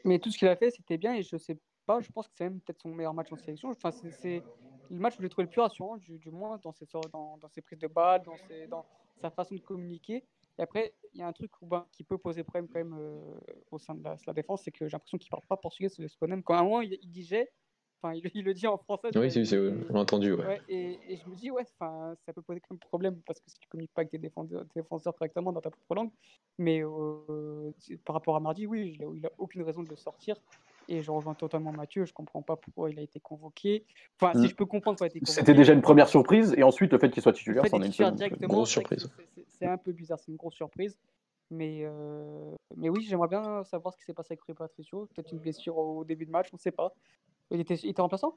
Mais 0.04 0.18
tout 0.18 0.30
ce 0.30 0.38
qu'il 0.38 0.48
a 0.48 0.56
fait, 0.56 0.70
c'était 0.70 0.96
bien 0.96 1.14
et 1.14 1.22
je 1.22 1.37
sais 1.37 1.58
pas, 1.87 2.00
je 2.00 2.11
pense 2.11 2.28
que 2.28 2.34
c'est 2.37 2.44
même 2.44 2.61
peut-être 2.61 2.80
son 2.82 2.90
meilleur 2.90 3.14
match 3.14 3.32
en 3.32 3.37
sélection. 3.37 3.70
Enfin, 3.70 3.90
c'est 3.90 4.42
le 4.90 4.98
match 4.98 5.18
où 5.18 5.22
j'ai 5.22 5.29
trouvé 5.29 5.44
le 5.44 5.51
plus 5.51 5.61
rassurant, 5.61 5.96
du, 5.96 6.18
du 6.18 6.31
moins 6.31 6.59
dans 6.62 6.72
ses, 6.72 6.87
dans, 7.12 7.38
dans, 7.38 7.48
ses 7.48 7.62
prises 7.62 7.79
de 7.79 7.88
balles, 7.88 8.22
dans, 8.22 8.37
ses, 8.48 8.66
dans 8.66 8.85
sa 9.20 9.31
façon 9.31 9.55
de 9.55 9.61
communiquer. 9.61 10.24
Et 10.59 10.62
après, 10.62 10.94
il 11.14 11.20
y 11.20 11.22
a 11.22 11.27
un 11.27 11.33
truc 11.33 11.51
ben, 11.62 11.87
qui 11.92 12.03
peut 12.03 12.18
poser 12.18 12.42
problème 12.42 12.68
quand 12.68 12.79
même 12.79 12.96
euh, 12.98 13.20
au 13.70 13.79
sein 13.79 13.94
de 13.94 14.03
la, 14.03 14.16
la 14.27 14.33
défense, 14.33 14.62
c'est 14.64 14.72
que 14.72 14.88
j'ai 14.88 14.92
l'impression 14.92 15.18
qu'il 15.18 15.29
ne 15.29 15.31
parle 15.31 15.46
pas 15.48 15.57
portugais, 15.57 15.88
ce 15.88 16.07
Sponem. 16.09 16.42
Quand 16.42 16.55
à 16.55 16.59
un 16.59 16.64
moment, 16.64 16.81
il, 16.81 16.98
il 17.01 17.11
dit 17.11 17.22
j'ai, 17.22 17.48
enfin, 18.03 18.14
il, 18.14 18.29
il, 18.35 18.44
le 18.44 18.55
dit 18.55 18.66
en 18.66 18.77
français. 18.77 19.11
Oui, 19.14 19.31
c'est, 19.31 19.94
entendu. 19.94 20.33
Ouais. 20.33 20.46
ouais 20.46 20.61
et, 20.68 20.98
et, 21.09 21.16
je 21.16 21.29
me 21.29 21.37
dis, 21.37 21.51
ouais, 21.51 21.64
ça 21.64 22.16
peut 22.35 22.42
poser 22.42 22.61
quand 22.61 22.72
même 22.72 22.81
problème 22.81 23.20
parce 23.24 23.40
que 23.40 23.51
si 23.51 23.59
tu 23.59 23.66
ne 23.66 23.70
communiques 23.70 23.92
pas 23.92 24.01
avec 24.01 24.11
tes 24.11 24.18
défenseurs, 24.18 24.64
défenseurs, 24.74 25.14
correctement 25.14 25.53
dans 25.53 25.61
ta 25.61 25.70
propre 25.70 25.94
langue. 25.94 26.11
Mais 26.59 26.83
euh, 26.83 27.70
par 28.05 28.14
rapport 28.14 28.35
à 28.35 28.40
mardi, 28.40 28.66
oui, 28.66 28.98
il 28.98 29.20
n'a 29.20 29.31
aucune 29.38 29.62
raison 29.62 29.85
de 29.85 29.88
le 29.88 29.96
sortir. 29.96 30.37
Et 30.90 31.03
je 31.03 31.11
rejoins 31.11 31.35
totalement 31.35 31.70
Mathieu, 31.70 32.07
je 32.07 32.14
comprends 32.14 32.40
pas 32.40 32.57
pourquoi 32.57 32.90
il 32.90 32.98
a 32.98 33.03
été 33.03 33.20
convoqué. 33.20 33.85
Enfin, 34.18 34.33
si 34.33 34.46
mm. 34.46 34.48
je 34.48 34.55
peux 34.55 34.64
comprendre 34.64 34.96
pourquoi 34.96 35.09
il 35.09 35.11
a 35.11 35.16
été 35.16 35.20
convoqué. 35.20 35.40
C'était 35.40 35.55
déjà 35.55 35.74
une 35.74 35.83
première 35.83 36.09
surprise, 36.09 36.55
et 36.57 36.62
ensuite 36.62 36.92
le 36.92 36.98
fait 36.98 37.11
qu'il 37.11 37.22
soit 37.22 37.35
titulaire, 37.35 37.64
c'en 37.68 37.83
est 37.83 37.98
une 37.98 38.46
grosse 38.46 38.70
surprise. 38.70 39.11
C'est 39.46 39.66
un 39.66 39.77
peu 39.77 39.92
bizarre, 39.92 40.18
c'est 40.18 40.31
une 40.31 40.38
grosse 40.38 40.55
surprise. 40.55 40.98
Mais, 41.51 41.81
euh... 41.83 42.55
mais 42.77 42.88
oui, 42.88 43.07
j'aimerais 43.09 43.29
bien 43.29 43.64
savoir 43.64 43.94
ce 43.94 43.98
qui 43.98 44.05
s'est 44.05 44.12
passé 44.12 44.33
avec 44.33 44.42
Rui 44.42 44.55
Patricio. 44.55 45.09
Peut-être 45.14 45.33
une 45.33 45.38
blessure 45.38 45.79
au 45.79 46.05
début 46.05 46.27
de 46.27 46.31
match, 46.31 46.48
on 46.53 46.57
ne 46.57 46.61
sait 46.61 46.70
pas. 46.70 46.92
Il 47.51 47.61
était, 47.61 47.74
il 47.74 47.90
était 47.90 48.03
remplaçant? 48.03 48.37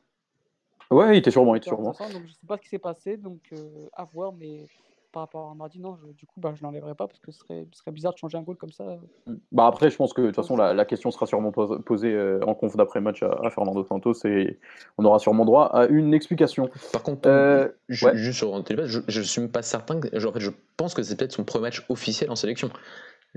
Ouais, 0.90 1.16
il 1.16 1.20
était 1.20 1.32
sûrement. 1.32 1.56
Il 1.56 1.58
était 1.58 1.70
sûrement. 1.70 1.92
Donc 1.92 1.98
je 2.00 2.18
ne 2.18 2.28
sais 2.28 2.48
pas 2.48 2.58
ce 2.58 2.62
qui 2.62 2.70
s'est 2.70 2.80
passé, 2.80 3.18
donc 3.18 3.42
euh, 3.54 3.88
à 3.94 4.06
voir. 4.06 4.34
Mais 4.34 4.66
par 5.12 5.24
rapport 5.24 5.52
à 5.52 5.56
mardi, 5.56 5.80
non, 5.80 5.98
du 6.18 6.26
coup, 6.26 6.40
bah, 6.40 6.54
je 6.56 6.64
l'enlèverai 6.64 6.96
pas 6.96 7.08
parce 7.08 7.20
que 7.20 7.32
ce 7.32 7.40
serait, 7.40 7.68
ce 7.72 7.80
serait 7.80 7.92
bizarre 7.92 8.14
de 8.14 8.18
changer 8.18 8.38
un 8.38 8.42
goal 8.42 8.58
comme 8.58 8.72
ça. 8.72 8.98
Mm. 9.26 9.36
Bah 9.52 9.68
après, 9.68 9.90
je 9.90 9.96
pense 9.96 10.14
que 10.14 10.22
de 10.22 10.28
toute 10.28 10.36
façon, 10.36 10.56
la, 10.56 10.74
la 10.74 10.86
question 10.86 11.12
sera 11.12 11.26
sûrement 11.26 11.52
posée 11.52 12.14
euh, 12.14 12.40
en 12.46 12.54
conf 12.54 12.76
d'après-match 12.76 13.24
à, 13.24 13.50
Fernando 13.50 13.84
Santos 13.84 14.26
et 14.26 14.60
on 14.98 15.06
aura 15.06 15.20
sûrement 15.20 15.46
droit 15.46 15.66
à 15.66 15.88
une 15.88 16.14
explication. 16.14 16.70
Par 16.94 17.04
contre, 17.04 17.28
euh, 17.28 17.68
juste 17.90 18.32
sur 18.32 18.64
je, 18.68 19.00
je 19.08 19.22
suis 19.22 19.48
pas 19.48 19.62
certain. 19.62 20.00
Que, 20.00 20.28
en 20.28 20.32
fait, 20.32 20.40
je 20.40 20.52
pense 20.78 20.94
que 20.94 21.04
c'est 21.04 21.16
peut-être 21.16 21.34
son 21.34 21.44
premier 21.44 21.64
match 21.64 21.86
officiel 21.90 22.32
en 22.32 22.36
sélection. 22.36 22.70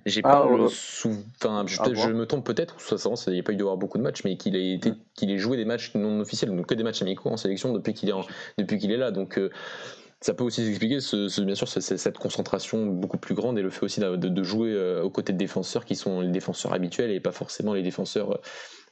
J'ai 0.06 0.22
ah, 0.24 0.42
pas 0.42 0.56
le 0.56 0.68
sou... 0.68 1.14
enfin, 1.36 1.64
je, 1.66 1.76
je 1.94 2.08
me 2.08 2.26
trompe 2.26 2.44
peut-être, 2.44 2.76
il 3.26 3.32
n'y 3.32 3.38
a 3.38 3.42
pas 3.44 3.52
eu 3.52 3.56
d'avoir 3.56 3.76
beaucoup 3.76 3.96
de 3.96 4.02
matchs, 4.02 4.24
mais 4.24 4.36
qu'il 4.36 4.56
ait, 4.56 4.74
été, 4.74 4.90
mm. 4.90 4.96
qu'il 5.14 5.30
ait 5.30 5.38
joué 5.38 5.56
des 5.56 5.64
matchs 5.64 5.94
non 5.94 6.20
officiels, 6.20 6.54
donc 6.54 6.66
que 6.66 6.74
des 6.74 6.82
matchs 6.82 7.02
amicaux 7.02 7.30
en 7.30 7.36
sélection 7.36 7.72
depuis 7.72 7.94
qu'il 7.94 8.08
est, 8.08 8.12
depuis 8.58 8.78
qu'il 8.78 8.90
est 8.90 8.96
là. 8.96 9.12
Donc, 9.12 9.38
euh, 9.38 9.50
ça 10.24 10.32
peut 10.32 10.42
aussi 10.42 10.66
expliquer, 10.66 11.00
ce, 11.00 11.42
bien 11.42 11.54
sûr, 11.54 11.68
cette 11.68 12.16
concentration 12.16 12.86
beaucoup 12.86 13.18
plus 13.18 13.34
grande 13.34 13.58
et 13.58 13.62
le 13.62 13.68
fait 13.68 13.84
aussi 13.84 14.00
de, 14.00 14.42
jouer 14.42 14.72
euh, 14.72 15.02
aux 15.02 15.10
côtés 15.10 15.34
de 15.34 15.38
défenseurs 15.38 15.84
qui 15.84 15.96
sont 15.96 16.22
les 16.22 16.30
défenseurs 16.30 16.72
habituels 16.72 17.10
et 17.10 17.20
pas 17.20 17.30
forcément 17.30 17.74
les 17.74 17.82
défenseurs 17.82 18.40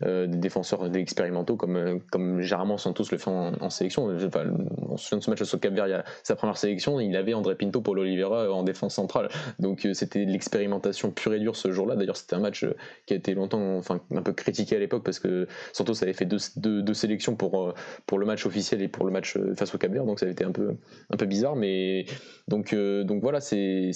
euh, 0.05 0.27
des 0.27 0.37
défenseurs 0.37 0.95
expérimentaux 0.95 1.57
comme, 1.57 1.77
euh, 1.77 1.99
comme 2.11 2.42
généralement 2.42 2.77
Santos 2.77 3.05
le 3.12 3.16
fait 3.16 3.31
en, 3.31 3.71
sélection. 3.71 4.14
Enfin, 4.27 4.45
on 4.88 4.99
se 4.99 5.07
souvient 5.07 5.18
de 5.18 5.25
ce 5.25 5.31
match 5.31 5.55
au 5.55 5.59
Cap 5.59 5.73
Vert, 5.73 6.05
sa 6.23 6.37
première 6.37 6.59
sélection, 6.59 7.01
il 7.01 7.16
avait 7.16 7.33
André 7.33 7.55
Pinto 7.55 7.81
pour 7.81 7.95
l'Olivera 7.95 8.53
en 8.53 8.62
défense 8.62 8.95
centrale. 8.95 9.31
Donc 9.59 9.88
c'était 9.95 10.27
l'expérimentation 10.27 11.12
pure 11.12 11.33
et 11.33 11.38
dure 11.38 11.57
ce 11.57 11.73
jour-là. 11.73 11.97
D'ailleurs, 11.97 12.18
c'était 12.18 12.35
un 12.35 12.40
match 12.40 12.66
qui 13.07 13.14
a 13.14 13.16
été 13.16 13.33
longtemps, 13.33 13.79
enfin 13.79 14.01
un 14.14 14.23
peu 14.23 14.35
critiqué 14.35 14.77
à 14.77 14.79
l'époque 14.79 15.03
parce 15.03 15.18
que 15.18 15.47
Santos 15.73 16.03
avait 16.03 16.12
fait 16.12 16.27
deux, 16.27 16.38
deux, 16.57 16.95
sélections 16.95 17.37
pour, 17.37 17.73
pour 18.05 18.18
le 18.18 18.27
match 18.27 18.45
officiel 18.45 18.83
et 18.83 18.88
pour 18.88 19.07
le 19.07 19.12
match 19.12 19.38
face 19.57 19.75
au 19.75 19.79
Cap 19.79 19.92
Vert, 19.92 20.05
donc 20.05 20.18
ça 20.18 20.27
avait 20.27 20.33
été 20.33 20.45
un 20.45 20.53
peu, 20.53 20.75
un 21.11 21.16
peu 21.16 21.22
bizarre. 21.27 21.57
Mais 21.57 22.07
donc, 22.49 22.75
donc 22.75 23.21
voilà, 23.23 23.41
c'est 23.41 23.93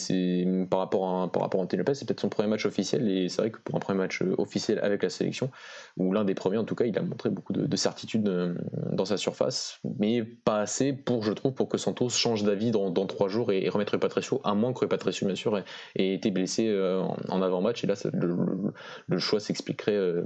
par 0.71 0.81
rapport 0.81 1.09
à, 1.09 1.33
par 1.33 1.43
rapport 1.43 1.63
à 1.63 1.67
c'est 1.95 2.07
peut-être 2.07 2.21
son 2.21 2.29
premier 2.29 2.49
match 2.49 2.67
officiel 2.67 3.09
et 3.11 3.29
c'est 3.29 3.43
vrai 3.43 3.51
que 3.51 3.59
pour 3.59 3.75
un 3.77 3.81
premier 3.81 3.99
match 3.99 4.23
officiel 4.39 4.79
avec 4.83 5.03
la 5.03 5.11
sélection, 5.11 5.51
ou 5.97 6.13
l'un 6.13 6.25
des 6.25 6.35
premiers 6.35 6.59
en 6.59 6.65
tout 6.65 6.75
cas, 6.75 6.85
il 6.85 6.97
a 6.99 7.03
montré 7.03 7.31
beaucoup 7.31 7.53
de, 7.53 7.77
certitude 7.77 8.29
euh, 8.29 8.55
dans 8.93 9.05
sa 9.05 9.17
surface, 9.17 9.81
mais 9.99 10.23
pas 10.23 10.61
assez 10.61 10.93
pour, 10.93 11.23
je 11.23 11.33
trouve, 11.33 11.53
pour 11.53 11.69
que 11.69 11.79
Santos 11.79 12.11
change 12.11 12.45
d'avis 12.45 12.71
dans, 12.71 12.91
trois 13.07 13.29
jours 13.29 13.53
et, 13.53 13.69
remettre 13.69 13.97
Patricio, 13.97 14.41
à 14.45 14.55
moins 14.55 14.73
que 14.73 14.85
Patricio, 14.87 15.27
bien 15.27 15.37
sûr, 15.37 15.57
ait, 15.59 16.15
été 16.15 16.31
blessé 16.31 16.69
euh, 16.69 17.03
en 17.29 17.43
avant-match, 17.43 17.85
et 17.85 17.87
là, 17.87 17.95
le, 18.13 19.19
choix 19.19 19.41
s'expliquerait 19.41 19.93
euh, 19.93 20.23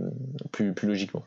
plus, 0.53 0.75
plus 0.75 0.89
logiquement. 0.89 1.23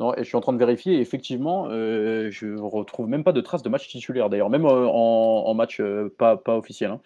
Non, 0.00 0.14
et 0.14 0.20
je 0.20 0.24
suis 0.24 0.36
en 0.36 0.40
train 0.40 0.52
de 0.52 0.58
vérifier, 0.58 0.94
et 0.94 1.00
effectivement, 1.00 1.68
euh, 1.68 2.30
je 2.30 2.58
retrouve 2.58 3.08
même 3.08 3.22
pas 3.22 3.32
de 3.32 3.40
traces 3.40 3.62
de 3.62 3.68
match 3.68 3.86
titulaire, 3.88 4.30
d'ailleurs, 4.30 4.50
même 4.50 4.64
en, 4.66 5.54
match 5.54 5.80
pas, 6.18 6.36
pas 6.36 6.56
officiel. 6.56 6.90
Hein. 6.90 7.00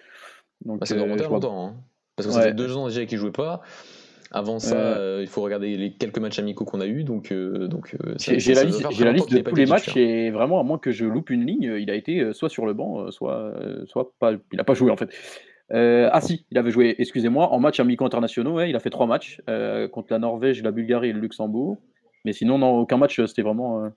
Donc, 0.64 0.80
bah, 0.80 0.86
c'est 0.86 0.96
longtemps, 0.96 1.66
hein. 1.66 1.74
parce 2.16 2.28
que 2.28 2.32
ça 2.32 2.42
fait 2.42 2.54
deux 2.54 2.76
ans 2.76 2.86
déjà 2.86 3.04
qu'il 3.04 3.18
jouait 3.18 3.32
pas. 3.32 3.60
Avant 4.34 4.58
ça, 4.58 4.76
euh, 4.76 5.18
il 5.20 5.28
faut 5.28 5.42
regarder 5.42 5.76
les 5.76 5.92
quelques 5.92 6.18
matchs 6.18 6.40
amicaux 6.40 6.64
qu'on 6.64 6.80
a 6.80 6.86
eu. 6.86 7.04
Donc, 7.04 7.30
euh, 7.30 7.68
donc 7.68 7.94
euh, 8.04 8.14
j'ai 8.18 8.52
la, 8.52 8.64
liste, 8.64 8.82
la 8.82 9.12
liste 9.12 9.30
de 9.30 9.38
tous 9.38 9.54
les 9.54 9.64
matchs 9.64 9.96
et 9.96 10.32
vraiment, 10.32 10.58
à 10.58 10.64
moins 10.64 10.78
que 10.78 10.90
je 10.90 11.04
loupe 11.04 11.30
une 11.30 11.46
ligne, 11.46 11.76
il 11.78 11.88
a 11.88 11.94
été 11.94 12.32
soit 12.32 12.48
sur 12.48 12.66
le 12.66 12.74
banc, 12.74 13.12
soit, 13.12 13.54
soit 13.86 14.12
pas. 14.18 14.32
Il 14.32 14.56
n'a 14.56 14.64
pas 14.64 14.74
joué 14.74 14.90
en 14.90 14.96
fait. 14.96 15.08
ah 15.70 16.20
si, 16.20 16.46
il 16.50 16.58
avait 16.58 16.72
joué, 16.72 16.96
excusez-moi, 16.98 17.52
en 17.52 17.60
matchs 17.60 17.78
amicaux 17.78 18.04
internationaux, 18.04 18.60
il 18.60 18.74
a 18.74 18.80
fait 18.80 18.90
trois 18.90 19.06
matchs 19.06 19.40
contre 19.92 20.08
la 20.10 20.18
Norvège, 20.18 20.62
la 20.64 20.72
Bulgarie 20.72 21.10
et 21.10 21.12
le 21.12 21.20
Luxembourg. 21.20 21.78
Mais 22.24 22.32
sinon, 22.32 22.58
non, 22.58 22.78
aucun 22.78 22.96
match, 22.96 23.24
c'était 23.26 23.42
vraiment. 23.42 23.90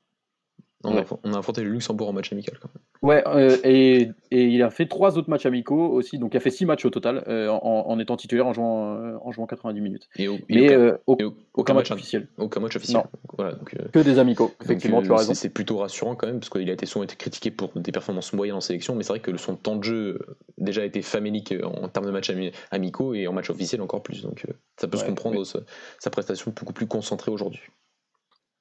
On, 0.83 0.95
a, 0.95 1.37
affronté 1.37 1.63
le 1.63 1.71
Luxembourg 1.71 2.09
en 2.09 2.13
match 2.13 2.31
amical 2.31 2.59
quand 2.59 2.69
même. 2.73 2.83
Ouais, 3.01 3.23
euh, 3.27 3.57
et, 3.63 4.11
et, 4.29 4.45
il 4.45 4.61
a 4.61 4.69
fait 4.69 4.85
trois 4.85 5.17
autres 5.17 5.29
matchs 5.29 5.47
amicaux 5.47 5.89
aussi, 5.89 6.19
donc 6.19 6.33
il 6.33 6.37
a 6.37 6.39
fait 6.39 6.51
six 6.51 6.65
matchs 6.65 6.85
au 6.85 6.91
total 6.91 7.23
euh, 7.27 7.49
en, 7.49 7.87
en, 7.87 7.99
étant 7.99 8.15
titulaire 8.15 8.45
en 8.45 8.53
jouant, 8.53 8.95
euh, 8.95 9.17
en 9.23 9.31
jouant 9.31 9.47
90 9.47 9.81
minutes. 9.81 10.07
Et, 10.17 10.27
Mais 10.49 10.75
aucun, 11.07 11.33
aucun, 11.55 11.73
match, 11.73 11.89
officiel. 11.89 12.27
Aucun 12.37 12.59
match 12.59 12.75
officiel. 12.75 13.03
Voilà, 13.37 13.53
donc, 13.53 13.75
que 13.91 13.99
des 13.99 14.19
amicaux, 14.19 14.53
effectivement, 14.63 15.01
tu 15.01 15.11
as 15.11 15.17
raison. 15.17 15.33
C'est 15.33 15.49
plutôt 15.49 15.77
rassurant 15.77 16.15
quand 16.15 16.27
même, 16.27 16.39
parce 16.39 16.49
qu'il 16.49 16.69
a 16.69 16.73
été 16.73 16.85
souvent 16.85 17.03
été 17.03 17.15
critiqué 17.15 17.49
pour 17.49 17.71
des 17.75 17.91
performances 17.91 18.33
moyennes 18.33 18.55
en 18.55 18.61
sélection, 18.61 18.93
mais 18.95 19.01
c'est 19.01 19.13
vrai 19.13 19.19
que 19.19 19.35
son 19.37 19.55
temps 19.55 19.77
de 19.77 19.83
jeu 19.83 20.19
déjà 20.59 20.85
été 20.85 21.01
famélique 21.01 21.55
en 21.63 21.87
termes 21.87 22.05
de 22.05 22.11
matchs 22.11 22.31
amicaux 22.69 23.15
et 23.15 23.27
en 23.27 23.33
match 23.33 23.49
officiel 23.49 23.81
encore 23.81 24.03
plus. 24.03 24.21
Donc 24.21 24.45
ça 24.79 24.87
peut 24.87 24.97
se 24.97 25.05
comprendre 25.05 25.43
sa 25.43 26.09
prestation 26.11 26.53
beaucoup 26.55 26.73
plus 26.73 26.87
concentrée 26.87 27.31
aujourd'hui. 27.31 27.61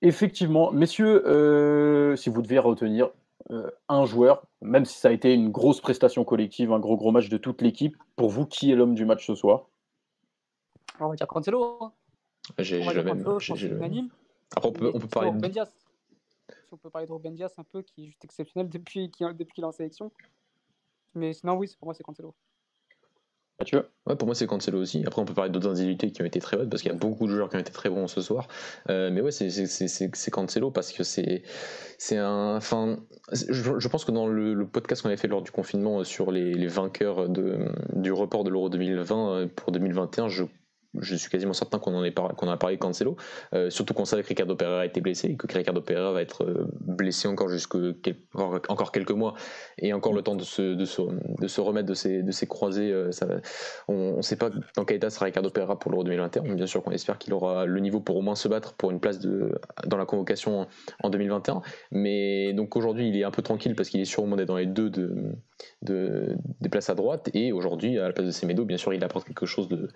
Effectivement, 0.03 0.71
messieurs, 0.73 1.27
euh, 1.27 2.17
si 2.17 2.29
vous 2.29 2.43
devez 2.43 2.59
retenir 2.59 3.11
euh, 3.51 3.71
un 3.89 4.05
joueur, 4.05 4.47
même 4.61 4.85
si 4.85 4.99
ça 4.99 5.09
a 5.09 5.13
été 5.13 5.33
une 5.33 5.51
grosse 5.51 5.81
prestation 5.81 6.25
collective, 6.25 6.73
un 6.73 6.79
gros 6.79 6.97
gros 6.97 7.13
match 7.13 7.29
de 7.29 7.39
toute 7.39 7.63
l'équipe, 7.63 7.97
pour 8.15 8.29
vous, 8.29 8.47
qui 8.47 8.71
est 8.71 8.75
l'homme 8.75 8.95
du 8.95 9.05
match 9.05 9.27
ce 9.27 9.35
soir? 9.35 9.69
On 11.01 11.09
va 11.09 11.15
dire 11.15 11.27
Cancelo. 11.27 11.79
Hein. 11.81 11.93
J'ai 12.59 12.81
le 12.81 13.03
même. 13.03 14.09
Après, 14.55 14.69
on 14.69 14.73
peut, 14.73 14.93
on 14.95 14.99
peut 14.99 15.09
parler 15.09 15.33
de... 15.33 15.47
Diaz. 15.49 15.75
Si 16.49 16.73
on 16.73 16.77
peut 16.77 16.91
parler 16.91 17.07
de 17.07 17.13
Ruben 17.13 17.35
Diaz 17.35 17.55
un 17.59 17.65
peu, 17.65 17.83
qui 17.83 18.05
est 18.05 18.07
juste 18.07 18.25
exceptionnel 18.25 18.69
depuis 18.71 19.11
qu'il 19.11 19.27
est 19.27 19.65
en 19.65 19.73
sélection. 19.73 20.13
Mais 21.15 21.33
sinon, 21.33 21.55
oui, 21.55 21.75
pour 21.79 21.87
moi, 21.87 21.95
c'est 21.95 22.05
Cancelo. 22.05 22.35
Ouais, 23.59 24.17
pour 24.17 24.27
moi, 24.27 24.35
c'est 24.35 24.47
Cancelo 24.47 24.81
aussi. 24.81 25.03
Après, 25.07 25.21
on 25.23 25.25
peut 25.25 25.33
parler 25.33 25.51
d'autres 25.51 25.69
individualités 25.69 26.13
qui 26.13 26.21
ont 26.21 26.27
été 26.27 26.41
très 26.41 26.59
bonnes 26.59 26.69
parce 26.69 26.83
qu'il 26.83 26.93
y 26.93 26.95
a 26.95 26.99
beaucoup 26.99 27.27
de 27.27 27.33
joueurs 27.33 27.49
qui 27.49 27.57
ont 27.57 27.61
été 27.61 27.73
très 27.73 27.89
bons 27.89 28.07
ce 28.07 28.21
soir. 28.21 28.49
Euh, 28.91 29.11
mais 29.11 29.23
ouais, 29.23 29.31
c'est 29.31 30.31
Cancelo 30.31 30.71
parce 30.71 30.93
que 30.93 31.03
c'est 31.03 31.43
un. 32.17 32.57
Enfin, 32.57 32.99
je, 33.33 33.89
pense 33.89 34.05
que 34.05 34.13
dans 34.13 34.27
le, 34.27 34.67
podcast 34.67 35.03
qu'on 35.03 35.09
avait 35.09 35.17
fait 35.17 35.29
lors 35.29 35.43
du 35.43 35.51
confinement 35.51 36.05
sur 36.05 36.31
les, 36.31 36.53
les 36.53 36.67
vainqueurs 36.67 37.29
de, 37.31 37.69
du 37.95 38.13
report 38.13 38.45
de 38.45 38.51
l'Euro 38.51 38.69
2020 38.69 39.31
euh, 39.31 39.47
pour 39.47 39.73
2021, 39.73 40.29
je 40.29 40.45
je 41.01 41.15
suis 41.17 41.31
quasiment 41.31 41.53
certain 41.53 41.79
qu'on 41.79 41.95
en, 41.95 42.05
est 42.05 42.15
qu'on 42.15 42.49
a 42.49 42.57
parlé 42.57 42.77
de 42.77 42.81
Cancelo, 42.81 43.17
euh, 43.55 43.71
surtout 43.71 43.95
qu'on 43.95 44.05
savait 44.05 44.23
que 44.23 44.29
Ricardo 44.29 44.57
Pereira 44.57 44.87
été 44.87 45.01
blessé 45.01 45.29
et 45.29 45.37
que 45.37 45.47
Ricardo 45.53 45.81
Pereira 45.81 46.13
va 46.13 46.23
être 46.23 46.45
euh, 46.45 46.67
blessé 46.81 47.29
encore 47.29 47.49
jusque 47.49 47.77
quelques 48.03 49.11
mois 49.11 49.35
et 49.79 49.93
encore 49.93 50.13
le 50.13 50.23
temps 50.23 50.37
de 50.37 50.43
se, 50.43 50.75
de 50.75 50.85
se, 50.85 51.03
de 51.41 51.49
se 51.49 51.61
remettre 51.61 51.89
de 51.89 51.95
ses, 51.95 52.23
de 52.23 52.33
ses 52.33 52.47
croisés. 52.47 52.93
Euh, 52.93 53.11
on 53.89 54.17
ne 54.17 54.23
sait 54.23 54.37
pas 54.37 54.51
dans 54.77 54.85
quel 54.85 54.99
état 54.99 55.11
sera 55.11 55.27
Ricardo 55.27 55.51
Pereira 55.51 55.79
pour 55.79 55.91
l'Euro 55.91 56.05
2021. 56.05 56.55
Bien 56.55 56.67
sûr 56.67 56.83
qu'on 56.83 56.93
espère 56.93 57.19
qu'il 57.19 57.33
aura 57.35 57.67
le 57.67 57.81
niveau 57.81 58.01
pour 58.01 58.17
au 58.17 58.23
moins 58.23 58.35
se 58.35 58.49
battre 58.49 58.75
pour 58.75 58.91
une 58.91 59.01
place 59.01 59.19
dans 59.19 59.97
la 59.97 60.07
convocation 60.07 60.67
en 61.03 61.11
2021. 61.11 61.63
Mais 61.93 62.53
donc 62.53 62.77
aujourd'hui, 62.77 63.09
il 63.09 63.17
est 63.17 63.25
un 63.25 63.31
peu 63.31 63.43
tranquille 63.43 63.75
parce 63.75 63.89
qu'il 63.89 64.01
est 64.01 64.07
sûrement 64.07 64.37
dans 64.37 64.57
les 64.57 64.67
deux 64.67 64.91
de, 64.91 65.15
de, 65.83 66.37
des 66.61 66.69
places 66.69 66.91
à 66.91 66.95
droite. 66.95 67.31
Et 67.35 67.53
aujourd'hui, 67.53 67.99
à 67.99 68.09
la 68.09 68.13
place 68.13 68.27
de 68.27 68.33
Semedo, 68.33 68.65
bien 68.65 68.77
sûr, 68.77 68.93
il 68.95 69.03
apporte 69.05 69.27
quelque 69.27 69.47
chose 69.47 69.69
de 69.69 69.89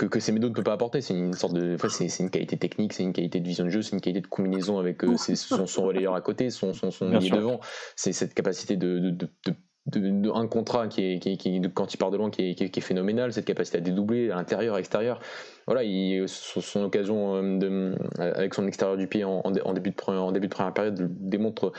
que, 0.00 0.06
que 0.06 0.20
Semedo 0.20 0.48
ne 0.48 0.54
peut 0.54 0.62
pas 0.62 0.72
apporter. 0.72 1.02
C'est 1.02 1.14
une 1.14 1.34
sorte 1.34 1.52
de, 1.52 1.76
c'est 1.88 2.20
une 2.20 2.30
qualité 2.30 2.56
technique, 2.56 2.94
c'est 2.94 3.02
une 3.02 3.12
qualité 3.12 3.38
de 3.40 3.46
vision 3.46 3.64
de 3.64 3.70
jeu, 3.70 3.82
c'est 3.82 3.92
une 3.92 4.00
qualité 4.00 4.22
de 4.22 4.26
combinaison 4.26 4.78
avec 4.78 5.04
euh, 5.04 5.16
son, 5.16 5.66
son, 5.66 5.84
relayeur 5.84 6.14
à 6.14 6.22
côté, 6.22 6.48
son, 6.48 6.72
son, 6.72 6.88
devant. 7.10 7.60
C'est 7.96 8.12
cette 8.12 8.32
capacité 8.32 8.76
de, 8.76 8.98
de, 8.98 9.10
de, 9.10 9.98
de, 9.98 10.30
un 10.30 10.46
contrat 10.46 10.88
qui 10.88 11.02
est, 11.02 11.18
qui, 11.18 11.60
quand 11.74 11.92
il 11.92 11.98
part 11.98 12.10
de 12.10 12.16
loin 12.16 12.30
qui 12.30 12.50
est, 12.50 12.54
qui 12.54 12.64
est, 12.64 12.80
phénoménal, 12.80 13.32
cette 13.34 13.44
capacité 13.44 13.78
à 13.78 13.80
dédoubler 13.82 14.30
à 14.30 14.36
l'intérieur, 14.36 14.74
à 14.74 14.78
l'extérieur. 14.78 15.20
Voilà, 15.66 15.84
il, 15.84 16.26
son 16.26 16.82
occasion 16.82 17.36
euh, 17.36 17.58
de, 17.58 17.94
avec 18.18 18.54
son 18.54 18.66
extérieur 18.66 18.96
du 18.96 19.06
pied 19.06 19.24
en, 19.24 19.42
en, 19.42 19.72
début, 19.74 19.90
de, 19.90 20.12
en 20.12 20.32
début 20.32 20.48
de 20.48 20.52
première 20.52 20.72
période 20.72 21.10
démontre 21.20 21.66
euh, 21.66 21.72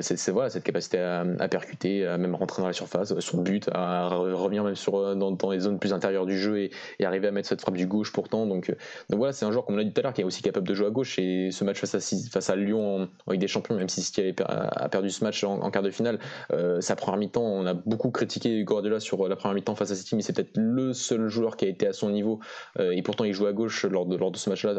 c'est 0.00 0.30
voilà, 0.30 0.50
cette 0.50 0.64
capacité 0.64 0.98
à, 0.98 1.48
percuter, 1.48 2.06
à 2.06 2.18
même 2.18 2.34
rentrer 2.34 2.62
dans 2.62 2.68
la 2.68 2.74
surface, 2.74 3.18
son 3.20 3.42
but, 3.42 3.68
à 3.72 4.08
revenir 4.08 4.64
même 4.64 4.74
sur, 4.74 4.96
euh, 4.96 5.14
dans, 5.14 5.50
les 5.50 5.60
zones 5.60 5.78
plus 5.78 5.92
intérieures 5.92 6.26
du 6.26 6.38
jeu 6.38 6.58
et, 6.60 6.70
arriver 7.04 7.28
à 7.28 7.30
mettre 7.30 7.48
cette 7.48 7.60
frappe 7.60 7.76
du 7.76 7.86
gauche 7.86 8.12
pourtant. 8.12 8.46
Donc, 8.46 8.68
euh, 8.68 8.74
donc 9.08 9.18
voilà, 9.18 9.32
c'est 9.32 9.46
un 9.46 9.52
joueur, 9.52 9.64
comme 9.64 9.76
on 9.76 9.78
l'a 9.78 9.84
dit 9.84 9.92
tout 9.92 10.00
à 10.00 10.02
l'heure, 10.02 10.12
qui 10.12 10.20
est 10.20 10.24
aussi 10.24 10.42
capable 10.42 10.68
de 10.68 10.74
jouer 10.74 10.86
à 10.86 10.90
gauche. 10.90 11.18
Et 11.18 11.50
ce 11.50 11.64
match 11.64 11.78
face 11.78 11.94
à, 11.94 12.00
face 12.30 12.50
à 12.50 12.56
Lyon 12.56 13.08
en, 13.26 13.32
Ligue 13.32 13.40
des 13.40 13.48
Champions, 13.48 13.76
même 13.76 13.88
si 13.88 14.02
City 14.02 14.34
a 14.44 14.88
perdu 14.88 15.10
ce 15.10 15.24
match 15.24 15.42
en, 15.44 15.70
quart 15.70 15.82
de 15.82 15.90
finale, 15.90 16.18
sa 16.80 16.96
première 16.96 17.18
mi-temps, 17.18 17.42
on 17.42 17.66
a 17.66 17.74
beaucoup 17.74 18.10
critiqué 18.10 18.62
Guardiola 18.64 19.00
sur 19.00 19.26
la 19.28 19.36
première 19.36 19.54
mi-temps 19.54 19.74
face 19.74 19.90
à 19.90 19.94
City, 19.94 20.16
mais 20.16 20.22
c'est 20.22 20.32
peut-être 20.34 20.56
le 20.56 20.92
seul 20.92 21.28
joueur 21.28 21.56
qui 21.56 21.64
a 21.64 21.68
été 21.68 21.86
à 21.86 21.92
son 21.92 22.10
niveau. 22.10 22.40
et 22.78 23.02
pourtant, 23.02 23.24
il 23.24 23.32
joue 23.32 23.46
à 23.46 23.52
gauche 23.52 23.84
lors 23.84 24.06
de, 24.06 24.16
lors 24.16 24.30
de 24.30 24.36
ce 24.36 24.50
match-là, 24.50 24.74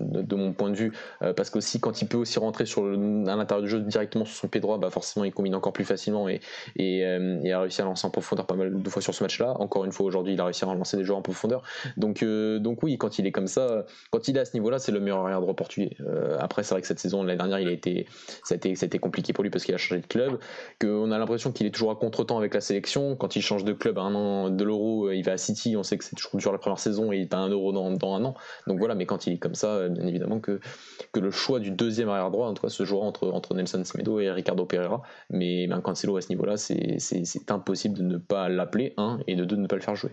de, 0.00 0.34
mon 0.34 0.52
point 0.52 0.70
de 0.70 0.76
vue, 0.76 0.92
parce 1.20 1.50
qu'aussi, 1.50 1.80
quand 1.80 2.02
il 2.02 2.08
peut 2.08 2.18
aussi 2.18 2.38
rentrer 2.38 2.66
sur 2.66 2.84
à 2.84 3.36
l'intérieur 3.36 3.62
du 3.62 3.68
jeu 3.68 3.80
directement 3.80 4.24
son 4.40 4.48
pied 4.48 4.60
droit, 4.60 4.78
bah 4.78 4.90
forcément 4.90 5.24
il 5.24 5.32
combine 5.32 5.54
encore 5.54 5.72
plus 5.72 5.84
facilement 5.84 6.28
et, 6.28 6.40
et, 6.76 7.04
euh, 7.04 7.40
a 7.52 7.60
réussi 7.60 7.82
à 7.82 7.84
lancer 7.84 8.06
en 8.06 8.10
profondeur 8.10 8.46
pas 8.46 8.54
mal 8.54 8.82
de 8.82 8.90
fois 8.90 9.02
sur 9.02 9.14
ce 9.14 9.22
match-là. 9.22 9.54
Encore 9.58 9.84
une 9.84 9.92
fois 9.92 10.06
aujourd'hui, 10.06 10.34
il 10.34 10.40
a 10.40 10.44
réussi 10.44 10.64
à 10.64 10.74
lancer 10.74 10.96
des 10.96 11.04
joueurs 11.04 11.18
en 11.18 11.22
profondeur. 11.22 11.62
Donc, 11.96 12.22
euh, 12.22 12.58
donc 12.58 12.82
oui, 12.82 12.96
quand 12.96 13.18
il 13.18 13.26
est 13.26 13.32
comme 13.32 13.46
ça, 13.46 13.84
quand 14.10 14.28
il 14.28 14.36
est 14.36 14.40
à 14.40 14.44
ce 14.44 14.54
niveau-là, 14.54 14.78
c'est 14.78 14.92
le 14.92 15.00
meilleur 15.00 15.20
arrière 15.20 15.40
droit 15.40 15.54
portugais. 15.54 15.96
Euh, 16.00 16.36
après, 16.40 16.62
c'est 16.62 16.74
vrai 16.74 16.80
que 16.80 16.86
cette 16.86 16.98
saison, 16.98 17.22
l'année 17.22 17.38
dernière, 17.38 17.60
il 17.60 17.68
a 17.68 17.72
été, 17.72 18.06
ça 18.44 18.54
a 18.54 18.56
été, 18.56 18.74
ça 18.74 18.84
a 18.84 18.88
été 18.88 18.98
compliqué 18.98 19.32
pour 19.32 19.44
lui 19.44 19.50
parce 19.50 19.64
qu'il 19.64 19.74
a 19.74 19.78
changé 19.78 20.00
de 20.00 20.06
club, 20.06 20.38
qu'on 20.80 21.10
a 21.10 21.18
l'impression 21.18 21.52
qu'il 21.52 21.66
est 21.66 21.70
toujours 21.70 21.90
à 21.90 21.96
contre-temps 21.96 22.38
avec 22.38 22.54
la 22.54 22.60
sélection. 22.60 23.16
Quand 23.16 23.36
il 23.36 23.42
change 23.42 23.64
de 23.64 23.72
club 23.72 23.98
à 23.98 24.02
un 24.02 24.14
an 24.14 24.50
de 24.50 24.64
l'euro, 24.64 25.10
il 25.10 25.22
va 25.22 25.32
à 25.32 25.36
City, 25.36 25.76
on 25.76 25.82
sait 25.82 25.98
que 25.98 26.04
c'est 26.04 26.16
toujours 26.16 26.52
la 26.52 26.58
première 26.58 26.78
saison 26.78 27.12
et 27.12 27.18
il 27.18 27.28
pas 27.28 27.36
un 27.36 27.48
euro 27.48 27.72
dans, 27.72 27.90
dans, 27.90 28.14
un 28.14 28.24
an. 28.24 28.34
Donc 28.66 28.78
voilà, 28.78 28.94
mais 28.94 29.06
quand 29.06 29.26
il 29.26 29.34
est 29.34 29.38
comme 29.38 29.54
ça, 29.54 29.88
bien 29.88 30.06
évidemment 30.06 30.40
que, 30.40 30.60
que 31.12 31.20
le 31.20 31.30
choix 31.30 31.60
du 31.60 31.70
deuxième 31.70 32.08
arrière 32.08 32.30
droit, 32.30 32.48
en 32.48 32.54
tout 32.54 32.62
cas, 32.62 32.68
se 32.68 32.84
jouera 32.84 33.06
entre, 33.06 33.30
entre 33.30 33.54
Nelson 33.54 33.82
Semedo 33.84 34.20
et 34.20 34.29
Ricardo 34.32 34.64
Pereira. 34.66 35.02
Mais 35.30 35.66
ben, 35.66 35.80
Cancelo 35.80 36.16
à 36.16 36.20
ce 36.20 36.28
niveau-là, 36.30 36.56
c'est 36.56 37.50
impossible 37.50 37.96
de 37.96 38.02
ne 38.02 38.18
pas 38.18 38.48
l'appeler, 38.48 38.94
un, 38.96 39.20
et 39.26 39.36
de 39.36 39.44
deux, 39.44 39.56
de 39.56 39.62
ne 39.62 39.66
pas 39.66 39.76
le 39.76 39.82
faire 39.82 39.96
jouer. 39.96 40.12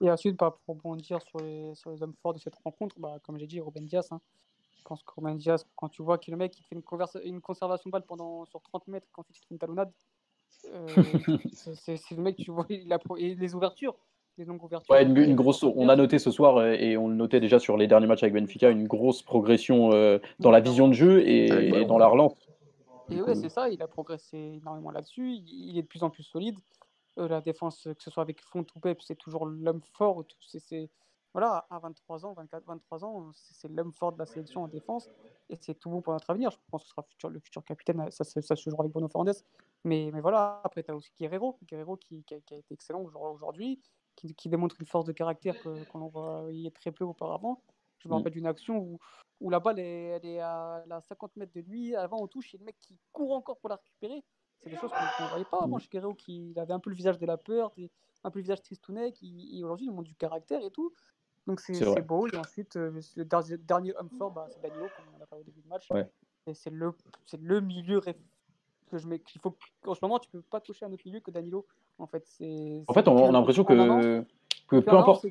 Et 0.00 0.10
ensuite, 0.10 0.36
bah, 0.36 0.58
pour 0.66 0.76
rebondir 0.76 1.22
sur 1.22 1.38
les, 1.40 1.74
sur 1.74 1.90
les 1.90 2.02
hommes 2.02 2.14
forts 2.22 2.34
de 2.34 2.38
cette 2.38 2.56
rencontre, 2.56 2.96
bah, 2.98 3.18
comme 3.22 3.38
j'ai 3.38 3.46
dit, 3.46 3.60
Ruben 3.60 3.84
Diaz. 3.84 4.08
Hein. 4.10 4.20
Je 4.76 4.82
pense 4.84 5.02
que 5.02 5.12
Ruben 5.16 5.36
Diaz, 5.38 5.64
quand 5.76 5.88
tu 5.88 6.02
vois 6.02 6.18
que 6.18 6.30
le 6.30 6.36
mec 6.36 6.58
il 6.58 6.62
fait 6.64 6.74
une, 6.74 6.82
une 7.24 7.40
conservation 7.40 7.88
de 7.88 7.92
balle 7.92 8.04
pendant, 8.06 8.44
sur 8.44 8.60
30 8.60 8.88
mètres, 8.88 9.06
quand 9.12 9.24
il 9.30 9.34
fait 9.34 9.46
une 9.50 9.58
talonnade, 9.58 9.90
euh, 10.72 10.86
c'est 11.52 12.10
le 12.10 12.22
mec, 12.22 12.36
tu 12.36 12.50
vois, 12.50 12.66
il 12.68 12.92
a, 12.92 12.98
et 13.18 13.34
les 13.34 13.54
ouvertures, 13.54 13.94
les 14.36 14.44
longues 14.44 14.62
ouvertures. 14.62 14.94
Ouais, 14.94 15.04
une, 15.04 15.34
grosse, 15.34 15.62
on 15.62 15.88
a 15.88 15.96
noté 15.96 16.18
ce 16.18 16.30
soir, 16.30 16.58
euh, 16.58 16.72
et 16.72 16.96
on 16.96 17.08
le 17.08 17.14
notait 17.14 17.40
déjà 17.40 17.58
sur 17.58 17.76
les 17.76 17.86
derniers 17.86 18.06
matchs 18.06 18.22
avec 18.22 18.34
Benfica, 18.34 18.70
une 18.70 18.86
grosse 18.86 19.22
progression 19.22 19.92
euh, 19.92 20.18
dans 20.38 20.50
la 20.50 20.60
vision 20.60 20.88
de 20.88 20.92
jeu 20.92 21.26
et 21.26 21.84
dans 21.86 21.98
la 21.98 22.06
relance. 22.06 22.34
Et 23.10 23.20
ouais, 23.20 23.34
c'est 23.34 23.48
ça, 23.48 23.68
il 23.68 23.82
a 23.82 23.88
progressé 23.88 24.36
énormément 24.36 24.90
là-dessus. 24.90 25.34
Il, 25.34 25.78
est 25.78 25.82
de 25.82 25.86
plus 25.86 26.02
en 26.02 26.10
plus 26.10 26.22
solide. 26.22 26.58
Euh, 27.18 27.28
la 27.28 27.40
défense, 27.40 27.84
que 27.84 28.02
ce 28.02 28.10
soit 28.10 28.22
avec 28.22 28.40
Font 28.40 28.66
ou 28.74 28.80
Pep, 28.80 29.00
c'est 29.02 29.16
toujours 29.16 29.46
l'homme 29.46 29.82
fort. 29.82 30.24
C'est, 30.40 30.90
voilà, 31.32 31.66
à 31.70 31.78
23 31.78 32.26
ans, 32.26 32.32
24, 32.32 32.64
23 32.66 33.04
ans, 33.04 33.30
c'est, 33.34 33.68
l'homme 33.68 33.92
fort 33.92 34.12
de 34.12 34.18
la 34.18 34.26
sélection 34.26 34.62
en 34.62 34.68
défense. 34.68 35.08
Et 35.50 35.56
c'est 35.60 35.74
tout 35.74 35.90
bon 35.90 36.00
pour 36.00 36.12
notre 36.12 36.30
avenir. 36.30 36.50
Je 36.50 36.56
pense 36.70 36.82
que 36.82 36.88
ce 36.88 36.92
sera 36.92 37.02
futur, 37.02 37.28
le 37.28 37.40
futur 37.40 37.62
capitaine. 37.64 38.10
Ça, 38.10 38.24
ça, 38.24 38.56
se 38.56 38.70
jouera 38.70 38.82
avec 38.82 38.92
Bruno 38.92 39.08
Fernandes. 39.08 39.36
Mais, 39.84 40.10
mais 40.12 40.20
voilà, 40.20 40.60
après, 40.64 40.82
tu 40.82 40.90
as 40.90 40.96
aussi 40.96 41.12
Guerrero. 41.18 41.58
Guerrero 41.64 41.96
qui, 41.96 42.24
qui, 42.24 42.34
a, 42.34 42.38
été 42.38 42.64
excellent 42.70 43.02
aujourd'hui, 43.02 43.80
qui, 44.16 44.34
qui, 44.34 44.48
démontre 44.48 44.76
une 44.80 44.86
force 44.86 45.04
de 45.04 45.12
caractère 45.12 45.60
que, 45.60 45.84
qu'on 45.84 46.08
voyait 46.08 46.70
très 46.70 46.90
peu 46.90 47.04
auparavant. 47.04 47.60
Je 48.04 48.08
me 48.08 48.14
rappelle 48.14 48.32
d'une 48.32 48.46
action 48.46 48.78
où, 48.78 48.98
où 49.40 49.50
la 49.50 49.60
balle 49.60 49.78
elle 49.78 50.24
est 50.24 50.40
à, 50.40 50.84
50 51.00 51.36
mètres 51.36 51.52
de 51.54 51.60
lui, 51.60 51.96
avant 51.96 52.22
on 52.22 52.26
touche, 52.26 52.54
et 52.54 52.58
le 52.58 52.64
mec 52.64 52.76
qui 52.80 52.98
court 53.12 53.32
encore 53.32 53.58
pour 53.58 53.70
la 53.70 53.76
récupérer. 53.76 54.22
C'est 54.62 54.70
des 54.70 54.76
choses 54.76 54.90
qu'on 54.90 55.24
ne 55.24 55.28
voyait 55.28 55.44
pas 55.44 55.60
avant 55.62 55.76
mm. 55.76 55.80
chez 55.80 55.88
Guerrero, 55.88 56.14
qui 56.14 56.54
avait 56.56 56.72
un 56.72 56.80
peu 56.80 56.90
le 56.90 56.96
visage 56.96 57.18
de 57.18 57.26
la 57.26 57.36
peur, 57.36 57.72
un 58.24 58.30
peu 58.30 58.38
le 58.38 58.42
visage 58.42 58.62
tristounet, 58.62 59.12
qui, 59.12 59.60
aujourd'hui 59.64 59.86
il 59.86 59.92
montre 59.92 60.08
du 60.08 60.14
caractère 60.14 60.62
et 60.62 60.70
tout. 60.70 60.92
Donc 61.46 61.60
c'est 61.60 62.02
beau. 62.02 62.26
Et 62.28 62.36
ensuite, 62.36 62.76
euh, 62.76 63.00
le 63.16 63.56
dernier 63.56 63.94
homme 63.96 64.10
fort, 64.18 64.30
bah, 64.30 64.46
c'est 64.50 64.62
Danilo, 64.62 64.86
comme 64.96 65.04
on 65.18 65.22
a 65.22 65.26
parlé 65.26 65.42
au 65.42 65.46
début 65.46 65.60
du 65.60 65.68
match. 65.68 65.88
Et 66.46 66.54
c'est 66.54 66.70
le, 66.70 66.92
le 67.38 67.60
milieu 67.60 68.00
que 68.00 68.98
je 68.98 69.06
mets. 69.06 69.18
Qu'il 69.18 69.40
faut, 69.40 69.56
en 69.86 69.94
ce 69.94 70.00
moment, 70.02 70.18
tu 70.18 70.28
peux 70.30 70.42
pas 70.42 70.60
toucher 70.60 70.84
un 70.86 70.92
autre 70.92 71.02
milieu 71.06 71.20
que 71.20 71.30
Danilo. 71.30 71.66
En 71.98 72.06
fait, 72.06 72.24
c'est. 72.26 72.82
En 72.86 72.94
fait, 72.94 73.08
on, 73.08 73.28
a 73.28 73.32
l'impression 73.32 73.64
que, 73.64 74.24
que 74.68 74.80
peu 74.80 74.96
importe. 74.96 75.26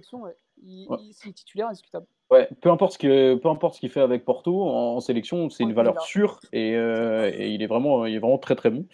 il, 0.61 0.87
est 0.91 1.33
titulaire 1.33 1.67
indiscutable. 1.67 2.07
Ouais, 2.33 2.49
peu 2.61 2.71
importe 2.71 2.93
ce 2.93 2.97
que, 2.97 3.35
peu 3.35 3.47
importe 3.47 3.75
ce 3.75 3.79
qu'il 3.79 3.91
fait 3.91 4.01
avec 4.01 4.25
Porto 4.25 4.63
en, 4.63 4.99
sélection, 5.01 5.51
c'est 5.51 5.61
une 5.61 5.73
valeur 5.73 6.01
sûre 6.01 6.39
et, 6.51 6.75
euh, 6.75 7.31
et, 7.31 7.51
il 7.51 7.61
est 7.61 7.67
vraiment, 7.67 8.07
il 8.07 8.15
est 8.15 8.19
vraiment 8.19 8.39
très 8.39 8.55
très 8.55 8.71
bon. 8.71 8.87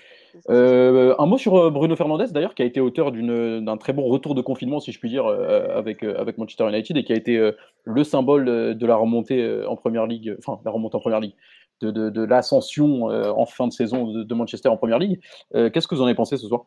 Euh, 0.50 1.16
un 1.18 1.26
mot 1.26 1.38
sur 1.38 1.56
euh, 1.56 1.70
Bruno 1.70 1.96
Fernandez 1.96 2.26
d'ailleurs, 2.32 2.54
qui 2.54 2.64
a 2.64 2.66
été 2.66 2.82
auteur 2.82 3.14
d'un 3.14 3.78
très 3.78 3.94
bon 3.94 4.04
retour 4.10 4.36
de 4.36 4.42
confinement, 4.42 4.82
si 4.82 4.92
je 4.92 5.00
puis 5.00 5.08
dire, 5.08 5.26
avec 5.26 6.04
avec 6.04 6.38
Manchester 6.38 6.68
United 6.68 6.98
et 6.98 7.06
qui 7.06 7.14
a 7.14 7.16
été 7.16 7.52
le 7.86 8.04
symbole 8.04 8.76
de 8.78 8.86
la 8.86 8.98
remontée 8.98 9.64
en 9.66 9.78
première 9.78 10.06
ligue, 10.06 10.36
enfin 10.40 10.60
la 10.66 10.72
remontée 10.72 10.98
en 10.98 11.00
première 11.00 11.22
ligue, 11.22 11.36
de, 11.80 11.92
de, 11.92 12.10
de 12.10 12.24
l'ascension 12.26 13.06
en 13.06 13.46
fin 13.46 13.68
de 13.68 13.74
saison 13.74 14.06
de, 14.12 14.34
Manchester 14.34 14.68
en 14.68 14.76
première 14.76 15.00
ligue. 15.00 15.22
Qu'est-ce 15.54 15.88
que 15.88 15.96
vous 15.96 16.02
en 16.02 16.08
avez 16.08 16.16
pensé 16.16 16.36
ce 16.36 16.46
soir? 16.46 16.66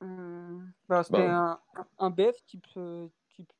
Hum, 0.00 0.72
bah, 0.88 1.02
C'était 1.02 1.18
bah. 1.18 1.60
un, 1.76 2.06
un, 2.06 2.08
BF 2.08 2.42
type 2.46 2.66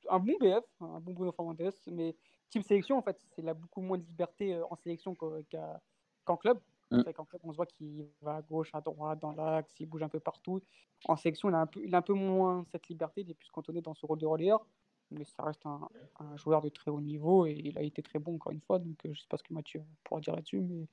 un 0.09 0.19
bon 0.19 0.35
BF, 0.41 0.65
un 0.81 1.01
bon 1.01 1.13
Bruno 1.13 1.33
Fernandes, 1.33 1.73
mais 1.91 2.17
type 2.51 2.63
sélection, 2.63 2.99
en 2.99 3.03
fait, 3.03 3.19
il 3.39 3.49
a 3.49 3.55
beaucoup 3.55 3.81
moins 3.81 3.99
de 3.99 4.05
liberté 4.05 4.55
euh, 4.55 4.65
en 4.71 4.77
sélection 4.77 5.15
qu'en 5.15 6.37
club. 6.37 6.61
Mm. 6.91 7.03
En 7.17 7.25
club, 7.25 7.41
on 7.45 7.53
se 7.53 7.57
voit 7.57 7.67
qu'il 7.67 8.07
va 8.21 8.37
à 8.37 8.43
gauche, 8.43 8.71
à 8.75 8.81
droite, 8.81 9.19
dans 9.21 9.33
l'axe, 9.33 9.73
il 9.81 9.87
bouge 9.87 10.03
un 10.03 10.09
peu 10.09 10.21
partout. 10.21 10.61
En 11.07 11.17
sélection, 11.17 11.49
il 11.49 11.55
a 11.55 11.61
un 11.61 11.67
peu, 11.67 11.83
il 11.85 11.95
a 11.95 11.99
un 11.99 12.03
peu 12.03 12.13
moins 12.13 12.65
cette 12.71 12.89
liberté, 12.89 13.23
il 13.23 13.31
est 13.31 13.35
plus 13.35 13.51
cantonné 13.51 13.81
dans 13.81 13.95
ce 13.95 14.05
rôle 14.05 14.19
de 14.19 14.27
relayeur. 14.27 14.65
Mais 15.11 15.25
ça 15.25 15.43
reste 15.43 15.67
un, 15.67 15.89
joueur 16.37 16.63
de 16.63 16.71
très 16.71 16.91
haut 16.91 17.01
niveau 17.01 17.45
et 17.45 17.53
il 17.53 17.77
a 17.77 17.83
été 17.83 18.03
très 18.03 18.19
bon 18.19 18.37
encore 18.37 18.53
une 18.53 18.63
fois. 18.63 18.79
Donc, 18.79 19.05
euh, 19.05 19.09
je 19.09 19.11
ne 19.11 19.15
sais 19.17 19.27
pas 19.29 19.37
ce 19.37 19.43
que 19.43 19.53
Mathieu 19.53 19.83
pourra 20.05 20.21
dire 20.21 20.35
là-dessus, 20.35 20.61
mais 20.61 20.87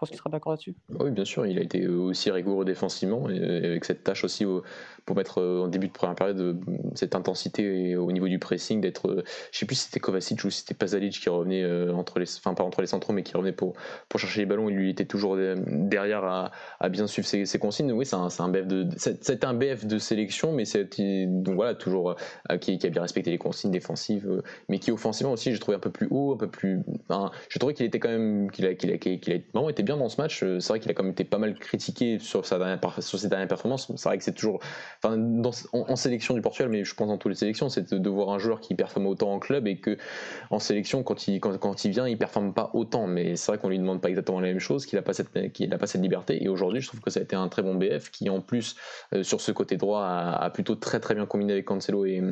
pense 0.00 0.08
qu'il 0.08 0.18
sera 0.18 0.30
d'accord 0.30 0.52
là-dessus. 0.52 0.74
Oui, 0.98 1.10
bien 1.10 1.24
sûr, 1.24 1.46
il 1.46 1.58
a 1.58 1.62
été 1.62 1.86
aussi 1.86 2.30
rigoureux 2.30 2.64
défensivement 2.64 3.28
et 3.28 3.38
avec 3.38 3.84
cette 3.84 4.02
tâche 4.02 4.24
aussi 4.24 4.44
pour 5.04 5.16
mettre 5.16 5.40
euh, 5.40 5.64
en 5.64 5.68
début 5.68 5.88
de 5.88 5.92
première 5.92 6.14
période 6.14 6.40
euh, 6.40 6.54
cette 6.94 7.14
intensité 7.14 7.96
au 7.96 8.10
niveau 8.12 8.28
du 8.28 8.38
pressing, 8.38 8.80
d'être, 8.80 9.08
euh, 9.08 9.24
je 9.52 9.58
sais 9.58 9.66
plus 9.66 9.76
si 9.76 9.84
c'était 9.86 10.00
Kovacic 10.00 10.42
ou 10.44 10.50
si 10.50 10.60
c'était 10.60 10.74
Pazalic 10.74 11.20
qui 11.20 11.28
revenait 11.28 11.90
entre 11.90 12.18
les, 12.18 12.26
enfin 12.38 12.54
pas 12.54 12.64
entre 12.64 12.80
les 12.80 12.86
centraux, 12.86 13.12
mais 13.12 13.22
qui 13.22 13.36
revenait 13.36 13.52
pour, 13.52 13.74
pour 14.08 14.20
chercher 14.20 14.40
les 14.40 14.46
ballons. 14.46 14.68
Il 14.68 14.76
lui 14.76 14.90
était 14.90 15.04
toujours 15.04 15.36
derrière 15.36 16.24
à, 16.24 16.88
bien 16.88 17.06
suivre 17.06 17.26
ses, 17.28 17.58
consignes. 17.58 17.92
Oui, 17.92 18.06
c'est 18.06 18.16
un, 18.16 18.28
un, 18.38 18.48
BF 18.48 18.66
de, 18.66 18.88
c'est 18.96 19.44
un 19.44 19.54
BF 19.54 19.86
de 19.86 19.98
sélection, 19.98 20.52
mais 20.52 20.64
c'est 20.64 20.88
donc 21.26 21.54
voilà 21.54 21.74
toujours 21.74 22.16
qui, 22.60 22.78
a 22.82 22.88
bien 22.88 23.02
respecté 23.02 23.30
les 23.30 23.38
consignes 23.38 23.70
défensives, 23.70 24.42
mais 24.68 24.78
qui 24.78 24.90
offensivement 24.90 25.32
aussi, 25.32 25.52
j'ai 25.52 25.58
trouvé 25.58 25.76
un 25.76 25.80
peu 25.80 25.90
plus 25.90 26.08
haut, 26.10 26.32
un 26.32 26.36
peu 26.36 26.48
plus. 26.48 26.80
J'ai 27.48 27.58
trouvé 27.58 27.74
qu'il 27.74 27.86
était 27.86 27.98
quand 27.98 28.08
même, 28.08 28.50
qu'il 28.50 28.66
a, 28.66 28.74
qu'il 28.74 28.92
a, 28.92 28.98
qu'il 28.98 29.32
a, 29.32 29.82
bien 29.82 29.89
dans 29.96 30.08
ce 30.08 30.20
match. 30.20 30.42
Euh, 30.42 30.60
c'est 30.60 30.68
vrai 30.68 30.80
qu'il 30.80 30.90
a 30.90 30.94
quand 30.94 31.02
même 31.02 31.12
été 31.12 31.24
pas 31.24 31.38
mal 31.38 31.54
critiqué 31.54 32.18
sur, 32.18 32.46
sa 32.46 32.58
dernière, 32.58 32.80
sur 33.02 33.18
ses 33.18 33.28
dernières 33.28 33.48
performances. 33.48 33.90
C'est 33.96 34.08
vrai 34.08 34.18
que 34.18 34.24
c'est 34.24 34.34
toujours. 34.34 34.60
En, 35.02 35.96
sélection 35.96 36.34
du 36.34 36.40
Portugal, 36.40 36.70
mais 36.70 36.84
je 36.84 36.94
pense 36.94 37.08
dans 37.08 37.18
toutes 37.18 37.30
les 37.30 37.36
sélections, 37.36 37.68
c'est 37.68 37.92
de, 37.92 38.08
voir 38.08 38.30
un 38.30 38.38
joueur 38.38 38.60
qui 38.60 38.74
performe 38.74 39.06
autant 39.06 39.32
en 39.32 39.38
club 39.38 39.66
et 39.66 39.76
que 39.76 39.98
en 40.50 40.58
sélection, 40.58 41.02
quand 41.02 41.28
il, 41.28 41.40
quand, 41.40 41.56
quand 41.58 41.84
il 41.84 41.90
vient, 41.90 42.08
il 42.08 42.16
performe 42.16 42.54
pas 42.54 42.70
autant. 42.74 43.06
Mais 43.06 43.36
c'est 43.36 43.52
vrai 43.52 43.58
qu'on 43.58 43.68
lui 43.68 43.78
demande 43.78 44.00
pas 44.00 44.08
exactement 44.08 44.40
la 44.40 44.48
même 44.48 44.58
chose, 44.58 44.86
qu'il 44.86 44.98
a 44.98 45.02
pas 45.02 45.12
cette, 45.12 45.30
pas 45.30 45.86
cette 45.86 46.02
liberté. 46.02 46.42
Et 46.42 46.48
aujourd'hui, 46.48 46.80
je 46.80 46.88
trouve 46.88 47.00
que 47.00 47.10
ça 47.10 47.20
a 47.20 47.22
été 47.22 47.36
un 47.36 47.48
très 47.48 47.62
bon 47.62 47.74
BF 47.74 48.10
qui, 48.10 48.30
en 48.30 48.40
plus, 48.40 48.76
euh, 49.14 49.22
sur 49.22 49.40
ce 49.40 49.52
côté 49.52 49.76
droit, 49.76 50.04
a, 50.04 50.50
plutôt 50.50 50.74
très 50.74 51.00
très 51.00 51.14
bien 51.14 51.26
combiné 51.26 51.52
avec 51.52 51.64
Cancelo 51.64 52.04
et, 52.06 52.22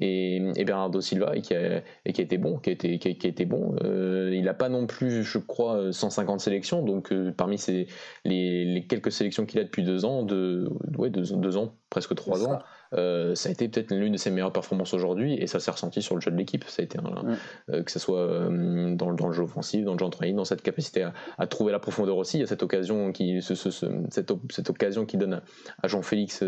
et, 0.00 0.64
Bernardo 0.64 1.00
Silva 1.00 1.36
et 1.36 1.42
qui, 1.42 1.54
a, 1.54 1.82
et 2.04 2.12
qui 2.12 2.20
a 2.20 2.24
été 2.24 2.38
bon. 2.38 2.58
Qui 2.58 2.70
a 2.70 2.72
été, 2.72 2.98
qui 2.98 3.08
a, 3.08 3.44
bon. 3.44 3.76
Euh, 3.84 4.30
il 4.34 4.44
n'a 4.44 4.54
pas 4.54 4.68
non 4.68 4.86
plus, 4.86 5.22
je 5.22 5.38
crois, 5.38 5.92
150 5.92 6.40
sélections, 6.40 6.82
donc 6.82 6.99
parmi 7.36 7.58
ces, 7.58 7.86
les, 8.24 8.86
quelques 8.88 9.12
sélections 9.12 9.46
qu'il 9.46 9.60
a 9.60 9.64
depuis 9.64 9.82
deux 9.82 10.04
ans, 10.04 10.22
de, 10.22 10.68
ouais, 10.96 11.10
deux, 11.10 11.56
ans, 11.56 11.74
presque 11.90 12.14
trois 12.14 12.46
ans, 12.46 12.58
euh, 12.94 13.34
ça 13.34 13.48
a 13.48 13.52
été 13.52 13.68
peut-être 13.68 13.92
l'une 13.92 14.12
de 14.12 14.16
ses 14.16 14.30
meilleures 14.30 14.52
performances 14.52 14.94
aujourd'hui 14.94 15.34
et 15.34 15.46
ça 15.46 15.60
s'est 15.60 15.70
ressenti 15.70 16.02
sur 16.02 16.14
le 16.14 16.20
jeu 16.20 16.30
de 16.30 16.36
l'équipe. 16.36 16.64
Ça 16.64 16.82
a 16.82 16.84
été 16.84 16.98
euh, 17.70 17.82
que 17.82 17.90
ce 17.90 17.98
soit 17.98 18.20
euh, 18.20 18.94
dans, 18.94 19.12
dans, 19.12 19.28
le 19.28 19.32
jeu 19.32 19.42
offensif, 19.42 19.84
dans 19.84 19.92
le 19.92 19.98
jeu 19.98 20.04
entraîné, 20.04 20.32
dans 20.32 20.44
cette 20.44 20.62
capacité 20.62 21.08
à, 21.38 21.46
trouver 21.46 21.72
la 21.72 21.78
profondeur 21.78 22.16
aussi. 22.16 22.38
Il 22.38 22.40
y 22.40 22.44
a 22.44 22.46
cette 22.46 22.62
occasion 22.62 23.12
qui, 23.12 23.42
ce, 23.42 23.54
cette, 23.54 24.32
cette, 24.50 24.70
occasion 24.70 25.06
qui 25.06 25.16
donne 25.16 25.40
à, 25.82 25.88
Jean-Félix 25.88 26.44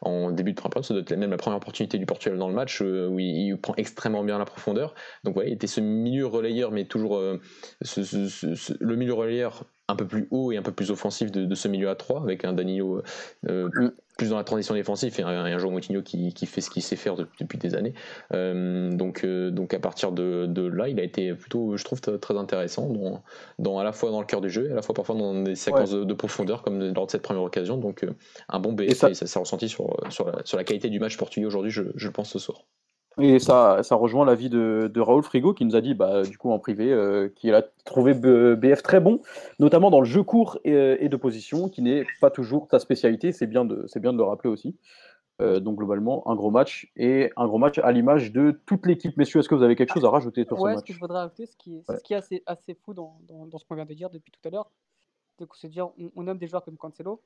en 0.00 0.30
début 0.30 0.52
de 0.52 0.56
première 0.56 0.70
période, 0.70 0.84
ça 0.84 0.94
doit 0.94 1.02
être 1.02 1.16
même 1.16 1.30
la 1.30 1.36
première 1.36 1.56
opportunité 1.56 1.98
du 1.98 2.06
Portugal 2.06 2.38
dans 2.38 2.48
le 2.48 2.54
match 2.54 2.80
où 2.80 3.18
il, 3.18 3.56
prend 3.60 3.74
extrêmement 3.76 4.24
bien 4.24 4.38
la 4.38 4.44
profondeur. 4.44 4.94
Donc 5.24 5.36
ouais, 5.36 5.48
il 5.48 5.52
était 5.52 5.66
ce 5.66 5.80
milieu 5.80 6.26
relayeur, 6.26 6.72
mais 6.72 6.84
toujours 6.84 7.20
le 7.20 8.96
milieu 8.96 9.14
relayeur 9.14 9.64
un 9.88 9.96
peu 9.96 10.06
plus 10.06 10.26
haut 10.30 10.52
et 10.52 10.56
un 10.56 10.62
peu 10.62 10.72
plus 10.72 10.90
offensif 10.90 11.30
de, 11.30 11.54
ce 11.54 11.68
milieu 11.68 11.90
à 11.90 11.94
3 11.94 12.22
avec 12.22 12.44
un 12.44 12.52
Danilo 12.52 13.02
plus 14.22 14.30
dans 14.30 14.36
la 14.36 14.44
transition 14.44 14.74
défensive 14.74 15.14
et 15.18 15.22
un, 15.22 15.28
un 15.28 15.58
joueur 15.58 15.72
Moutinho 15.72 16.02
qui, 16.02 16.32
qui, 16.32 16.46
fait 16.46 16.60
ce 16.60 16.70
qu'il 16.70 16.82
sait 16.82 16.96
faire 16.96 17.16
depuis 17.16 17.58
des 17.58 17.74
années. 17.74 17.94
Euh, 18.32 18.90
donc, 18.92 19.24
euh, 19.24 19.50
donc 19.50 19.74
à 19.74 19.80
partir 19.80 20.12
de, 20.12 20.46
de, 20.46 20.62
là, 20.62 20.88
il 20.88 21.00
a 21.00 21.02
été 21.02 21.34
plutôt, 21.34 21.76
je 21.76 21.84
trouve, 21.84 22.00
très 22.00 22.36
intéressant, 22.36 22.88
dans, 22.88 23.22
dans, 23.58 23.78
à 23.78 23.84
la 23.84 23.92
fois 23.92 24.10
dans 24.10 24.20
le 24.20 24.26
cœur 24.26 24.40
du 24.40 24.50
jeu 24.50 24.68
et 24.68 24.72
à 24.72 24.74
la 24.74 24.82
fois 24.82 24.94
parfois 24.94 25.16
dans 25.16 25.42
des 25.42 25.56
séquences 25.56 25.90
de, 25.90 26.14
profondeur 26.14 26.62
comme 26.62 26.92
lors 26.92 27.06
de 27.06 27.10
cette 27.10 27.22
première 27.22 27.42
occasion. 27.42 27.78
Donc 27.78 28.06
un 28.48 28.60
bon 28.60 28.72
BF 28.72 29.04
et 29.04 29.14
ça, 29.14 29.26
s'est 29.26 29.38
ressenti 29.38 29.68
sur, 29.68 29.96
sur 30.10 30.26
la, 30.26 30.44
sur, 30.44 30.56
la, 30.56 30.64
qualité 30.64 30.88
du 30.88 31.00
match 31.00 31.16
portugais 31.16 31.46
aujourd'hui, 31.46 31.72
je, 31.72 31.82
je 31.96 32.06
le 32.06 32.12
pense 32.12 32.30
ce 32.30 32.38
soir. 32.38 32.62
Et 33.20 33.38
ça, 33.38 33.82
ça 33.82 33.94
rejoint 33.94 34.24
l'avis 34.24 34.48
de, 34.48 34.90
de 34.92 35.00
Raoul 35.00 35.22
Frigo 35.22 35.52
qui 35.52 35.64
nous 35.64 35.76
a 35.76 35.80
dit, 35.80 35.94
bah, 35.94 36.22
du 36.22 36.38
coup, 36.38 36.50
en 36.50 36.58
privé, 36.58 36.90
euh, 36.92 37.28
qu'il 37.28 37.54
a 37.54 37.62
trouvé 37.84 38.14
BF 38.14 38.82
très 38.82 39.00
bon, 39.00 39.20
notamment 39.58 39.90
dans 39.90 40.00
le 40.00 40.06
jeu 40.06 40.22
court 40.22 40.58
et, 40.64 41.08
de 41.08 41.16
position, 41.16 41.68
qui 41.68 41.82
n'est 41.82 42.04
pas 42.20 42.30
toujours 42.30 42.68
sa 42.70 42.78
spécialité. 42.78 43.32
C'est 43.32 43.46
bien, 43.46 43.64
de, 43.64 43.86
bien 43.96 44.12
de 44.12 44.18
le 44.18 44.24
rappeler 44.24 44.50
aussi. 44.50 44.76
Euh, 45.40 45.60
donc, 45.60 45.76
globalement, 45.76 46.28
un 46.28 46.36
gros 46.36 46.50
match 46.50 46.90
et 46.96 47.30
un 47.36 47.46
gros 47.46 47.58
match 47.58 47.78
à 47.78 47.92
l'image 47.92 48.32
de 48.32 48.60
toute 48.66 48.86
l'équipe. 48.86 49.16
Messieurs, 49.16 49.40
est-ce 49.40 49.48
que 49.48 49.54
vous 49.54 49.62
avez 49.62 49.76
quelque 49.76 49.92
chose 49.92 50.04
à 50.04 50.10
rajouter 50.10 50.44
sur 50.44 50.58
ce 50.58 50.62
match 50.62 50.78
ce 50.78 50.84
que 50.84 50.92
je 50.92 51.00
voudrais 51.00 51.20
rajouter, 51.20 51.46
ce 51.46 51.56
qui 51.56 51.76
est, 51.76 51.82
ce 51.82 52.02
qui 52.02 52.14
est 52.14 52.16
assez, 52.16 52.42
assez 52.46 52.74
fou 52.74 52.94
dans, 52.94 53.18
dans, 53.28 53.58
ce 53.58 53.64
qu'on 53.64 53.74
vient 53.74 53.84
de 53.84 53.94
dire 53.94 54.10
depuis 54.10 54.30
tout 54.30 54.46
à 54.46 54.50
l'heure, 54.50 54.70
c'est 55.54 55.68
dire 55.68 55.88
on, 55.98 56.10
on, 56.16 56.22
nomme 56.22 56.38
des 56.38 56.46
joueurs 56.46 56.64
comme 56.64 56.76
Cancelo, 56.76 57.20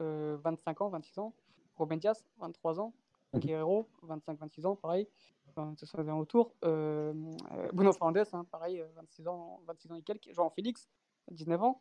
euh, 0.00 0.36
25 0.42 0.82
ans, 0.82 0.88
26 0.90 1.18
ans, 1.18 1.32
Robin 1.76 1.96
Diaz, 1.96 2.24
23 2.38 2.80
ans. 2.80 2.92
Guerrero, 3.38 3.88
25-26 4.06 4.66
ans, 4.66 4.76
pareil. 4.76 5.08
Enfin, 5.48 5.74
ça 5.76 6.02
vient 6.02 6.16
autour. 6.16 6.52
Euh, 6.64 7.12
euh, 7.52 7.68
Bruno 7.72 7.92
Fernandes, 7.92 8.26
hein, 8.32 8.44
pareil, 8.50 8.82
26 8.96 9.28
ans, 9.28 9.60
26 9.66 9.92
ans 9.92 9.94
et 9.96 10.02
quelques. 10.02 10.32
Jean 10.32 10.50
Félix, 10.50 10.88
19 11.30 11.62
ans. 11.62 11.80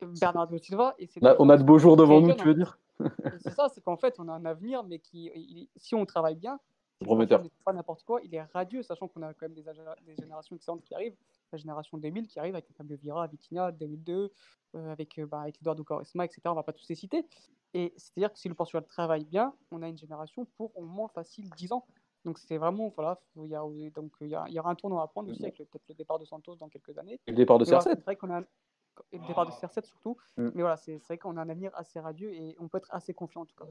Bernardo 0.00 0.58
Silva. 0.58 0.94
Et 0.98 1.08
on 1.38 1.48
a 1.48 1.56
de 1.56 1.62
beaux 1.62 1.78
jours 1.78 1.96
devant 1.96 2.20
nous, 2.20 2.32
tu 2.34 2.44
veux 2.44 2.54
dire 2.54 2.78
C'est 3.38 3.50
ça, 3.50 3.68
c'est 3.68 3.82
qu'en 3.82 3.96
fait, 3.96 4.16
on 4.18 4.28
a 4.28 4.32
un 4.32 4.44
avenir, 4.44 4.82
mais 4.84 4.98
qui, 4.98 5.68
si 5.76 5.94
on 5.94 6.04
travaille 6.06 6.36
bien, 6.36 6.58
prometteur. 7.04 7.42
Pas 7.64 7.72
n'importe 7.72 8.02
quoi, 8.04 8.20
il 8.22 8.34
est 8.34 8.42
radieux, 8.42 8.82
sachant 8.82 9.08
qu'on 9.08 9.22
a 9.22 9.32
quand 9.34 9.42
même 9.42 9.54
des, 9.54 9.62
des, 9.62 10.16
générations 10.16 10.56
excellentes 10.56 10.82
qui 10.82 10.94
arrivent. 10.94 11.16
La 11.52 11.58
génération 11.58 11.96
2000 11.96 12.26
qui 12.26 12.38
arrive 12.38 12.54
avec 12.54 12.66
Fabio 12.76 12.96
Vira, 12.96 13.26
Vitinha, 13.26 13.72
2002, 13.72 14.32
euh, 14.74 14.92
avec, 14.92 15.20
bah, 15.26 15.42
avec 15.42 15.58
Eduardo 15.60 15.84
Quaresma, 15.84 16.24
etc. 16.24 16.40
On 16.46 16.54
va 16.54 16.62
pas 16.62 16.72
tous 16.72 16.88
les 16.88 16.94
citer. 16.94 17.24
Et 17.74 17.92
c'est-à-dire 17.96 18.32
que 18.32 18.38
si 18.38 18.48
le 18.48 18.54
Portugal 18.54 18.84
travaille 18.86 19.24
bien, 19.24 19.52
on 19.70 19.82
a 19.82 19.88
une 19.88 19.98
génération 19.98 20.46
pour 20.56 20.76
au 20.76 20.84
moins 20.84 21.08
facile 21.08 21.50
10 21.56 21.72
ans. 21.72 21.86
Donc 22.24 22.38
c'est 22.38 22.58
vraiment, 22.58 22.92
voilà, 22.96 23.20
il 23.36 23.46
y, 23.46 23.54
a, 23.54 23.60
donc, 23.94 24.12
il, 24.20 24.28
y 24.28 24.34
a, 24.34 24.44
il 24.48 24.54
y 24.54 24.58
aura 24.58 24.70
un 24.70 24.74
tournoi 24.74 25.02
à 25.02 25.06
prendre 25.06 25.30
aussi 25.30 25.42
avec 25.42 25.56
peut-être 25.56 25.88
le 25.88 25.94
départ 25.94 26.18
de 26.18 26.24
Santos 26.24 26.56
dans 26.56 26.68
quelques 26.68 26.98
années. 26.98 27.20
Et 27.26 27.30
le 27.30 27.36
départ 27.36 27.58
de 27.58 27.64
CR7 27.64 27.82
C'est 27.82 28.04
vrai 28.04 28.16
qu'on 28.16 28.30
a 28.30 28.40
le 28.40 29.26
départ 29.26 29.46
de 29.46 29.52
CR7 29.52 29.84
surtout. 29.84 30.16
Mm. 30.36 30.50
Mais 30.54 30.62
voilà, 30.62 30.76
c'est 30.76 30.96
vrai 31.06 31.18
qu'on 31.18 31.36
a 31.36 31.42
un 31.42 31.48
avenir 31.48 31.70
assez 31.74 32.00
radieux 32.00 32.32
et 32.32 32.56
on 32.58 32.68
peut 32.68 32.78
être 32.78 32.88
assez 32.90 33.14
confiant 33.14 33.42
en 33.42 33.46
tout 33.46 33.54
cas. 33.56 33.66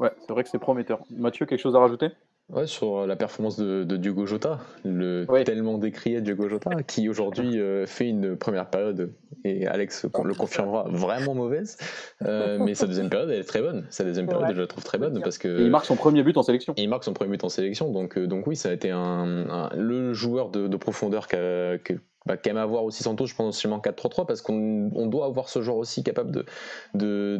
Ouais, 0.00 0.12
c'est 0.18 0.32
vrai 0.32 0.42
que 0.42 0.48
c'est 0.48 0.58
prometteur. 0.58 1.00
Mathieu, 1.10 1.46
quelque 1.46 1.60
chose 1.60 1.76
à 1.76 1.80
rajouter? 1.80 2.10
Ouais, 2.48 2.66
sur 2.66 3.06
la 3.06 3.16
performance 3.16 3.56
de, 3.56 3.96
Diogo 3.96 4.26
Jota, 4.26 4.60
le 4.84 5.26
tellement 5.44 5.78
décrié 5.78 6.20
Diogo 6.20 6.48
Jota, 6.48 6.70
qui 6.86 7.08
aujourd'hui 7.08 7.58
euh, 7.58 7.86
fait 7.86 8.08
une 8.08 8.36
première 8.36 8.68
période, 8.68 9.14
et 9.44 9.66
Alex 9.66 10.04
le 10.04 10.34
confirmera, 10.34 10.84
vraiment 10.88 11.34
mauvaise. 11.34 11.78
Euh, 12.22 12.58
mais 12.60 12.74
sa 12.74 12.86
deuxième 12.86 13.08
période, 13.08 13.30
elle 13.30 13.40
est 13.40 13.44
très 13.44 13.62
bonne. 13.62 13.86
Sa 13.88 14.04
deuxième 14.04 14.26
période, 14.26 14.54
je 14.54 14.60
la 14.60 14.66
trouve 14.66 14.84
très 14.84 14.98
bonne. 14.98 15.20
Parce 15.22 15.38
que, 15.38 15.62
il 15.62 15.70
marque 15.70 15.86
son 15.86 15.96
premier 15.96 16.22
but 16.22 16.36
en 16.36 16.42
sélection. 16.42 16.74
il 16.76 16.88
marque 16.88 17.04
son 17.04 17.14
premier 17.14 17.30
but 17.30 17.44
en 17.44 17.48
sélection. 17.48 17.90
Donc, 17.90 18.18
euh, 18.18 18.26
donc 18.26 18.46
oui, 18.46 18.54
ça 18.54 18.68
a 18.68 18.72
été 18.72 18.90
un, 18.90 19.70
le 19.74 20.12
joueur 20.12 20.50
de, 20.50 20.76
profondeur 20.76 21.28
qu'a 21.28 21.78
bah, 22.26 22.36
quand 22.36 22.50
même 22.50 22.56
avoir 22.56 22.84
aussi 22.84 23.02
Santos, 23.02 23.26
je 23.26 23.34
pense 23.34 23.58
seulement 23.58 23.78
4-3-3 23.78 24.26
parce 24.26 24.42
qu'on 24.42 24.90
on 24.94 25.06
doit 25.06 25.26
avoir 25.26 25.48
ce 25.48 25.62
joueur 25.62 25.76
aussi 25.76 26.02
capable 26.02 26.30
de, 26.30 26.44
de, 26.94 27.36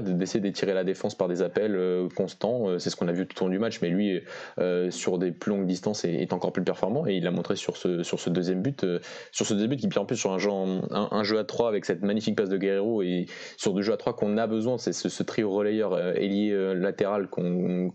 d'essayer 0.00 0.40
d'étirer 0.40 0.74
la 0.74 0.84
défense 0.84 1.14
par 1.14 1.28
des 1.28 1.42
appels 1.42 1.76
euh, 1.76 2.08
constants. 2.14 2.68
Euh, 2.68 2.78
c'est 2.78 2.90
ce 2.90 2.96
qu'on 2.96 3.08
a 3.08 3.12
vu 3.12 3.26
tout 3.26 3.42
au 3.42 3.46
long 3.46 3.50
du 3.50 3.58
match, 3.58 3.80
mais 3.80 3.88
lui 3.88 4.20
euh, 4.58 4.90
sur 4.90 5.18
des 5.18 5.32
plus 5.32 5.50
longues 5.50 5.66
distances 5.66 6.04
est, 6.04 6.32
encore 6.32 6.52
plus 6.52 6.62
performant 6.62 7.06
et 7.06 7.14
il 7.14 7.24
l'a 7.24 7.30
montré 7.30 7.56
sur 7.56 7.76
ce 7.76 8.02
sur 8.02 8.20
ce 8.20 8.28
deuxième 8.28 8.60
but, 8.60 8.84
sur 9.32 9.46
ce 9.46 9.54
deuxième 9.54 9.70
but 9.70 9.76
qui 9.76 9.98
en 9.98 10.04
plus 10.04 10.16
sur 10.16 10.32
un 10.32 10.38
jeu 10.38 10.50
un, 10.50 11.22
jeu 11.24 11.38
à 11.38 11.44
3 11.44 11.68
avec 11.68 11.84
cette 11.84 12.02
magnifique 12.02 12.36
passe 12.36 12.48
de 12.48 12.58
Guerrero 12.58 13.02
et 13.02 13.26
sur 13.56 13.72
deux 13.72 13.82
jeux 13.82 13.94
à 13.94 13.96
3 13.96 14.14
qu'on 14.14 14.36
a 14.36 14.46
besoin, 14.46 14.78
c'est 14.78 14.92
ce, 14.92 15.22
trio 15.22 15.50
relayeur 15.50 15.98
ailier 16.16 16.54
latéral 16.74 17.28
qu'on 17.28 17.92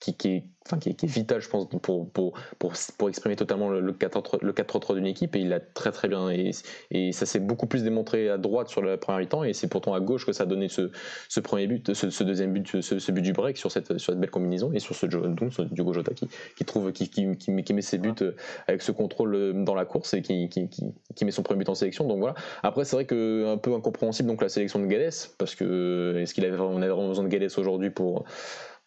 qui, 0.00 0.16
qui, 0.16 0.28
est, 0.28 0.44
enfin, 0.66 0.78
qui, 0.78 0.90
est, 0.90 1.04
vital, 1.04 1.40
je 1.40 1.48
pense, 1.48 1.66
pour, 1.68 2.08
pour, 2.10 2.32
pour, 2.58 3.08
exprimer 3.08 3.36
totalement 3.36 3.70
le 3.70 3.92
4-3 3.92 4.94
d'une 4.94 5.06
équipe. 5.06 5.34
Et 5.36 5.40
il 5.40 5.52
a 5.52 5.60
très 5.60 5.92
très 5.92 6.08
bien. 6.08 6.30
Et, 6.30 6.50
et 6.90 7.12
ça 7.12 7.26
s'est 7.26 7.40
beaucoup 7.40 7.66
plus 7.66 7.82
démontré 7.82 8.28
à 8.28 8.38
droite 8.38 8.68
sur 8.68 8.82
la 8.82 8.96
première 8.98 9.20
mi-temps. 9.20 9.44
Et 9.44 9.52
c'est 9.52 9.68
pourtant 9.68 9.94
à 9.94 10.00
gauche 10.00 10.26
que 10.26 10.32
ça 10.32 10.44
a 10.44 10.46
donné 10.46 10.68
ce, 10.68 10.90
ce 11.28 11.40
premier 11.40 11.66
but, 11.66 11.94
ce, 11.94 12.24
deuxième 12.24 12.52
but, 12.52 12.80
ce, 12.80 13.12
but 13.12 13.22
du 13.22 13.32
break 13.32 13.56
sur 13.56 13.72
cette, 13.72 13.98
sur 13.98 14.12
cette 14.12 14.20
belle 14.20 14.30
combinaison. 14.30 14.72
Et 14.72 14.80
sur 14.80 14.94
ce, 14.94 15.06
donc, 15.06 15.52
ce 15.52 15.62
Diogo 15.62 15.92
Jota 15.92 16.12
qui, 16.12 16.28
qui, 16.56 16.64
trouve, 16.64 16.92
qui, 16.92 17.08
qui, 17.08 17.36
qui, 17.36 17.74
met 17.74 17.82
ses 17.82 17.98
buts 17.98 18.12
euh, 18.22 18.32
avec 18.66 18.82
ce 18.82 18.92
contrôle 18.92 19.34
euh, 19.34 19.52
dans 19.52 19.74
la 19.74 19.84
course 19.84 20.14
et 20.14 20.22
qui, 20.22 20.48
qui, 20.48 21.24
met 21.24 21.30
son 21.30 21.42
premier 21.42 21.58
but 21.58 21.68
en 21.68 21.74
sélection. 21.74 22.06
Donc 22.06 22.18
voilà. 22.18 22.34
Après, 22.62 22.84
c'est 22.84 22.96
vrai 22.96 23.06
que 23.06 23.52
un 23.52 23.56
peu 23.56 23.74
incompréhensible 23.74 24.28
donc 24.28 24.42
la 24.42 24.48
sélection 24.48 24.78
de 24.78 24.86
Gales. 24.86 25.10
Parce 25.38 25.54
que 25.54 26.16
est-ce 26.18 26.34
qu'il 26.34 26.44
avait, 26.44 26.56
avait 26.56 26.88
vraiment 26.88 27.08
besoin 27.08 27.24
de 27.24 27.28
Gales 27.28 27.48
aujourd'hui 27.56 27.90
pour 27.90 28.24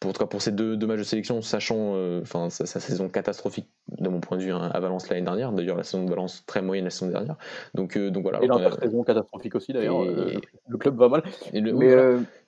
pour, 0.03 0.09
en 0.09 0.13
tout 0.13 0.19
cas 0.19 0.27
pour 0.27 0.41
ces 0.41 0.51
deux, 0.51 0.75
matchs 0.85 0.99
de 0.99 1.03
sélection, 1.03 1.41
sachant 1.41 1.93
euh, 1.95 2.23
sa, 2.25 2.65
saison 2.65 3.07
catastrophique 3.07 3.69
de 3.87 4.09
mon 4.09 4.19
point 4.19 4.37
de 4.37 4.43
vue 4.43 4.51
hein, 4.51 4.69
à 4.73 4.79
Valence 4.81 5.07
l'année 5.07 5.21
dernière. 5.21 5.53
D'ailleurs, 5.53 5.77
la 5.77 5.83
saison 5.83 6.03
de 6.03 6.09
Valence 6.09 6.43
très 6.45 6.61
moyenne 6.61 6.83
la 6.83 6.91
saison 6.91 7.07
dernière. 7.07 7.37
Donc, 7.73 7.95
euh, 7.95 8.11
donc 8.11 8.23
voilà. 8.23 8.43
Et 8.43 8.47
l'intersaison 8.47 9.03
catastrophique 9.03 9.55
aussi 9.55 9.71
d'ailleurs. 9.71 10.03
Euh, 10.03 10.33
le 10.67 10.77
club 10.77 10.97
va 10.97 11.07
mal. 11.07 11.23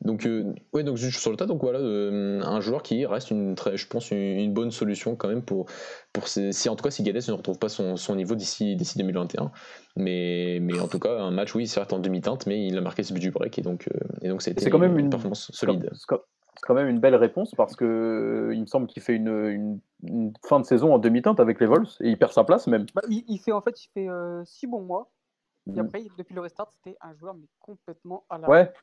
Donc, 0.01 0.28
ouais, 0.74 0.84
donc 0.84 0.97
juste 0.97 1.22
sur 1.22 1.32
le 1.32 1.38
tas, 1.38 1.45
donc 1.45 1.62
voilà, 1.62 1.80
un 1.80 2.60
joueur 2.60 2.84
qui 2.84 3.06
reste 3.06 3.32
une 3.32 3.56
très, 3.56 3.78
je 3.78 3.88
pense, 3.88 4.12
une, 4.12 4.53
bonne 4.53 4.72
solution 4.72 5.16
quand 5.16 5.30
même 5.30 5.41
pour, 5.41 5.68
pour 6.12 6.28
si 6.28 6.70
en 6.70 6.76
tout 6.76 6.84
cas 6.84 6.91
si 6.91 7.03
Gades 7.03 7.26
ne 7.28 7.34
retrouve 7.34 7.58
pas 7.58 7.70
son, 7.70 7.95
son 7.95 8.16
niveau 8.16 8.36
d'ici 8.36 8.76
d'ici 8.76 8.97
2021. 8.97 9.51
Mais, 9.95 10.60
mais 10.62 10.78
en 10.82 10.89
tout 10.89 10.99
cas, 10.99 11.22
un 11.22 11.32
match, 11.32 11.56
oui, 11.56 11.68
certes 11.68 11.93
en 11.93 11.99
demi-teinte, 11.99 12.47
mais 12.47 12.66
il 12.66 12.78
a 12.78 12.82
marqué 12.82 13.03
ce 13.03 13.14
but 13.14 13.22
du 13.22 13.32
break 13.32 13.58
et 13.58 13.62
donc, 13.62 13.88
et 14.22 14.28
donc 14.28 14.41
c'est 14.41 14.53
quand 14.70 14.78
même 14.78 14.99
une 14.99 15.10
performance 15.10 15.51
solide 15.53 15.89
c'est 15.93 16.06
quand 16.06 16.20
même 16.74 16.88
une 16.88 16.99
belle 16.99 17.16
réponse 17.16 17.53
parce 17.56 17.76
que 17.76 18.51
il 18.53 18.62
me 18.62 18.66
semble 18.66 18.88
qu'il 18.88 19.01
fait 19.01 19.16
une, 19.16 19.80
une, 20.03 20.34
fin 20.43 20.60
de 20.60 20.66
saison 20.66 20.93
en 20.93 20.99
demi-teinte 20.99 21.39
avec 21.39 21.60
les 21.60 21.66
Vols 21.66 21.88
et 21.99 22.10
il 22.10 22.18
perd 22.18 22.32
sa 22.32 22.43
place 22.43 22.68
même. 22.68 22.86
Bah, 22.93 23.01
il, 23.10 23.38
fait 23.39 23.51
en 23.51 23.62
fait 23.62 23.84
il 23.84 23.89
fait 23.89 24.10
euh, 24.10 24.43
six 24.45 24.68
bons 24.68 24.84
mois 24.84 25.12
et 25.68 25.74
mm. 25.74 25.80
après 25.80 26.03
depuis 26.18 26.36
le 26.36 26.41
restart 26.41 26.72
c'était 26.72 26.97
un 27.01 27.14
joueur 27.14 27.36
mais 27.36 27.47
complètement 27.60 28.26
à 28.30 28.38
la. 28.38 28.49
Ouais. 28.49 28.74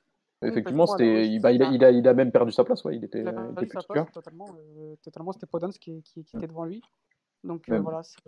Effectivement, 0.45 0.87
c'était, 0.87 1.29
il, 1.29 1.41
bah, 1.41 1.53
il, 1.53 1.63
a, 1.63 1.71
il, 1.71 1.85
a, 1.85 1.91
il, 1.93 2.09
a, 2.09 2.15
même 2.15 2.33
perdu 2.33 2.51
sa 2.51 2.65
place, 2.65 2.85
ouais. 2.85 2.97
il 2.97 3.05
était, 3.05 3.21
il 3.21 3.29
a 3.29 3.33
perdu 3.33 3.69
sa 3.69 3.83
place 3.83 4.11
totalement, 4.11 4.49
euh, 4.77 4.97
totalement 5.01 5.31
c'était 5.31 5.47
Podence 5.47 5.79
qui, 5.79 6.03
qui, 6.03 6.25
qui, 6.25 6.37
était 6.37 6.49
devant 6.49 6.65
lui. 6.65 6.83
Donc 7.45 7.69
euh, 7.69 7.79
voilà, 7.81 8.03
c'est, 8.03 8.21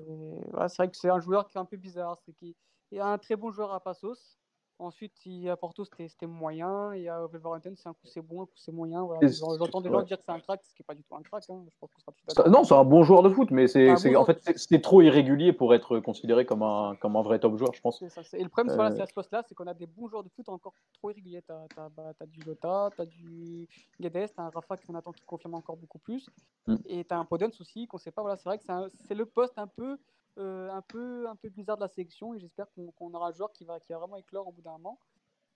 voilà, 0.53 0.69
c'est 0.69 0.77
vrai 0.77 0.91
que 0.91 0.97
c'est 0.97 1.11
un 1.11 1.19
joueur 1.19 1.49
qui 1.49 1.59
est 1.59 1.61
un 1.61 1.65
peu 1.65 1.77
bizarre, 1.77 2.17
c'est 2.25 2.33
qu'il 2.33 2.55
y 2.93 3.01
a 3.01 3.07
un 3.07 3.19
très 3.19 3.35
bon 3.35 3.51
joueur 3.51 3.73
à 3.73 3.81
Passos, 3.81 4.39
Ensuite, 4.81 5.13
il, 5.25 5.49
à 5.49 5.57
Porto, 5.57 5.85
c'était 5.85 6.27
moyen. 6.27 6.93
Et 6.93 7.09
à 7.09 7.27
Wolverhampton, 7.27 7.75
c'est 7.77 7.89
un 7.89 7.93
coup 7.93 8.07
c'est 8.07 8.21
bon, 8.21 8.43
un 8.43 8.47
coup 8.47 8.57
c'est 8.57 8.73
moyen. 8.73 9.05
Voilà. 9.05 9.27
J'entends 9.29 9.81
des 9.81 9.89
gens 9.89 10.03
dire 10.03 10.19
que 10.19 10.25
c'est 10.27 10.33
un 10.33 10.41
crack, 10.41 10.61
ce 10.65 10.75
qui 10.75 10.83
n'est 10.83 10.85
pas 10.85 10.95
du 10.95 11.05
tout 11.05 11.15
un 11.15 11.23
crack. 11.23 11.45
Hein. 11.49 11.65
Je 12.29 12.49
non, 12.49 12.65
c'est 12.65 12.75
un 12.75 12.85
bon 12.85 13.05
joueur 13.05 13.23
de 13.23 13.31
foot, 13.31 13.51
mais 13.51 13.69
c'est 13.69 14.17
en 14.17 14.25
fait 14.25 14.41
c'est 14.57 14.81
trop 14.81 15.01
irrégulier 15.03 15.53
pour 15.53 15.75
être 15.75 16.01
considéré 16.01 16.45
comme 16.45 16.63
un, 16.63 16.97
comme 17.01 17.17
un 17.17 17.23
vrai 17.23 17.39
top 17.39 17.57
joueur, 17.57 17.73
je 17.73 17.81
pense. 17.81 18.05
Ça, 18.09 18.23
et 18.33 18.43
le 18.43 18.49
problème, 18.49 18.79
euh... 18.79 18.91
c'est 18.95 19.03
à 19.03 19.07
ce 19.07 19.15
poste-là, 19.15 19.43
c'est 19.47 19.55
qu'on 19.55 19.67
a 19.67 19.75
des 19.75 19.87
bons 19.87 20.09
joueurs 20.09 20.25
de 20.25 20.29
foot 20.29 20.49
encore 20.49 20.75
trop 20.95 21.11
irréguliers. 21.11 21.43
Tu 21.43 21.53
as, 21.53 21.67
as, 21.77 21.89
bah, 21.91 22.13
as, 22.19 22.27
du 22.27 22.41
Lota, 22.41 22.91
tu 22.97 23.03
as 23.03 23.07
du 23.07 23.69
Guedes, 24.01 24.31
tu 24.35 24.41
as 24.41 24.45
un 24.45 24.51
Rafa 24.51 24.77
qu'on 24.77 24.95
attend 24.95 25.13
qui 25.13 25.25
confirme 25.25 25.55
encore 25.55 25.77
beaucoup 25.77 25.99
plus. 25.99 26.29
Mm. 26.67 26.77
Et 26.87 27.05
tu 27.05 27.15
as 27.15 27.19
un 27.19 27.25
Podence 27.25 27.61
aussi 27.61 27.87
qu'on 27.87 27.97
ne 27.97 28.01
sait 28.03 28.11
pas. 28.11 28.23
Voilà, 28.23 28.37
c'est 28.37 28.49
vrai 28.49 28.59
que 28.59 28.65
c'est 29.07 29.15
le 29.15 29.27
poste 29.27 29.59
un 29.59 29.67
peu 29.67 29.99
un, 30.37 30.83
peu, 30.83 31.29
un 31.29 31.37
peu 31.37 31.49
bizarre 31.49 31.77
de 31.77 31.83
la 31.83 31.89
sélection 31.89 32.35
et 32.35 32.41
j'espère 32.41 32.67
qu'on 32.73 33.15
aura 33.15 33.29
un 33.29 33.33
joueur 33.33 33.53
qui 33.53 33.65
va, 33.65 33.81
qui 33.81 33.93
va 33.93 33.99
vraiment 33.99 34.17
éclore 34.17 34.49
au 34.49 34.53
bout 34.53 34.63
d'un 34.63 34.73
moment 34.73 34.99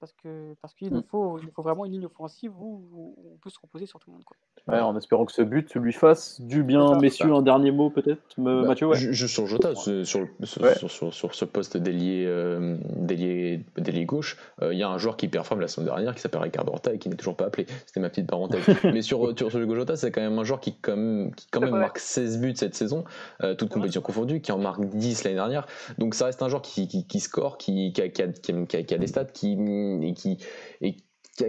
parce 0.01 0.13
que 0.13 0.55
parce 0.61 0.75
qu'il 0.75 0.93
nous 0.93 1.01
mm. 1.01 1.05
faut 1.11 1.39
il 1.39 1.51
faut 1.51 1.63
vraiment 1.63 1.85
une 1.85 1.93
ligne 1.93 2.07
offensive 2.07 2.53
où, 2.61 3.15
on 3.19 3.37
peut 3.39 3.51
se 3.51 3.59
reposer 3.61 3.87
sur 3.87 3.99
tout 3.99 4.11
le 4.11 4.15
monde 4.15 4.25
quoi. 4.25 4.37
Ouais, 4.67 4.81
en 4.81 4.97
espérant 4.97 5.25
que 5.25 5.33
ce 5.33 5.43
but 5.43 5.75
lui 5.77 5.93
fasse 5.93 6.41
du 6.41 6.63
bien. 6.63 6.99
messieurs 6.99 7.33
un 7.33 7.43
dernier 7.43 7.71
mot 7.71 7.91
peut-être 7.91 8.21
bah, 8.37 8.63
Mathieu 8.63 8.87
ouais. 8.87 8.97
juste 8.97 9.33
sur 9.33 9.47
Jota 9.47 9.75
sur, 9.75 10.05
sur, 10.05 11.15
sur, 11.15 11.35
ce 11.35 11.45
poste 11.45 11.77
d'ailier 11.77 12.25
euh, 12.27 12.77
d'ailier 12.97 14.05
gauche 14.05 14.37
euh, 14.63 14.73
il 14.73 14.79
y 14.79 14.83
a 14.83 14.89
un 14.89 14.99
joueur 14.99 15.17
qui 15.17 15.29
performe 15.29 15.61
la 15.61 15.69
semaine 15.69 15.87
dernière 15.87 16.15
qui 16.15 16.21
s'appelle 16.21 16.43
Ricardo 16.43 16.73
Horta 16.73 16.93
et 16.93 16.99
qui 16.99 17.09
n'est 17.09 17.17
toujours 17.17 17.37
pas 17.37 17.47
appelé. 17.47 17.67
C'était 17.87 18.01
ma 18.01 18.09
petite 18.09 18.27
parenthèse. 18.27 18.65
Mais 18.85 19.03
sur 19.03 19.37
sur, 19.37 19.51
sur 19.51 19.75
Jota 19.75 19.97
c'est 19.97 20.11
quand 20.11 20.21
même 20.21 20.39
un 20.39 20.45
joueur 20.45 20.61
qui 20.61 20.75
quand 20.77 20.97
même, 20.97 21.35
qui 21.35 21.47
quand 21.51 21.61
même 21.61 21.77
marque 21.77 21.99
16 21.99 22.41
buts 22.41 22.55
cette 22.57 22.75
saison 22.75 23.05
euh, 23.43 23.55
toute 23.55 23.71
compétition 23.71 24.01
confondue 24.01 24.41
qui 24.41 24.53
en 24.53 24.59
marque 24.59 24.85
10 24.85 25.25
l'année 25.25 25.37
dernière. 25.37 25.67
Donc 25.99 26.15
ça 26.15 26.27
reste 26.27 26.43
un 26.43 26.49
joueur 26.49 26.63
qui, 26.63 26.89
qui, 26.89 27.07
qui 27.07 27.21
score 27.21 27.59
qui, 27.59 27.93
qui, 27.93 28.03
a, 28.03 28.09
qui, 28.09 28.23
a, 28.23 28.29
qui 28.29 28.95
a 28.95 28.99
des 28.99 29.07
stats 29.07 29.25
qui 29.25 29.57
et 30.03 30.15
qui, 30.15 30.39
et 30.81 30.97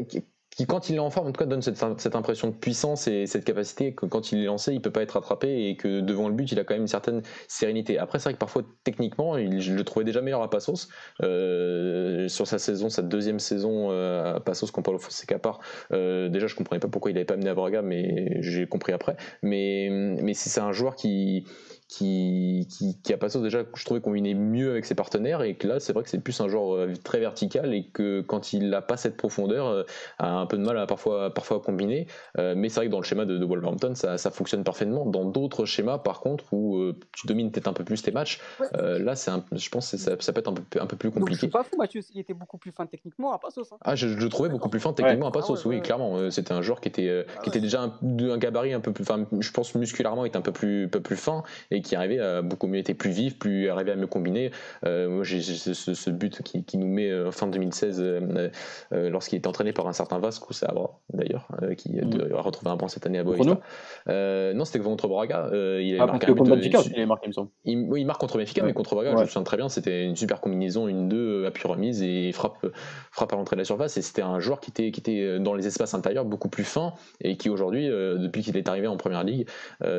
qui, 0.05 0.65
quand 0.65 0.89
il 0.89 0.95
est 0.95 0.99
en 0.99 1.09
forme, 1.09 1.27
en 1.27 1.31
tout 1.31 1.39
cas, 1.39 1.45
donne 1.45 1.61
cette, 1.61 2.15
impression 2.15 2.49
de 2.49 2.55
puissance 2.55 3.07
et 3.07 3.27
cette 3.27 3.45
capacité 3.45 3.93
que 3.93 4.05
quand 4.05 4.31
il 4.31 4.39
est 4.39 4.45
lancé, 4.45 4.73
il 4.73 4.81
peut 4.81 4.91
pas 4.91 5.01
être 5.01 5.17
attrapé 5.17 5.69
et 5.69 5.77
que 5.77 6.01
devant 6.01 6.27
le 6.27 6.35
but, 6.35 6.51
il 6.51 6.59
a 6.59 6.63
quand 6.63 6.73
même 6.73 6.81
une 6.81 6.87
certaine 6.87 7.21
sérénité. 7.47 7.97
Après, 7.97 8.19
c'est 8.19 8.25
vrai 8.25 8.33
que 8.33 8.39
parfois, 8.39 8.63
techniquement, 8.83 9.37
il, 9.37 9.61
je 9.61 9.73
le 9.73 9.83
trouvais 9.83 10.05
déjà 10.05 10.21
meilleur 10.21 10.41
à 10.41 10.49
Passos. 10.49 10.89
Euh, 11.23 12.27
sur 12.27 12.47
sa 12.47 12.59
saison, 12.59 12.89
sa 12.89 13.01
deuxième 13.01 13.39
saison 13.39 13.91
euh, 13.91 14.35
à 14.35 14.39
Passos, 14.39 14.71
quand 14.71 14.81
Paulo 14.81 14.99
Fonseca 14.99 15.39
part, 15.39 15.59
euh, 15.93 16.29
déjà, 16.29 16.47
je 16.47 16.55
comprenais 16.55 16.79
pas 16.79 16.89
pourquoi 16.89 17.11
il 17.11 17.17
avait 17.17 17.25
pas 17.25 17.35
amené 17.35 17.49
à 17.49 17.55
Braga, 17.55 17.81
mais 17.81 18.41
j'ai 18.41 18.67
compris 18.67 18.91
après. 18.91 19.15
Mais 19.43 19.89
c'est 20.33 20.59
un 20.59 20.71
joueur 20.71 20.95
qui 20.95 21.45
qui, 21.89 22.67
qui, 22.69 23.01
qui, 23.01 23.13
a 23.13 23.17
passé 23.17 23.41
déjà, 23.41 23.63
je 23.73 23.83
trouvais 23.83 23.99
combiné 23.99 24.35
mieux 24.35 24.69
avec 24.69 24.85
ses 24.85 24.93
partenaires 24.93 25.41
et 25.41 25.55
que 25.55 25.67
là, 25.67 25.79
c'est 25.79 25.91
vrai 25.91 26.03
que 26.03 26.09
c'est 26.09 26.19
plus 26.19 26.39
un 26.39 26.47
genre 26.47 26.75
euh, 26.75 26.93
très 27.03 27.19
vertical 27.19 27.73
et 27.73 27.87
que 27.87 28.21
quand 28.21 28.53
il 28.53 28.69
n'a 28.69 28.83
pas 28.83 28.95
cette 28.95 29.17
profondeur, 29.17 29.65
euh, 29.65 29.83
a 30.19 30.29
un 30.29 30.45
peu 30.45 30.57
de 30.57 30.63
mal 30.63 30.77
à 30.77 30.85
parfois, 30.85 31.33
parfois 31.33 31.57
à 31.57 31.59
combiner. 31.61 32.05
Euh, 32.37 32.53
mais 32.55 32.69
c'est 32.69 32.75
vrai 32.75 32.85
que 32.85 32.91
dans 32.91 32.99
le 32.99 33.05
schéma 33.05 33.25
de, 33.25 33.39
de 33.39 33.45
Wolverhampton, 33.45 33.95
ça, 33.95 34.19
ça, 34.19 34.29
fonctionne 34.29 34.63
parfaitement. 34.63 35.07
Dans 35.07 35.25
d'autres 35.25 35.65
schémas, 35.65 35.97
par 35.97 36.19
contre, 36.19 36.53
où 36.53 36.93
tu 37.11 37.25
domines 37.25 37.51
peut-être 37.51 37.67
un 37.67 37.73
peu 37.73 37.83
plus 37.83 38.03
tes 38.03 38.11
matchs, 38.11 38.39
là, 38.71 39.15
c'est 39.15 39.31
je 39.53 39.69
pense 39.69 39.89
que 39.89 39.97
ça, 39.97 40.15
ça, 40.19 40.33
peut 40.33 40.41
être 40.41 40.49
un 40.49 40.53
peu, 40.53 40.79
un 40.79 40.85
peu 40.85 40.95
plus 40.95 41.09
compliqué. 41.09 41.47
Donc, 41.47 41.53
pas 41.53 41.63
fou, 41.63 41.75
Mathieu, 41.75 42.01
il 42.13 42.19
était 42.19 42.35
beaucoup 42.35 42.59
plus 42.59 42.71
fin 42.71 42.85
techniquement 42.85 43.33
à 43.33 43.39
Passos. 43.39 43.71
Hein. 43.71 43.77
Ah, 43.81 43.95
je, 43.95 44.07
le 44.07 44.29
trouvais 44.29 44.49
beaucoup 44.49 44.69
plus 44.69 44.79
fin 44.79 44.93
techniquement 44.93 45.27
à 45.27 45.31
Passos, 45.31 45.59
ah 45.65 45.67
oui, 45.67 45.81
clairement. 45.81 46.29
C'était 46.29 46.53
un 46.53 46.61
joueur 46.61 46.81
qui 46.81 46.89
était, 46.89 47.25
ah 47.27 47.41
qui 47.41 47.49
était 47.49 47.61
déjà 47.61 47.81
un, 47.81 47.93
un, 48.03 48.37
gabarit 48.37 48.73
un 48.73 48.79
peu 48.79 48.93
plus, 48.93 49.01
enfin, 49.01 49.25
je 49.39 49.51
pense 49.51 49.73
musculairement, 49.73 50.25
était 50.25 50.37
un 50.37 50.41
peu 50.41 50.51
plus, 50.51 50.87
peu 50.87 51.01
plus 51.01 51.15
fin 51.15 51.41
et 51.71 51.78
qui 51.82 51.95
arrivait 51.95 52.19
à 52.19 52.41
beaucoup 52.41 52.67
mieux, 52.67 52.80
était 52.80 52.93
plus 52.93 53.11
vif, 53.11 53.38
plus 53.38 53.69
arrivé 53.69 53.91
à 53.91 53.95
me 53.95 54.07
combiner. 54.07 54.51
Euh, 54.86 55.09
moi, 55.09 55.23
j'ai 55.23 55.41
ce, 55.41 56.09
but 56.09 56.41
qui, 56.43 56.63
qui, 56.63 56.77
nous 56.77 56.88
met 56.88 57.09
euh, 57.09 57.32
fin 57.32 57.47
2016 57.47 57.99
euh, 58.01 58.49
lorsqu'il 58.91 59.38
était 59.38 59.47
entraîné 59.47 59.73
par 59.73 59.88
un 59.88 59.93
certain 59.93 60.19
Vasco 60.19 60.53
Sabra, 60.53 60.99
d'ailleurs, 61.13 61.47
qui 61.77 61.91
mmh. 61.93 62.34
a 62.36 62.41
retrouvé 62.41 62.71
un 62.71 62.75
banc 62.75 62.88
cette 62.88 63.05
année 63.05 63.19
à 63.19 63.23
Boavista. 63.23 63.59
non, 64.07 64.65
c'était 64.65 64.80
contre 64.80 65.07
Braga. 65.07 65.49
il 65.53 65.97
ah, 65.99 66.05
marqué 66.05 66.27
contre 66.27 66.51
Benfica, 66.51 66.80
il 66.95 67.07
marqué, 67.07 67.25
il 67.25 67.30
me 67.30 67.34
semble. 67.34 67.49
oui, 67.65 68.01
il 68.01 68.05
marque 68.05 68.19
contre 68.19 68.38
Benfica, 68.38 68.63
mais 68.63 68.73
contre 68.73 68.95
Braga, 68.95 69.15
je 69.15 69.21
me 69.21 69.25
souviens 69.25 69.43
très 69.43 69.57
bien, 69.57 69.69
c'était 69.69 70.03
une 70.05 70.15
super 70.15 70.41
combinaison, 70.41 70.88
une 70.88 71.09
deux 71.09 71.45
appui 71.45 71.67
remise 71.67 72.01
et 72.01 72.32
frappe, 72.32 72.65
frappe 73.11 73.34
à 73.34 73.36
l'entrée 73.36 73.55
de 73.55 73.61
la 73.61 73.65
surface. 73.65 73.97
Et 73.97 74.01
c'était 74.01 74.21
un 74.21 74.39
joueur 74.39 74.59
qui 74.59 74.71
était, 74.71 74.91
qui 74.91 74.99
était 74.99 75.39
dans 75.39 75.53
les 75.53 75.67
espaces 75.67 75.93
intérieurs 75.93 76.25
beaucoup 76.25 76.49
plus 76.49 76.63
fin 76.63 76.93
et 77.21 77.38
qui 77.38 77.49
aujourd'hui, 77.49 77.88
depuis 77.88 78.41
qu'il 78.41 78.57
est 78.57 78.69
arrivé 78.69 78.88
en 78.88 78.97
première 78.97 79.23
ligue, 79.23 79.47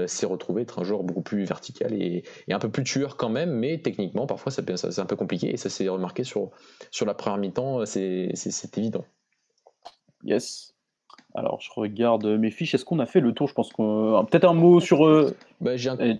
s'est 0.06 0.26
retrouvé 0.26 0.62
être 0.62 0.80
un 0.80 0.84
joueur 0.84 1.02
beaucoup 1.02 1.22
plus 1.22 1.44
vertical 1.44 1.69
et, 1.90 2.24
et 2.48 2.52
un 2.52 2.58
peu 2.58 2.70
plus 2.70 2.84
tueur 2.84 3.16
quand 3.16 3.28
même, 3.28 3.50
mais 3.50 3.78
techniquement, 3.78 4.26
parfois, 4.26 4.52
c'est 4.52 4.98
un 4.98 5.06
peu 5.06 5.16
compliqué. 5.16 5.52
Et 5.52 5.56
ça 5.56 5.68
s'est 5.68 5.88
remarqué 5.88 6.24
sur, 6.24 6.50
sur 6.90 7.06
la 7.06 7.14
première 7.14 7.38
mi-temps, 7.38 7.86
c'est 7.86 8.32
évident. 8.76 9.04
Yes. 10.24 10.74
Alors, 11.34 11.60
je 11.60 11.70
regarde 11.74 12.26
mes 12.26 12.50
fiches. 12.50 12.74
Est-ce 12.74 12.84
qu'on 12.84 12.98
a 12.98 13.06
fait 13.06 13.20
le 13.20 13.32
tour? 13.32 13.46
Je 13.48 13.54
pense 13.54 13.72
qu'on. 13.72 14.26
Peut-être 14.28 14.44
un 14.44 14.54
mot 14.54 14.80
sur. 14.80 15.06
Euh, 15.06 15.36
bah, 15.60 15.76
j'ai 15.76 15.90
un... 15.90 16.18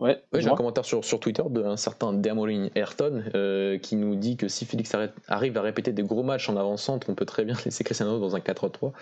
Ouais, 0.00 0.22
j'ai 0.32 0.48
un 0.48 0.54
commentaire 0.54 0.86
sur, 0.86 1.04
sur 1.04 1.20
Twitter 1.20 1.42
d'un 1.50 1.76
certain 1.76 2.14
Dermolin 2.14 2.68
Ayrton 2.74 3.22
euh, 3.34 3.76
qui 3.78 3.96
nous 3.96 4.16
dit 4.16 4.38
que 4.38 4.48
si 4.48 4.64
Félix 4.64 4.96
arrive 5.28 5.58
à 5.58 5.60
répéter 5.60 5.92
des 5.92 6.02
gros 6.02 6.22
matchs 6.22 6.48
en 6.48 6.56
avançant, 6.56 6.98
on 7.06 7.14
peut 7.14 7.26
très 7.26 7.44
bien 7.44 7.54
laisser 7.66 7.84
Cristiano 7.84 8.18
dans 8.18 8.34
un 8.34 8.38
4-3. 8.38 8.92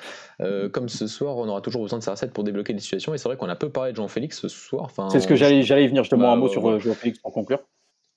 Euh, 0.40 0.68
comme 0.68 0.88
ce 0.88 1.07
soir, 1.07 1.36
on 1.36 1.49
aura 1.49 1.61
toujours 1.61 1.82
besoin 1.82 2.01
de 2.01 2.05
sa 2.05 2.11
recette 2.11 2.32
pour 2.32 2.42
débloquer 2.42 2.72
les 2.72 2.80
situations. 2.80 3.14
Et 3.14 3.18
c'est 3.18 3.28
vrai 3.28 3.36
qu'on 3.36 3.49
a 3.49 3.57
peu 3.57 3.70
parlé 3.70 3.92
de 3.92 3.96
Jean-Félix 3.96 4.40
ce 4.40 4.49
soir. 4.49 4.90
C'est 5.11 5.20
ce 5.20 5.28
que 5.28 5.36
j'allais 5.36 5.86
venir 5.86 6.03
justement 6.03 6.24
bah, 6.24 6.32
un 6.32 6.36
mot 6.36 6.49
sur 6.49 6.80
Jean-Félix 6.80 7.20
pour 7.20 7.32
conclure. 7.32 7.61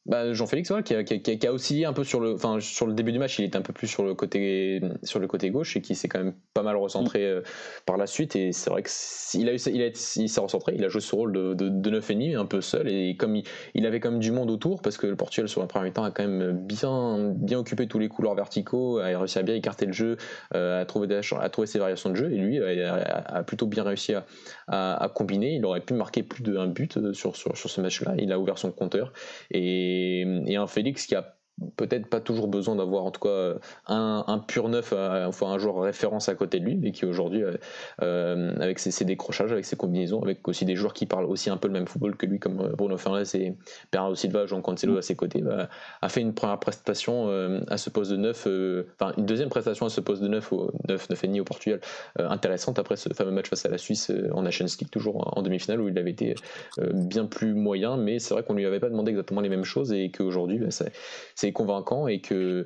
Bah, 0.07 0.33
Jean-Félix, 0.33 0.73
qui, 0.83 0.95
a, 0.95 1.03
qui, 1.03 1.21
qui, 1.21 1.47
a, 1.47 1.53
oscillé 1.53 1.85
un 1.85 1.93
peu 1.93 2.03
sur 2.03 2.19
le, 2.19 2.33
enfin, 2.33 2.59
sur 2.59 2.87
le 2.87 2.93
début 2.93 3.11
du 3.11 3.19
match, 3.19 3.37
il 3.37 3.45
était 3.45 3.57
un 3.57 3.61
peu 3.61 3.71
plus 3.71 3.87
sur 3.87 4.03
le 4.03 4.15
côté, 4.15 4.81
sur 5.03 5.19
le 5.19 5.27
côté 5.27 5.51
gauche 5.51 5.77
et 5.77 5.81
qui 5.81 5.93
s'est 5.93 6.07
quand 6.07 6.17
même 6.17 6.33
pas 6.55 6.63
mal 6.63 6.75
recentré 6.75 7.19
mm. 7.19 7.23
euh, 7.23 7.41
par 7.85 7.97
la 7.97 8.07
suite. 8.07 8.35
Et 8.35 8.51
c'est 8.51 8.71
vrai 8.71 8.81
qu'il 8.81 9.47
a, 9.47 9.53
il 9.53 9.83
a, 9.83 9.87
il 10.15 10.29
s'est 10.29 10.41
recentré, 10.41 10.73
il 10.75 10.83
a 10.83 10.89
joué 10.89 11.01
ce 11.01 11.15
rôle 11.15 11.33
de, 11.33 11.53
de, 11.53 11.69
de 11.69 11.99
9,5, 11.99 12.35
un 12.35 12.47
peu 12.47 12.61
seul. 12.61 12.87
Et 12.87 13.15
comme 13.15 13.35
il, 13.75 13.85
avait 13.85 13.99
quand 13.99 14.09
même 14.09 14.19
du 14.19 14.31
monde 14.31 14.49
autour, 14.49 14.81
parce 14.81 14.97
que 14.97 15.05
le 15.05 15.15
Portugal 15.15 15.47
sur 15.47 15.61
la 15.61 15.67
première 15.67 15.93
temps 15.93 16.03
a 16.03 16.09
quand 16.09 16.27
même 16.27 16.57
bien, 16.57 17.31
bien 17.35 17.59
occupé 17.59 17.85
tous 17.85 17.99
les 17.99 18.09
couloirs 18.09 18.33
verticaux, 18.33 18.97
a 18.97 19.05
réussi 19.05 19.37
à 19.37 19.43
bien 19.43 19.53
écarter 19.53 19.85
le 19.85 19.93
jeu, 19.93 20.17
euh, 20.55 20.81
a, 20.81 20.85
trouvé 20.85 21.05
des, 21.05 21.21
a 21.39 21.49
trouvé 21.49 21.67
ses 21.67 21.77
variations 21.77 22.09
de 22.09 22.15
jeu. 22.15 22.31
Et 22.31 22.37
lui 22.37 22.59
a, 22.59 23.43
plutôt 23.43 23.67
bien 23.67 23.83
réussi 23.83 24.15
à, 24.15 24.25
à, 24.67 25.09
combiner. 25.09 25.53
Il 25.57 25.65
aurait 25.65 25.81
pu 25.81 25.93
marquer 25.93 26.23
plus 26.23 26.41
d'un 26.41 26.65
but 26.65 26.97
euh, 26.97 27.13
sur, 27.13 27.35
sur, 27.35 27.55
sur 27.55 27.69
ce 27.69 27.81
match-là. 27.81 28.15
Il 28.17 28.31
a 28.31 28.39
ouvert 28.39 28.57
son 28.57 28.71
compteur. 28.71 29.13
Et, 29.51 29.90
et 30.47 30.55
un 30.55 30.67
Félix 30.67 31.05
qui 31.05 31.15
a 31.15 31.37
peut-être 31.75 32.07
pas 32.07 32.19
toujours 32.19 32.47
besoin 32.47 32.75
d'avoir 32.75 33.05
en 33.05 33.11
tout 33.11 33.21
cas 33.21 33.53
un, 33.87 34.23
un 34.27 34.39
pur 34.39 34.69
neuf, 34.69 34.93
euh, 34.93 35.25
enfin 35.25 35.47
un 35.47 35.57
joueur 35.57 35.81
référence 35.81 36.29
à 36.29 36.35
côté 36.35 36.59
de 36.59 36.65
lui, 36.65 36.75
mais 36.75 36.91
qui 36.91 37.05
aujourd'hui, 37.05 37.43
euh, 37.43 37.57
euh, 38.01 38.53
avec 38.59 38.79
ses, 38.79 39.05
décrochages, 39.05 39.51
avec 39.51 39.65
ses 39.65 39.75
combinaisons, 39.75 40.21
avec 40.21 40.47
aussi 40.47 40.65
des 40.65 40.75
joueurs 40.75 40.93
qui 40.93 41.05
parlent 41.05 41.25
aussi 41.25 41.49
un 41.49 41.57
peu 41.57 41.67
le 41.67 41.73
même 41.73 41.87
football 41.87 42.15
que 42.15 42.25
lui, 42.25 42.39
comme 42.39 42.73
Bruno 42.77 42.97
Fernandes 42.97 43.25
et 43.35 43.53
Bernardo 43.91 44.15
Silva, 44.15 44.45
Jean 44.45 44.61
Cancelo 44.61 44.97
à 44.97 45.01
ses 45.01 45.15
côtés, 45.15 45.41
bah, 45.41 45.69
a 46.01 46.09
fait 46.09 46.21
une 46.21 46.33
première 46.33 46.59
prestation 46.59 47.29
à 47.67 47.77
ce 47.77 47.89
poste 47.89 48.11
de 48.11 48.17
neuf, 48.17 48.47
enfin 48.99 49.13
une 49.17 49.25
deuxième 49.25 49.49
prestation 49.49 49.85
à 49.85 49.89
ce 49.89 50.01
poste 50.01 50.21
de 50.21 50.27
neuf, 50.27 50.51
au 50.51 50.71
9, 50.87 51.09
9 51.09 51.23
et 51.23 51.27
demi 51.27 51.39
au 51.39 51.43
Portugal, 51.43 51.79
intéressante 52.17 52.79
après 52.79 52.95
ce 52.95 53.09
fameux 53.13 53.31
match 53.31 53.49
face 53.49 53.65
à 53.65 53.69
la 53.69 53.77
Suisse 53.77 54.11
en 54.33 54.41
Nations 54.41 54.65
League, 54.65 54.89
toujours 54.91 55.37
en 55.37 55.41
demi-finale, 55.41 55.81
où 55.81 55.89
il 55.89 55.97
avait 55.97 56.11
été 56.11 56.35
bien 56.93 57.25
plus 57.25 57.53
moyen, 57.53 57.97
mais 57.97 58.19
c'est 58.19 58.33
vrai 58.33 58.43
qu'on 58.43 58.53
lui 58.53 58.65
avait 58.65 58.79
pas 58.79 58.89
demandé 58.89 59.11
exactement 59.11 59.41
les 59.41 59.49
mêmes 59.49 59.63
choses 59.63 59.91
et 59.93 60.11
qu'aujourd'hui, 60.11 60.59
bah, 60.59 60.67
c'est 61.35 61.50
convaincant 61.51 62.07
et 62.07 62.21
que 62.21 62.65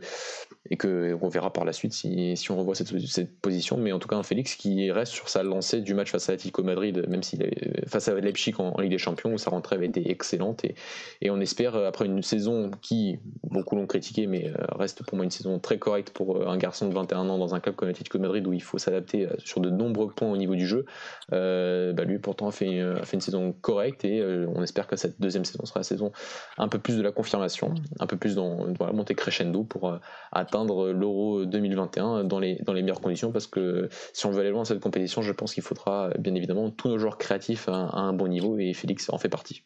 et 0.72 0.78
que 0.78 1.16
on 1.22 1.28
verra 1.28 1.54
par 1.54 1.64
la 1.64 1.74
suite 1.74 1.94
si, 1.94 2.36
si 2.36 2.52
on 2.52 2.58
revoit 2.58 2.74
cette, 2.74 2.98
cette, 3.08 3.40
position. 3.40 3.78
Mais 3.78 3.92
en 3.92 4.00
tout 4.00 4.08
cas, 4.08 4.16
un 4.16 4.24
Félix 4.24 4.56
qui 4.56 4.92
reste 4.92 5.12
sur 5.12 5.30
sa 5.30 5.44
lancée 5.44 5.82
du 5.82 5.94
match 5.94 6.12
face 6.12 6.28
à 6.30 6.32
l'Atlético 6.32 6.64
Madrid, 6.64 7.06
même 7.08 7.22
s'il 7.22 7.44
est 7.44 7.88
face 7.88 8.08
à 8.08 8.16
Leipzig 8.16 8.56
en, 8.58 8.80
Ligue 8.82 8.92
des 8.92 8.98
Champions 8.98 9.34
où 9.34 9.38
sa 9.38 9.52
rentrée 9.52 9.76
avait 9.76 9.86
été 9.86 10.10
excellente 10.10 10.66
et, 10.66 10.76
et 11.22 11.30
on 11.30 11.40
espère 11.40 11.76
après 11.76 12.06
une 12.06 12.24
saison 12.24 12.72
qui 12.82 13.20
beaucoup 13.44 13.76
l'ont 13.76 13.88
critiqué, 13.88 14.28
mais 14.28 14.48
euh, 14.48 14.54
reste 14.78 15.04
pour 15.04 15.16
moi 15.16 15.24
une 15.24 15.32
saison 15.32 15.60
très 15.60 15.78
correcte 15.78 16.12
pour 16.12 16.38
euh, 16.38 16.48
un 16.48 16.58
garçon 16.58 16.88
de 16.88 16.94
21 16.94 17.30
ans 17.30 17.38
dans 17.38 17.56
un 17.56 17.60
club 17.60 17.76
comme 17.76 17.88
l'Atlético 17.88 18.20
Madrid 18.20 18.46
où 18.48 18.54
il 18.54 18.62
faut 18.62 18.78
s'adapter 18.78 19.26
euh, 19.26 19.34
sur 19.40 19.62
de 19.62 19.70
nombreux 19.70 20.10
points 20.10 20.30
au 20.30 20.38
niveau 20.38 20.56
du 20.56 20.68
jeu. 20.68 20.86
bah 21.30 22.04
lui 22.04 22.20
pourtant 22.20 22.52
fait, 22.52 22.80
a 22.80 23.04
fait 23.04 23.16
une 23.16 23.22
saison 23.22 23.54
correcte 23.54 24.06
et 24.06 24.24
on 24.24 24.62
espère 24.62 24.88
que 24.88 24.96
cette 24.96 25.20
deuxième 25.20 25.46
saison 25.46 25.66
sera 25.66 25.80
la 25.80 25.84
saison 25.84 26.12
un 26.58 26.68
peu 26.68 26.80
plus 26.80 26.98
de 26.98 27.02
la 27.02 27.12
confirmation, 27.12 27.74
un 28.00 28.08
peu 28.08 28.18
plus 28.18 28.36
dans 28.36 28.65
voilà, 28.78 28.94
monter 28.94 29.16
crescendo 29.16 29.64
pour 29.64 29.90
euh, 29.90 29.98
atteindre 30.32 30.92
l'Euro 30.92 31.46
2021 31.46 32.24
dans 32.24 32.40
les, 32.40 32.56
dans 32.64 32.74
les 32.74 32.82
meilleures 32.82 33.02
conditions 33.02 33.32
parce 33.32 33.48
que 33.48 33.90
si 34.14 34.26
on 34.26 34.32
veut 34.32 34.40
aller 34.40 34.50
loin 34.50 34.62
dans 34.62 34.66
cette 34.66 34.80
compétition, 34.80 35.22
je 35.22 35.32
pense 35.32 35.54
qu'il 35.54 35.64
faudra 35.64 36.10
bien 36.20 36.36
évidemment 36.36 36.72
tous 36.72 36.90
nos 36.90 36.98
joueurs 36.98 37.18
créatifs 37.18 37.70
à, 37.70 37.74
un 37.74 38.14
bon 38.14 38.28
niveau 38.28 38.58
et 38.58 38.74
Félix 38.74 39.10
en 39.10 39.18
fait 39.18 39.30
partie. 39.30 39.64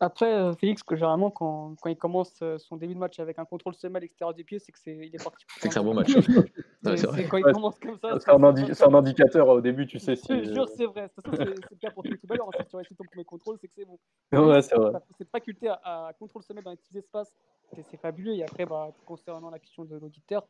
Après, 0.00 0.32
euh, 0.32 0.52
Félix, 0.54 0.82
que 0.82 0.96
généralement, 0.96 1.30
quand, 1.30 1.76
quand, 1.80 1.88
il 1.88 1.96
commence 1.96 2.34
euh, 2.42 2.58
son 2.58 2.76
début 2.76 2.94
de 2.94 2.98
match 2.98 3.20
avec 3.20 3.38
un 3.38 3.44
contrôle 3.44 3.74
semi 3.74 3.96
à 3.96 4.00
l'extérieur 4.00 4.34
du 4.34 4.44
pied, 4.44 4.58
c'est 4.58 4.72
qu'il 4.72 5.14
est, 5.14 5.22
parti. 5.22 5.44
C'est 5.58 5.68
que 5.68 5.74
c'est 5.74 5.80
un 5.80 5.84
bon 5.84 5.94
match. 5.94 6.08
c'est 6.82 7.28
quand 7.28 7.36
il 7.36 7.44
commence 7.44 7.78
comme 7.78 7.98
ça. 7.98 8.18
C'est 8.18 8.30
un, 8.30 8.42
un, 8.42 8.94
indicateur 8.94 9.48
au 9.48 9.60
début, 9.60 9.86
tu 9.86 10.00
sais. 10.00 10.16
Si... 10.16 10.44
Je 10.44 10.52
jure, 10.52 10.68
c'est 10.68 10.86
vrai. 10.86 11.08
C'est 11.16 11.44
le 11.44 11.76
cas 11.80 11.90
pour 11.90 12.02
tous 12.02 12.10
les 12.10 12.18
footballeurs. 12.18 12.50
Si 12.58 12.66
tu 12.66 12.76
réussis 12.76 12.96
ton 12.96 13.04
premier 13.04 13.24
contrôle, 13.24 13.56
c'est 13.60 13.68
que 13.68 13.74
c'est 13.74 13.84
bon. 13.84 13.98
Ouais, 14.32 14.62
c'est 14.62 14.74
vrai. 14.74 14.92
Cette 15.16 15.30
faculté 15.30 15.68
à, 15.68 16.08
à 16.08 16.12
contrôle 16.12 16.42
sommet 16.42 16.62
dans 16.62 16.72
les 16.72 16.76
petits 16.76 16.98
espaces, 16.98 17.32
c'est 17.72 17.96
fabuleux. 17.96 18.34
Et 18.34 18.42
après, 18.42 18.66
bah, 18.66 18.90
concernant 19.06 19.50
la 19.50 19.60
question 19.60 19.84
de 19.84 19.96
l'auditeur, 19.96 20.44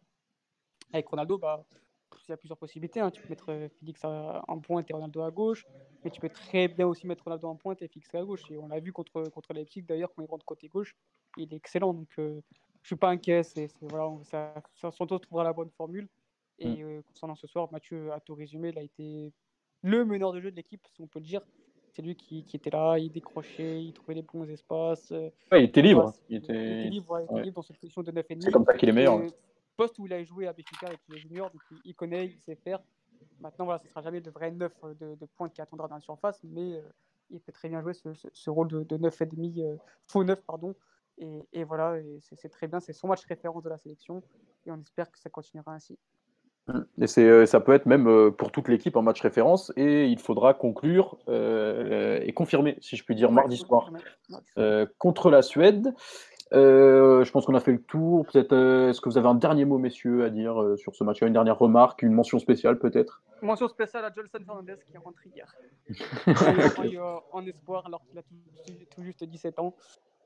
avec 0.92 1.07
Ronaldo, 1.07 1.36
bah, 1.36 1.64
il 2.26 2.30
y 2.30 2.34
a 2.34 2.36
plusieurs 2.36 2.58
possibilités. 2.58 3.00
Hein. 3.00 3.10
Tu 3.10 3.20
peux 3.22 3.28
mettre 3.28 3.50
euh, 3.50 3.68
Félix 3.80 4.02
en 4.04 4.58
pointe 4.60 4.90
et 4.90 4.92
Ronaldo 4.92 5.22
à 5.22 5.30
gauche, 5.30 5.66
mais 6.04 6.10
tu 6.10 6.20
peux 6.20 6.28
très 6.28 6.68
bien 6.68 6.86
aussi 6.86 7.06
mettre 7.06 7.24
Ronaldo 7.24 7.48
en 7.48 7.56
pointe 7.56 7.82
et 7.82 7.88
Félix 7.88 8.14
à 8.14 8.22
gauche. 8.22 8.42
Et 8.50 8.56
on 8.58 8.68
l'a 8.68 8.80
vu 8.80 8.92
contre, 8.92 9.28
contre 9.30 9.52
Leipzig 9.52 9.82
d'ailleurs, 9.82 10.12
quand 10.14 10.22
il 10.22 10.28
rentre 10.28 10.44
côté 10.44 10.68
gauche, 10.68 10.96
il 11.36 11.52
est 11.52 11.56
excellent. 11.56 11.94
Donc 11.94 12.08
euh, 12.18 12.40
je 12.82 12.88
suis 12.88 12.96
pas 12.96 13.08
inquiet. 13.08 13.42
C'est, 13.42 13.68
voilà, 13.80 14.10
ça, 14.24 14.54
ça, 14.74 14.90
Santos 14.90 15.18
trouvera 15.20 15.44
la 15.44 15.52
bonne 15.52 15.70
formule. 15.70 16.08
Et 16.58 16.68
mm. 16.68 16.82
euh, 16.82 17.02
concernant 17.02 17.36
ce 17.36 17.46
soir, 17.46 17.68
Mathieu 17.72 18.12
a 18.12 18.20
tout 18.20 18.34
résumé. 18.34 18.70
Il 18.70 18.78
a 18.78 18.82
été 18.82 19.32
le 19.82 20.04
meneur 20.04 20.32
de 20.32 20.40
jeu 20.40 20.50
de 20.50 20.56
l'équipe, 20.56 20.86
si 20.94 21.02
on 21.02 21.06
peut 21.06 21.18
le 21.18 21.26
dire. 21.26 21.42
C'est 21.92 22.02
lui 22.02 22.16
qui, 22.16 22.44
qui, 22.44 22.56
était 22.56 22.70
là, 22.70 22.98
il 22.98 23.12
décrochait, 23.12 23.80
il 23.80 23.92
trouvait 23.92 24.14
les 24.14 24.22
bons 24.22 24.48
espaces. 24.50 25.12
Ouais, 25.12 25.60
il 25.60 25.64
était 25.64 25.80
libre. 25.80 26.12
Il 26.28 26.38
était, 26.38 26.52
il 26.52 26.80
était 26.80 26.90
libre, 26.90 27.20
il 27.20 27.24
était 27.24 27.44
libre 27.44 27.54
dans 27.56 27.62
cette 27.62 27.78
position 27.78 28.02
de 28.02 28.10
9,5. 28.10 28.40
C'est 28.40 28.50
comme 28.50 28.64
ça 28.64 28.74
qu'il 28.74 28.88
est 28.88 28.92
meilleur 28.92 29.20
poste 29.76 29.98
où 29.98 30.06
il 30.06 30.12
a 30.12 30.22
joué 30.24 30.46
à 30.46 30.52
Béfica 30.52 30.86
avec 30.86 31.00
les 31.08 31.18
juniors, 31.18 31.50
donc 31.50 31.62
il 31.84 31.94
connaît, 31.94 32.26
il 32.26 32.40
sait 32.40 32.56
faire. 32.56 32.80
Maintenant, 33.40 33.64
voilà, 33.64 33.78
ce 33.78 33.84
ne 33.84 33.90
sera 33.90 34.02
jamais 34.02 34.20
le 34.20 34.30
vrai 34.30 34.50
neuf 34.50 34.72
de, 35.00 35.14
de 35.14 35.26
pointe 35.36 35.52
qui 35.52 35.60
attendra 35.60 35.88
dans 35.88 35.96
la 35.96 36.00
surface, 36.00 36.40
mais 36.44 36.74
euh, 36.74 36.82
il 37.30 37.40
peut 37.40 37.52
très 37.52 37.68
bien 37.68 37.80
jouer 37.82 37.94
ce, 37.94 38.08
ce, 38.32 38.50
rôle 38.50 38.68
de, 38.68 38.82
de 38.84 38.96
9,5, 38.96 39.60
euh, 39.60 39.76
faux 40.06 40.24
9, 40.24 40.40
pardon. 40.42 40.74
Et, 41.18 41.46
et 41.52 41.64
voilà, 41.64 41.96
c'est 42.20 42.48
très 42.48 42.66
bien, 42.66 42.80
c'est 42.80 42.92
son 42.92 43.08
match 43.08 43.24
référence 43.26 43.62
de 43.62 43.68
la 43.68 43.78
sélection, 43.78 44.22
et 44.66 44.70
on 44.70 44.80
espère 44.80 45.10
que 45.10 45.18
ça 45.18 45.30
continuera 45.30 45.72
ainsi. 45.72 45.98
Et 46.98 47.06
c'est, 47.06 47.24
euh, 47.24 47.44
ça 47.44 47.60
peut 47.60 47.74
être 47.74 47.84
même 47.84 48.08
euh, 48.08 48.30
pour 48.30 48.50
toute 48.50 48.68
l'équipe 48.68 48.96
un 48.96 49.02
match 49.02 49.20
référence 49.20 49.70
et 49.76 50.06
il 50.06 50.18
faudra 50.18 50.54
conclure 50.54 51.18
euh, 51.28 52.20
et 52.22 52.32
confirmer, 52.32 52.78
si 52.80 52.96
je 52.96 53.04
puis 53.04 53.14
dire, 53.14 53.30
mardi 53.30 53.58
soir 53.58 53.90
contre 54.98 55.30
la 55.30 55.42
Suède. 55.42 55.94
Je 56.53 57.30
pense 57.30 57.47
qu'on 57.47 57.55
a 57.55 57.61
fait 57.61 57.72
le 57.72 57.82
tour. 57.82 58.26
Peut-être, 58.26 58.53
est-ce 58.90 59.01
que 59.01 59.09
vous 59.09 59.18
avez 59.18 59.28
un 59.28 59.34
dernier 59.34 59.64
mot, 59.64 59.78
messieurs, 59.78 60.24
à 60.24 60.30
dire 60.30 60.74
sur 60.76 60.95
ce 60.95 61.05
match? 61.05 61.22
Une 61.22 61.32
dernière 61.32 61.59
remarque, 61.59 62.03
une 62.03 62.12
mention 62.12 62.38
spéciale 62.38 62.78
peut-être? 62.78 63.22
Mention 63.42 63.68
spéciale 63.68 64.05
à 64.05 64.12
Jolson 64.12 64.45
Fernandez 64.45 64.76
qui 64.86 64.95
est 64.95 64.99
rentré 64.99 65.30
hier. 65.34 65.55
en, 67.32 67.47
espoir 67.47 67.86
alors 67.86 68.03
qu'il 68.07 68.18
a 68.18 68.22
tout, 68.22 69.03
juste 69.03 69.24
17 69.24 69.59
ans. 69.59 69.74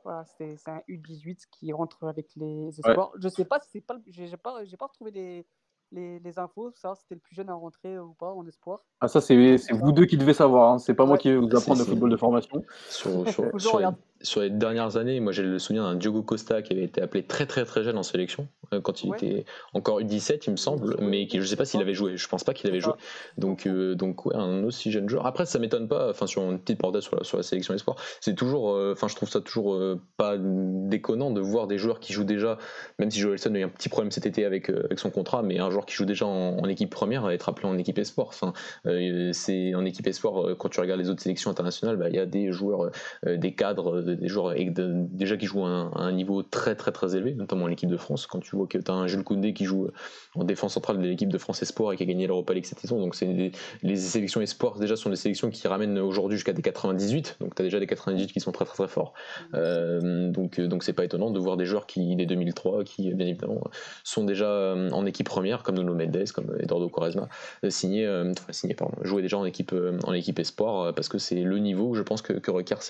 Voilà, 0.05 0.25
c'est 0.25 0.57
un 0.69 0.81
U18 0.89 1.47
qui 1.51 1.73
rentre 1.73 2.05
avec 2.05 2.29
les 2.37 2.69
espoirs. 2.69 3.13
Je 3.19 3.29
sais 3.29 3.45
pas 3.45 3.61
si 3.61 3.69
c'est 3.73 3.81
pas. 3.81 3.97
J'ai 4.07 4.37
pas, 4.37 4.63
pas 4.79 4.87
retrouvé 4.87 5.11
les, 5.11 5.47
les, 5.93 6.19
les, 6.21 6.39
infos, 6.39 6.71
ça, 6.75 6.95
c'était 6.95 7.15
le 7.15 7.21
plus 7.21 7.35
jeune 7.35 7.49
à 7.49 7.55
rentrer 7.55 7.99
ou 7.99 8.15
pas 8.15 8.33
en 8.33 8.47
espoir. 8.47 8.85
Ah, 9.01 9.09
ça, 9.09 9.21
c'est 9.21 9.57
vous 9.73 9.93
deux 9.93 10.07
qui 10.07 10.17
devez 10.17 10.35
savoir. 10.35 10.73
Hein. 10.73 10.79
C'est 10.79 10.95
pas 10.95 11.07
moi 11.07 11.19
qui 11.19 11.31
vais 11.31 11.37
vous 11.37 11.55
apprendre 11.55 11.81
le 11.81 11.85
football 11.85 12.11
de 12.11 12.17
formation. 12.17 12.65
Sur, 12.89 13.29
sur, 13.29 13.51
les, 14.37 14.51
dernières 14.51 14.97
années, 14.97 15.21
moi 15.21 15.33
j'ai 15.33 15.43
le 15.43 15.59
souvenir 15.59 15.85
d'un 15.85 15.95
Diogo 15.95 16.23
Costa 16.23 16.63
qui 16.63 16.73
avait 16.73 16.85
été 16.85 17.01
appelé 17.01 17.23
très 17.23 17.47
très 17.47 17.65
très 17.65 17.83
jeune 17.85 17.99
en 17.99 18.03
sélection, 18.03 18.49
euh, 18.75 18.81
quand 18.81 19.03
il 19.03 19.15
était 19.15 19.45
encore 19.75 20.01
U17, 20.01 20.43
il 20.47 20.53
me 20.53 20.57
semble, 20.57 20.97
mais 21.01 21.27
qui, 21.27 21.41
je 21.41 21.45
sais 21.45 21.57
pas 21.57 21.65
s'il 21.65 21.81
avait 21.81 21.95
joué. 21.95 22.17
Je 22.17 22.29
pense 22.29 22.45
pas 22.45 22.55
qu'il 22.55 22.69
avait 22.69 22.81
joué. 22.81 22.93
Donc, 23.37 23.67
euh, 23.67 23.95
donc 23.95 24.27
ouais, 24.27 24.35
un 24.37 24.65
aussi 24.65 24.91
jeune 24.91 25.09
joueur. 25.09 25.27
Après, 25.27 25.47
ça 25.47 25.59
m'étonne 25.59 25.89
pas, 25.89 26.11
enfin, 26.11 26.27
sur 26.27 26.43
une 26.43 26.59
petite 26.59 26.79
parenthèse 26.79 27.05
sur 27.05 27.17
la, 27.17 27.25
sur 27.25 27.37
la 27.37 27.43
sélection 27.43 27.75
espoir, 27.75 27.97
c'est 28.21 28.35
toujours, 28.35 28.71
euh, 28.71 28.93
enfin, 28.93 29.09
je 29.09 29.17
trouve 29.17 29.29
ça 29.29 29.41
toujours 29.41 29.79
pas 30.17 30.37
déconnant 30.39 31.31
de 31.31 31.41
voir 31.41 31.67
des 31.67 31.79
joueurs 31.79 32.01
qui 32.01 32.13
jouent 32.13 32.25
déjà, 32.25 32.59
même 32.99 33.11
si 33.11 33.21
Joelson 33.21 33.55
a 33.55 33.59
eu 33.59 33.65
un 33.65 33.69
petit 33.69 33.89
problème 33.89 34.11
cet 34.11 34.27
été 34.27 34.45
avec, 34.45 34.71
avec 34.71 34.99
son 34.99 35.11
contrat, 35.11 35.43
mais 35.43 35.59
un 35.59 35.71
joueur 35.71 35.87
qui 35.87 35.95
joue 35.95 36.05
déjà 36.05 36.27
en, 36.27 36.69
équipe 36.69 36.91
première 36.91 37.25
à 37.25 37.35
être 37.35 37.49
appelé 37.49 37.67
en 37.69 37.79
équipe 37.79 37.99
espoir. 37.99 38.29
Enfin, 38.29 38.53
euh, 38.87 39.31
c'est 39.33 39.75
en 39.75 39.85
équipe 39.85 40.07
espoir 40.07 40.45
euh, 40.45 40.55
quand 40.55 40.69
tu 40.69 40.81
regardes 40.81 41.01
les 41.01 41.09
autres 41.09 41.23
sélections 41.23 41.51
internationales, 41.51 41.97
bah, 41.97 42.09
il 42.09 42.17
y 42.17 42.19
a 42.19 42.27
des 42.27 42.53
joueurs, 42.53 42.91
euh, 43.27 43.37
des 43.37 43.55
cadres, 43.55 44.03
des 44.17 44.29
joueurs 44.29 44.55
déjà 44.55 45.37
qui 45.37 45.47
jouent 45.47 45.65
à 45.65 45.91
un, 45.95 46.13
niveau 46.13 46.43
très 46.43 46.75
très 46.75 46.93
très 46.93 47.17
élevé, 47.17 47.35
notamment 47.35 47.65
en 47.65 47.69
équipe 47.69 47.91
de 47.91 47.97
France. 47.97 48.27
Quand 48.27 48.41
tu 48.41 48.57
vois 48.57 48.67
que 48.67 48.79
tu 48.79 48.91
as 48.91 48.95
un 48.95 49.07
Jules 49.07 49.25
Koundé 49.25 49.53
qui 49.53 49.65
joue 49.65 49.89
en 50.35 50.45
défense 50.45 50.75
centrale 50.75 50.99
de 50.99 51.07
l'équipe 51.07 51.33
de 51.33 51.39
France 51.39 51.63
espoir 51.63 51.93
et 51.93 51.97
qui 51.97 52.03
a 52.03 52.07
gagné 52.07 52.27
l'Europa 52.27 52.55
League 52.55 52.65
cette 52.65 52.81
saison, 52.81 52.99
donc 53.01 53.15
c'est 53.15 53.53
les 53.83 53.97
sélections 53.97 54.41
espoirs 54.41 54.79
déjà 54.79 54.97
sont 54.97 55.11
des 55.11 55.17
sélections 55.17 55.51
qui 55.51 55.67
ramènent 55.69 55.99
aujourd'hui 55.99 56.37
jusqu'à 56.37 56.53
des 56.53 56.63
98, 56.63 57.37
donc 57.41 57.55
tu 57.55 57.63
as 57.63 57.65
déjà 57.65 57.79
des 57.81 57.87
98 57.87 58.33
qui 58.33 58.41
sont 58.41 58.53
très 58.53 58.65
très 58.65 58.75
très 58.75 58.89
forts. 58.89 59.15
donc 59.53 60.61
donc 60.61 60.83
c'est 60.83 60.93
pas 60.93 61.05
étonnant 61.05 61.31
de 61.31 61.39
voir 61.39 61.57
des 61.57 61.65
joueurs 61.65 61.87
qui 61.87 62.17
des 62.17 62.27
2003 62.27 62.85
qui 62.85 63.13
bien 63.15 63.27
évidemment 63.27 63.61
sont 64.05 64.25
déjà 64.25 64.75
en 64.93 65.07
équipe 65.07 65.29
première 65.29 65.63
comme 65.63 65.77
Nuno 65.77 65.95
Mendes, 65.95 66.31
comme 66.33 66.57
Eduardo 66.61 66.89
Quaresma, 66.89 67.29
euh, 67.65 67.71
signé, 67.71 68.07
euh, 68.07 68.33
enfin, 68.49 68.91
jouer 69.03 69.23
déjà 69.23 69.39
en 69.39 69.45
équipe, 69.45 69.73
euh, 69.73 69.99
en 70.05 70.13
équipe 70.13 70.39
espoir, 70.39 70.95
parce 70.95 71.09
que 71.09 71.19
c'est 71.19 71.43
le 71.43 71.59
niveau, 71.59 71.95
je 71.95 72.03
pense, 72.03 72.23
que, 72.23 72.51
requiert 72.51 72.83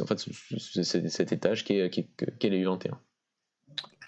en 0.00 0.06
fait, 0.06 0.18
cet 0.58 1.32
étage 1.32 1.64
qui 1.64 1.78
est, 1.78 1.90
qui 1.90 2.00
est, 2.20 2.50
les 2.50 2.64
U21. 2.64 2.92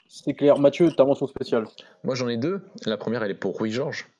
C'est 0.09 0.35
clair. 0.35 0.59
Mathieu, 0.59 0.93
ta 0.93 1.05
mention 1.05 1.27
spéciale 1.27 1.67
Moi, 2.05 2.15
j'en 2.15 2.29
ai 2.29 2.37
deux. 2.37 2.63
La 2.85 2.97
première, 2.97 3.23
elle 3.23 3.31
est 3.31 3.35
pour 3.35 3.59
Rui 3.59 3.71
Georges. 3.71 4.12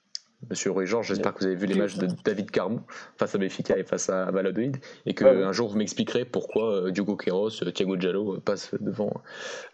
Monsieur 0.51 0.71
Rui 0.71 0.87
Georges, 0.87 1.09
j'espère 1.09 1.35
que 1.35 1.41
vous 1.41 1.47
avez 1.47 1.55
vu 1.55 1.67
les 1.67 1.75
matchs 1.75 1.97
de 1.97 2.09
David 2.25 2.51
Carmou 2.51 2.81
face 3.17 3.35
à 3.35 3.39
Benfica 3.39 3.79
et 3.79 3.85
face 3.85 4.11
à 4.11 4.31
Valladolid 4.31 4.79
et 5.07 5.15
que 5.15 5.25
un 5.25 5.53
jour 5.53 5.69
vous 5.69 5.77
m'expliquerez 5.77 6.25
pourquoi 6.25 6.75
euh, 6.75 6.91
Diogo 6.91 7.17
Queiroz, 7.17 7.63
euh, 7.63 7.71
Thiago 7.71 7.99
Giallo 7.99 8.35
euh, 8.35 8.41
passe 8.41 8.75
devant. 8.81 9.13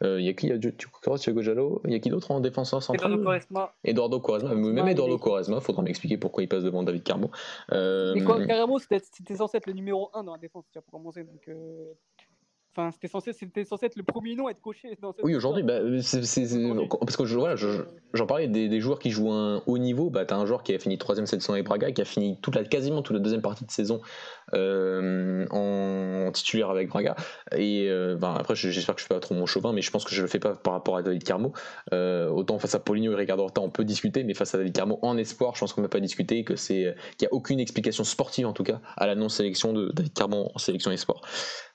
Il 0.02 0.20
y 0.20 0.28
a 0.28 0.32
qui 0.34 0.46
Il 0.46 0.50
y 0.50 0.52
a 0.52 0.58
Diogo 0.58 0.98
Queiroz, 1.02 1.20
Thiago 1.20 1.42
Giallo 1.42 1.82
Il 1.84 1.92
y 1.92 1.94
a 1.94 1.98
qui 1.98 2.10
d'autre 2.10 2.30
en 2.30 2.40
défenseur 2.40 2.82
central? 2.82 3.12
Eduardo 3.12 3.24
Quaresma. 3.24 3.74
Eduardo 3.84 4.20
Quaresma. 4.20 4.54
Même 4.54 4.88
Eduardo 4.88 5.18
Quaresma, 5.18 5.56
il 5.56 5.62
faudra 5.62 5.82
m'expliquer 5.82 6.18
pourquoi 6.18 6.42
il 6.42 6.48
passe 6.48 6.64
devant 6.64 6.82
David 6.82 7.02
Carmo. 7.02 7.30
Mais 7.70 8.22
quoi, 8.24 8.44
carrément, 8.46 8.78
c'était 8.78 9.36
censé 9.36 9.56
être 9.56 9.66
le 9.66 9.72
numéro 9.72 10.10
1 10.14 10.24
dans 10.24 10.32
la 10.32 10.38
défense, 10.38 10.64
pour 10.72 10.84
commencer. 10.90 11.24
Donc, 11.24 11.48
Enfin, 12.78 12.92
c'était 12.92 13.08
censé, 13.08 13.32
c'était 13.32 13.64
censé 13.64 13.86
être 13.86 13.96
le 13.96 14.04
premier 14.04 14.36
nom 14.36 14.46
à 14.46 14.52
être 14.52 14.60
coché. 14.60 14.96
Dans 15.02 15.12
cette 15.12 15.24
oui, 15.24 15.34
aujourd'hui, 15.34 15.64
bah, 15.64 15.80
parce 15.80 17.16
que 17.16 17.24
je, 17.24 17.36
voilà, 17.36 17.56
j'en 18.14 18.26
parlais 18.26 18.46
des, 18.46 18.68
des, 18.68 18.80
joueurs 18.80 19.00
qui 19.00 19.10
jouent 19.10 19.32
un 19.32 19.64
haut 19.66 19.78
niveau. 19.78 20.10
Bah, 20.10 20.24
tu 20.24 20.32
as 20.32 20.36
un 20.36 20.46
joueur 20.46 20.62
qui 20.62 20.72
a 20.72 20.78
fini 20.78 20.96
troisième 20.96 21.26
cette 21.26 21.40
saison 21.40 21.54
avec 21.54 21.66
Braga, 21.66 21.90
qui 21.90 22.02
a 22.02 22.04
fini 22.04 22.38
toute 22.40 22.54
la, 22.54 22.62
quasiment 22.62 23.02
toute 23.02 23.16
la 23.16 23.20
deuxième 23.20 23.42
partie 23.42 23.64
de 23.64 23.70
saison 23.72 24.00
euh, 24.54 25.46
en 25.50 26.30
titulaire 26.32 26.70
avec 26.70 26.88
Braga. 26.88 27.16
Et 27.56 27.86
euh, 27.88 28.16
bah, 28.16 28.34
après, 28.38 28.54
j'espère 28.54 28.94
que 28.94 29.00
je 29.00 29.06
fais 29.06 29.14
pas 29.14 29.20
trop 29.20 29.34
mon 29.34 29.46
chauvin, 29.46 29.72
mais 29.72 29.82
je 29.82 29.90
pense 29.90 30.04
que 30.04 30.14
je 30.14 30.22
le 30.22 30.28
fais 30.28 30.38
pas 30.38 30.54
par 30.54 30.74
rapport 30.74 30.96
à 30.96 31.02
David 31.02 31.24
Carmo. 31.24 31.52
Euh, 31.92 32.28
autant 32.28 32.58
face 32.58 32.74
à 32.74 32.78
Paulinho 32.78 33.12
et 33.12 33.16
Ricardo 33.16 33.42
Horta, 33.44 33.60
on 33.60 33.70
peut 33.70 33.84
discuter, 33.84 34.24
mais 34.24 34.34
face 34.34 34.54
à 34.54 34.58
David 34.58 34.74
Carmo, 34.74 34.98
en 35.02 35.16
espoir, 35.16 35.54
je 35.54 35.60
pense 35.60 35.72
qu'on 35.72 35.82
ne 35.82 35.86
peut 35.86 35.98
pas 35.98 36.00
discuter, 36.00 36.44
que 36.44 36.54
qu'il 36.54 36.94
n'y 37.20 37.26
a 37.26 37.32
aucune 37.32 37.60
explication 37.60 38.04
sportive 38.04 38.46
en 38.46 38.52
tout 38.52 38.64
cas 38.64 38.80
à 38.96 39.06
la 39.06 39.14
non-sélection 39.14 39.72
de 39.72 39.90
David 39.94 40.12
Carmo 40.12 40.50
en 40.54 40.58
sélection 40.58 40.90
espoir. 40.90 41.22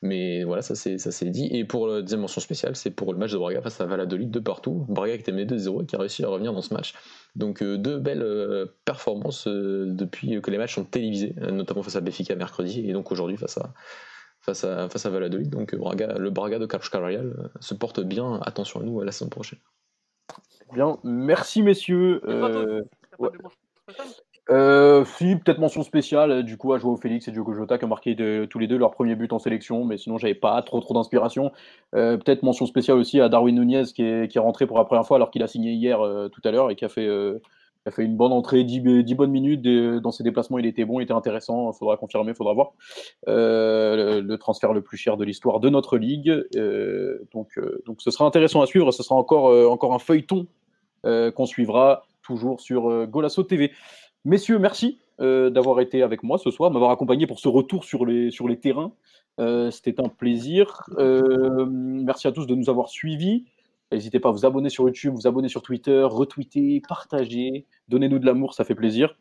Mais 0.01 0.43
voilà, 0.43 0.61
ça 0.61 0.75
c'est 0.75 1.29
dit. 1.29 1.47
Et 1.51 1.63
pour 1.63 1.87
la 1.87 2.01
deuxième 2.01 2.21
mention 2.21 2.41
spéciale, 2.41 2.75
c'est 2.75 2.91
pour 2.91 3.13
le 3.13 3.19
match 3.19 3.31
de 3.31 3.37
Braga 3.37 3.61
face 3.61 3.79
à 3.81 3.85
Valladolid 3.85 4.29
de 4.29 4.39
partout. 4.39 4.85
Braga 4.89 5.15
qui 5.15 5.21
était 5.21 5.31
mené 5.31 5.45
2-0 5.45 5.83
et 5.83 5.85
qui 5.85 5.95
a 5.95 5.99
réussi 5.99 6.23
à 6.23 6.27
revenir 6.27 6.53
dans 6.53 6.61
ce 6.61 6.73
match. 6.73 6.93
Donc 7.35 7.63
deux 7.63 7.97
belles 7.97 8.67
performances 8.85 9.47
depuis 9.47 10.39
que 10.41 10.51
les 10.51 10.57
matchs 10.57 10.75
sont 10.75 10.83
télévisés, 10.83 11.33
notamment 11.51 11.81
face 11.81 11.95
à 11.95 12.01
Béfica 12.01 12.35
mercredi 12.35 12.62
et 12.63 12.93
donc 12.93 13.11
aujourd'hui 13.11 13.37
face 13.37 13.57
à 13.57 13.73
face 14.41 14.63
à 14.63 14.89
face 14.89 15.05
à 15.05 15.09
Valladolid. 15.09 15.49
Donc 15.49 15.75
Braga, 15.75 16.13
le 16.17 16.29
Braga 16.29 16.59
de 16.59 16.65
Carlos 16.65 16.87
Carvajal 16.91 17.49
se 17.59 17.73
porte 17.73 18.01
bien. 18.01 18.39
Attention 18.45 18.79
à 18.79 18.83
nous 18.83 18.99
à 19.01 19.05
la 19.05 19.11
saison 19.11 19.29
prochaine. 19.29 19.59
Bien, 20.73 20.97
merci 21.03 21.61
messieurs. 21.61 22.21
Euh, 24.49 25.05
si, 25.05 25.37
peut-être 25.37 25.59
mention 25.59 25.83
spéciale, 25.83 26.31
euh, 26.31 26.43
du 26.43 26.57
coup, 26.57 26.73
à 26.73 26.77
Joao 26.77 26.97
Félix 26.97 27.27
et 27.27 27.31
Diogo 27.31 27.53
Jota 27.53 27.77
qui 27.77 27.85
ont 27.85 27.89
marqué 27.89 28.13
de, 28.13 28.45
tous 28.49 28.59
les 28.59 28.67
deux 28.67 28.77
leur 28.77 28.91
premier 28.91 29.15
but 29.15 29.31
en 29.31 29.39
sélection, 29.39 29.85
mais 29.85 29.97
sinon, 29.97 30.17
j'avais 30.17 30.35
pas 30.35 30.61
trop 30.63 30.81
trop 30.81 30.93
d'inspiration. 30.93 31.51
Euh, 31.95 32.17
peut-être 32.17 32.43
mention 32.43 32.65
spéciale 32.65 32.97
aussi 32.97 33.21
à 33.21 33.29
Darwin 33.29 33.57
Nunez 33.57 33.83
qui 33.95 34.03
est, 34.03 34.29
qui 34.29 34.37
est 34.37 34.41
rentré 34.41 34.67
pour 34.67 34.77
la 34.77 34.83
première 34.83 35.05
fois 35.05 35.15
alors 35.15 35.31
qu'il 35.31 35.43
a 35.43 35.47
signé 35.47 35.71
hier 35.71 35.99
tout 36.31 36.41
à 36.43 36.51
l'heure 36.51 36.71
et 36.71 36.75
qui 36.75 36.83
a 36.83 36.89
fait, 36.89 37.07
a 37.85 37.91
fait 37.91 38.03
une 38.03 38.15
bonne 38.15 38.31
entrée, 38.31 38.63
10, 38.63 38.81
bonnes 39.15 39.31
minutes. 39.31 39.61
dans 39.61 40.11
ses 40.11 40.23
déplacements, 40.23 40.57
il 40.57 40.65
était 40.65 40.85
bon, 40.85 40.99
il 40.99 41.03
était 41.03 41.13
intéressant. 41.13 41.71
Il 41.71 41.77
faudra 41.77 41.97
confirmer, 41.97 42.31
il 42.31 42.35
faudra 42.35 42.53
voir. 42.53 42.73
Le, 43.27 44.35
transfert 44.37 44.73
le 44.73 44.81
plus 44.81 44.97
cher 44.97 45.17
de 45.17 45.25
l'histoire 45.25 45.59
de 45.59 45.69
notre 45.69 45.97
ligue. 45.97 46.31
donc, 47.33 47.59
donc, 47.85 48.01
ce 48.01 48.11
sera 48.11 48.25
intéressant 48.25 48.61
à 48.61 48.65
suivre. 48.65 48.91
Ce 48.91 49.03
sera 49.03 49.15
encore, 49.15 49.45
encore 49.71 49.93
un 49.93 49.99
feuilleton 49.99 50.47
qu'on 51.03 51.45
suivra 51.45 52.03
toujours 52.21 52.61
sur 52.61 53.05
Golasso 53.07 53.43
TV. 53.43 53.71
Messieurs, 54.25 54.57
merci 54.57 54.99
euh, 55.19 55.51
d'avoir 55.51 55.79
été 55.79 56.01
avec 56.01 56.23
moi 56.23 56.39
ce 56.39 56.49
soir, 56.49 56.71
m'avoir 56.71 56.89
accompagné 56.89 57.27
pour 57.27 57.39
ce 57.39 57.47
retour 57.47 57.83
sur 57.83 58.05
les, 58.05 58.31
sur 58.31 58.47
les 58.47 58.57
terrains. 58.57 58.93
Euh, 59.39 59.69
c'était 59.69 60.01
un 60.01 60.09
plaisir. 60.09 60.81
Euh, 60.97 61.67
merci 61.69 62.27
à 62.27 62.31
tous 62.31 62.47
de 62.47 62.55
nous 62.55 62.69
avoir 62.69 62.89
suivis. 62.89 63.45
N'hésitez 63.93 64.19
pas 64.19 64.29
à 64.29 64.31
vous 64.31 64.45
abonner 64.45 64.69
sur 64.69 64.85
YouTube, 64.85 65.13
vous 65.13 65.27
abonner 65.27 65.49
sur 65.49 65.61
Twitter, 65.61 66.03
retweeter, 66.03 66.81
partager, 66.87 67.67
donnez-nous 67.89 68.19
de 68.19 68.25
l'amour, 68.25 68.53
ça 68.53 68.63
fait 68.63 68.75
plaisir. 68.75 69.15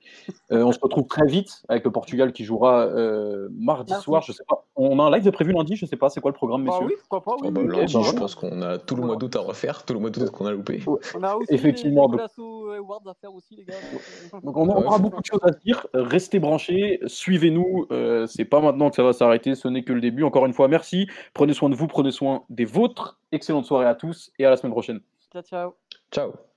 Euh, 0.50 0.62
on 0.64 0.72
se 0.72 0.78
retrouve 0.80 1.06
très 1.06 1.26
vite 1.26 1.62
avec 1.68 1.84
le 1.84 1.90
Portugal 1.90 2.32
qui 2.32 2.44
jouera 2.44 2.86
euh, 2.86 3.48
mardi 3.52 3.94
soir. 3.94 4.22
Je 4.22 4.32
sais 4.32 4.44
pas. 4.48 4.64
On 4.76 4.98
a 4.98 5.02
un 5.02 5.10
live 5.10 5.24
de 5.24 5.30
prévu 5.30 5.52
lundi, 5.52 5.76
je 5.76 5.86
sais 5.86 5.96
pas. 5.96 6.10
C'est 6.10 6.20
quoi 6.20 6.30
le 6.30 6.36
programme, 6.36 6.64
bah 6.64 6.72
messieurs 6.72 6.86
Oui, 6.86 6.94
pourquoi 6.98 7.22
pas. 7.22 7.36
Oui, 7.42 7.48
oh, 7.48 7.50
bah, 7.50 7.62
lundi, 7.62 7.92
je 7.92 8.12
pense 8.12 8.34
qu'on 8.34 8.62
a 8.62 8.78
tout 8.78 8.96
le 8.96 9.02
mois 9.02 9.16
d'août 9.16 9.34
à 9.36 9.40
refaire, 9.40 9.84
tout 9.84 9.94
le 9.94 10.00
mois 10.00 10.10
d'août 10.10 10.30
qu'on 10.30 10.46
a 10.46 10.52
loupé. 10.52 10.82
On 10.86 11.22
a 11.22 11.34
aussi 11.34 11.52
Effectivement. 11.52 12.10
Les, 12.10 12.18
les 12.18 12.22
à 12.22 13.14
faire 13.14 13.34
aussi, 13.34 13.56
les 13.56 13.64
gars. 13.64 13.74
Donc 14.42 14.56
on 14.56 14.68
aura 14.68 14.98
beaucoup 14.98 15.20
de 15.20 15.26
choses 15.26 15.42
à 15.42 15.50
dire. 15.50 15.86
Restez 15.94 16.38
branchés, 16.38 17.00
suivez-nous. 17.06 17.86
Euh, 17.90 18.26
c'est 18.26 18.44
pas 18.44 18.60
maintenant 18.60 18.90
que 18.90 18.96
ça 18.96 19.02
va 19.02 19.12
s'arrêter. 19.12 19.54
Ce 19.54 19.68
n'est 19.68 19.82
que 19.82 19.92
le 19.92 20.00
début. 20.00 20.22
Encore 20.24 20.46
une 20.46 20.52
fois, 20.52 20.68
merci. 20.68 21.08
Prenez 21.34 21.54
soin 21.54 21.68
de 21.68 21.74
vous, 21.74 21.86
prenez 21.86 22.10
soin 22.10 22.44
des 22.48 22.64
vôtres. 22.64 23.18
Excellente 23.32 23.64
soirée 23.64 23.86
à 23.86 23.94
tous 23.94 24.32
et 24.38 24.44
à 24.44 24.50
la 24.50 24.56
semaine 24.56 24.72
prochaine. 24.72 25.00
Ciao, 25.32 25.42
ciao. 25.42 25.74
Ciao. 26.10 26.51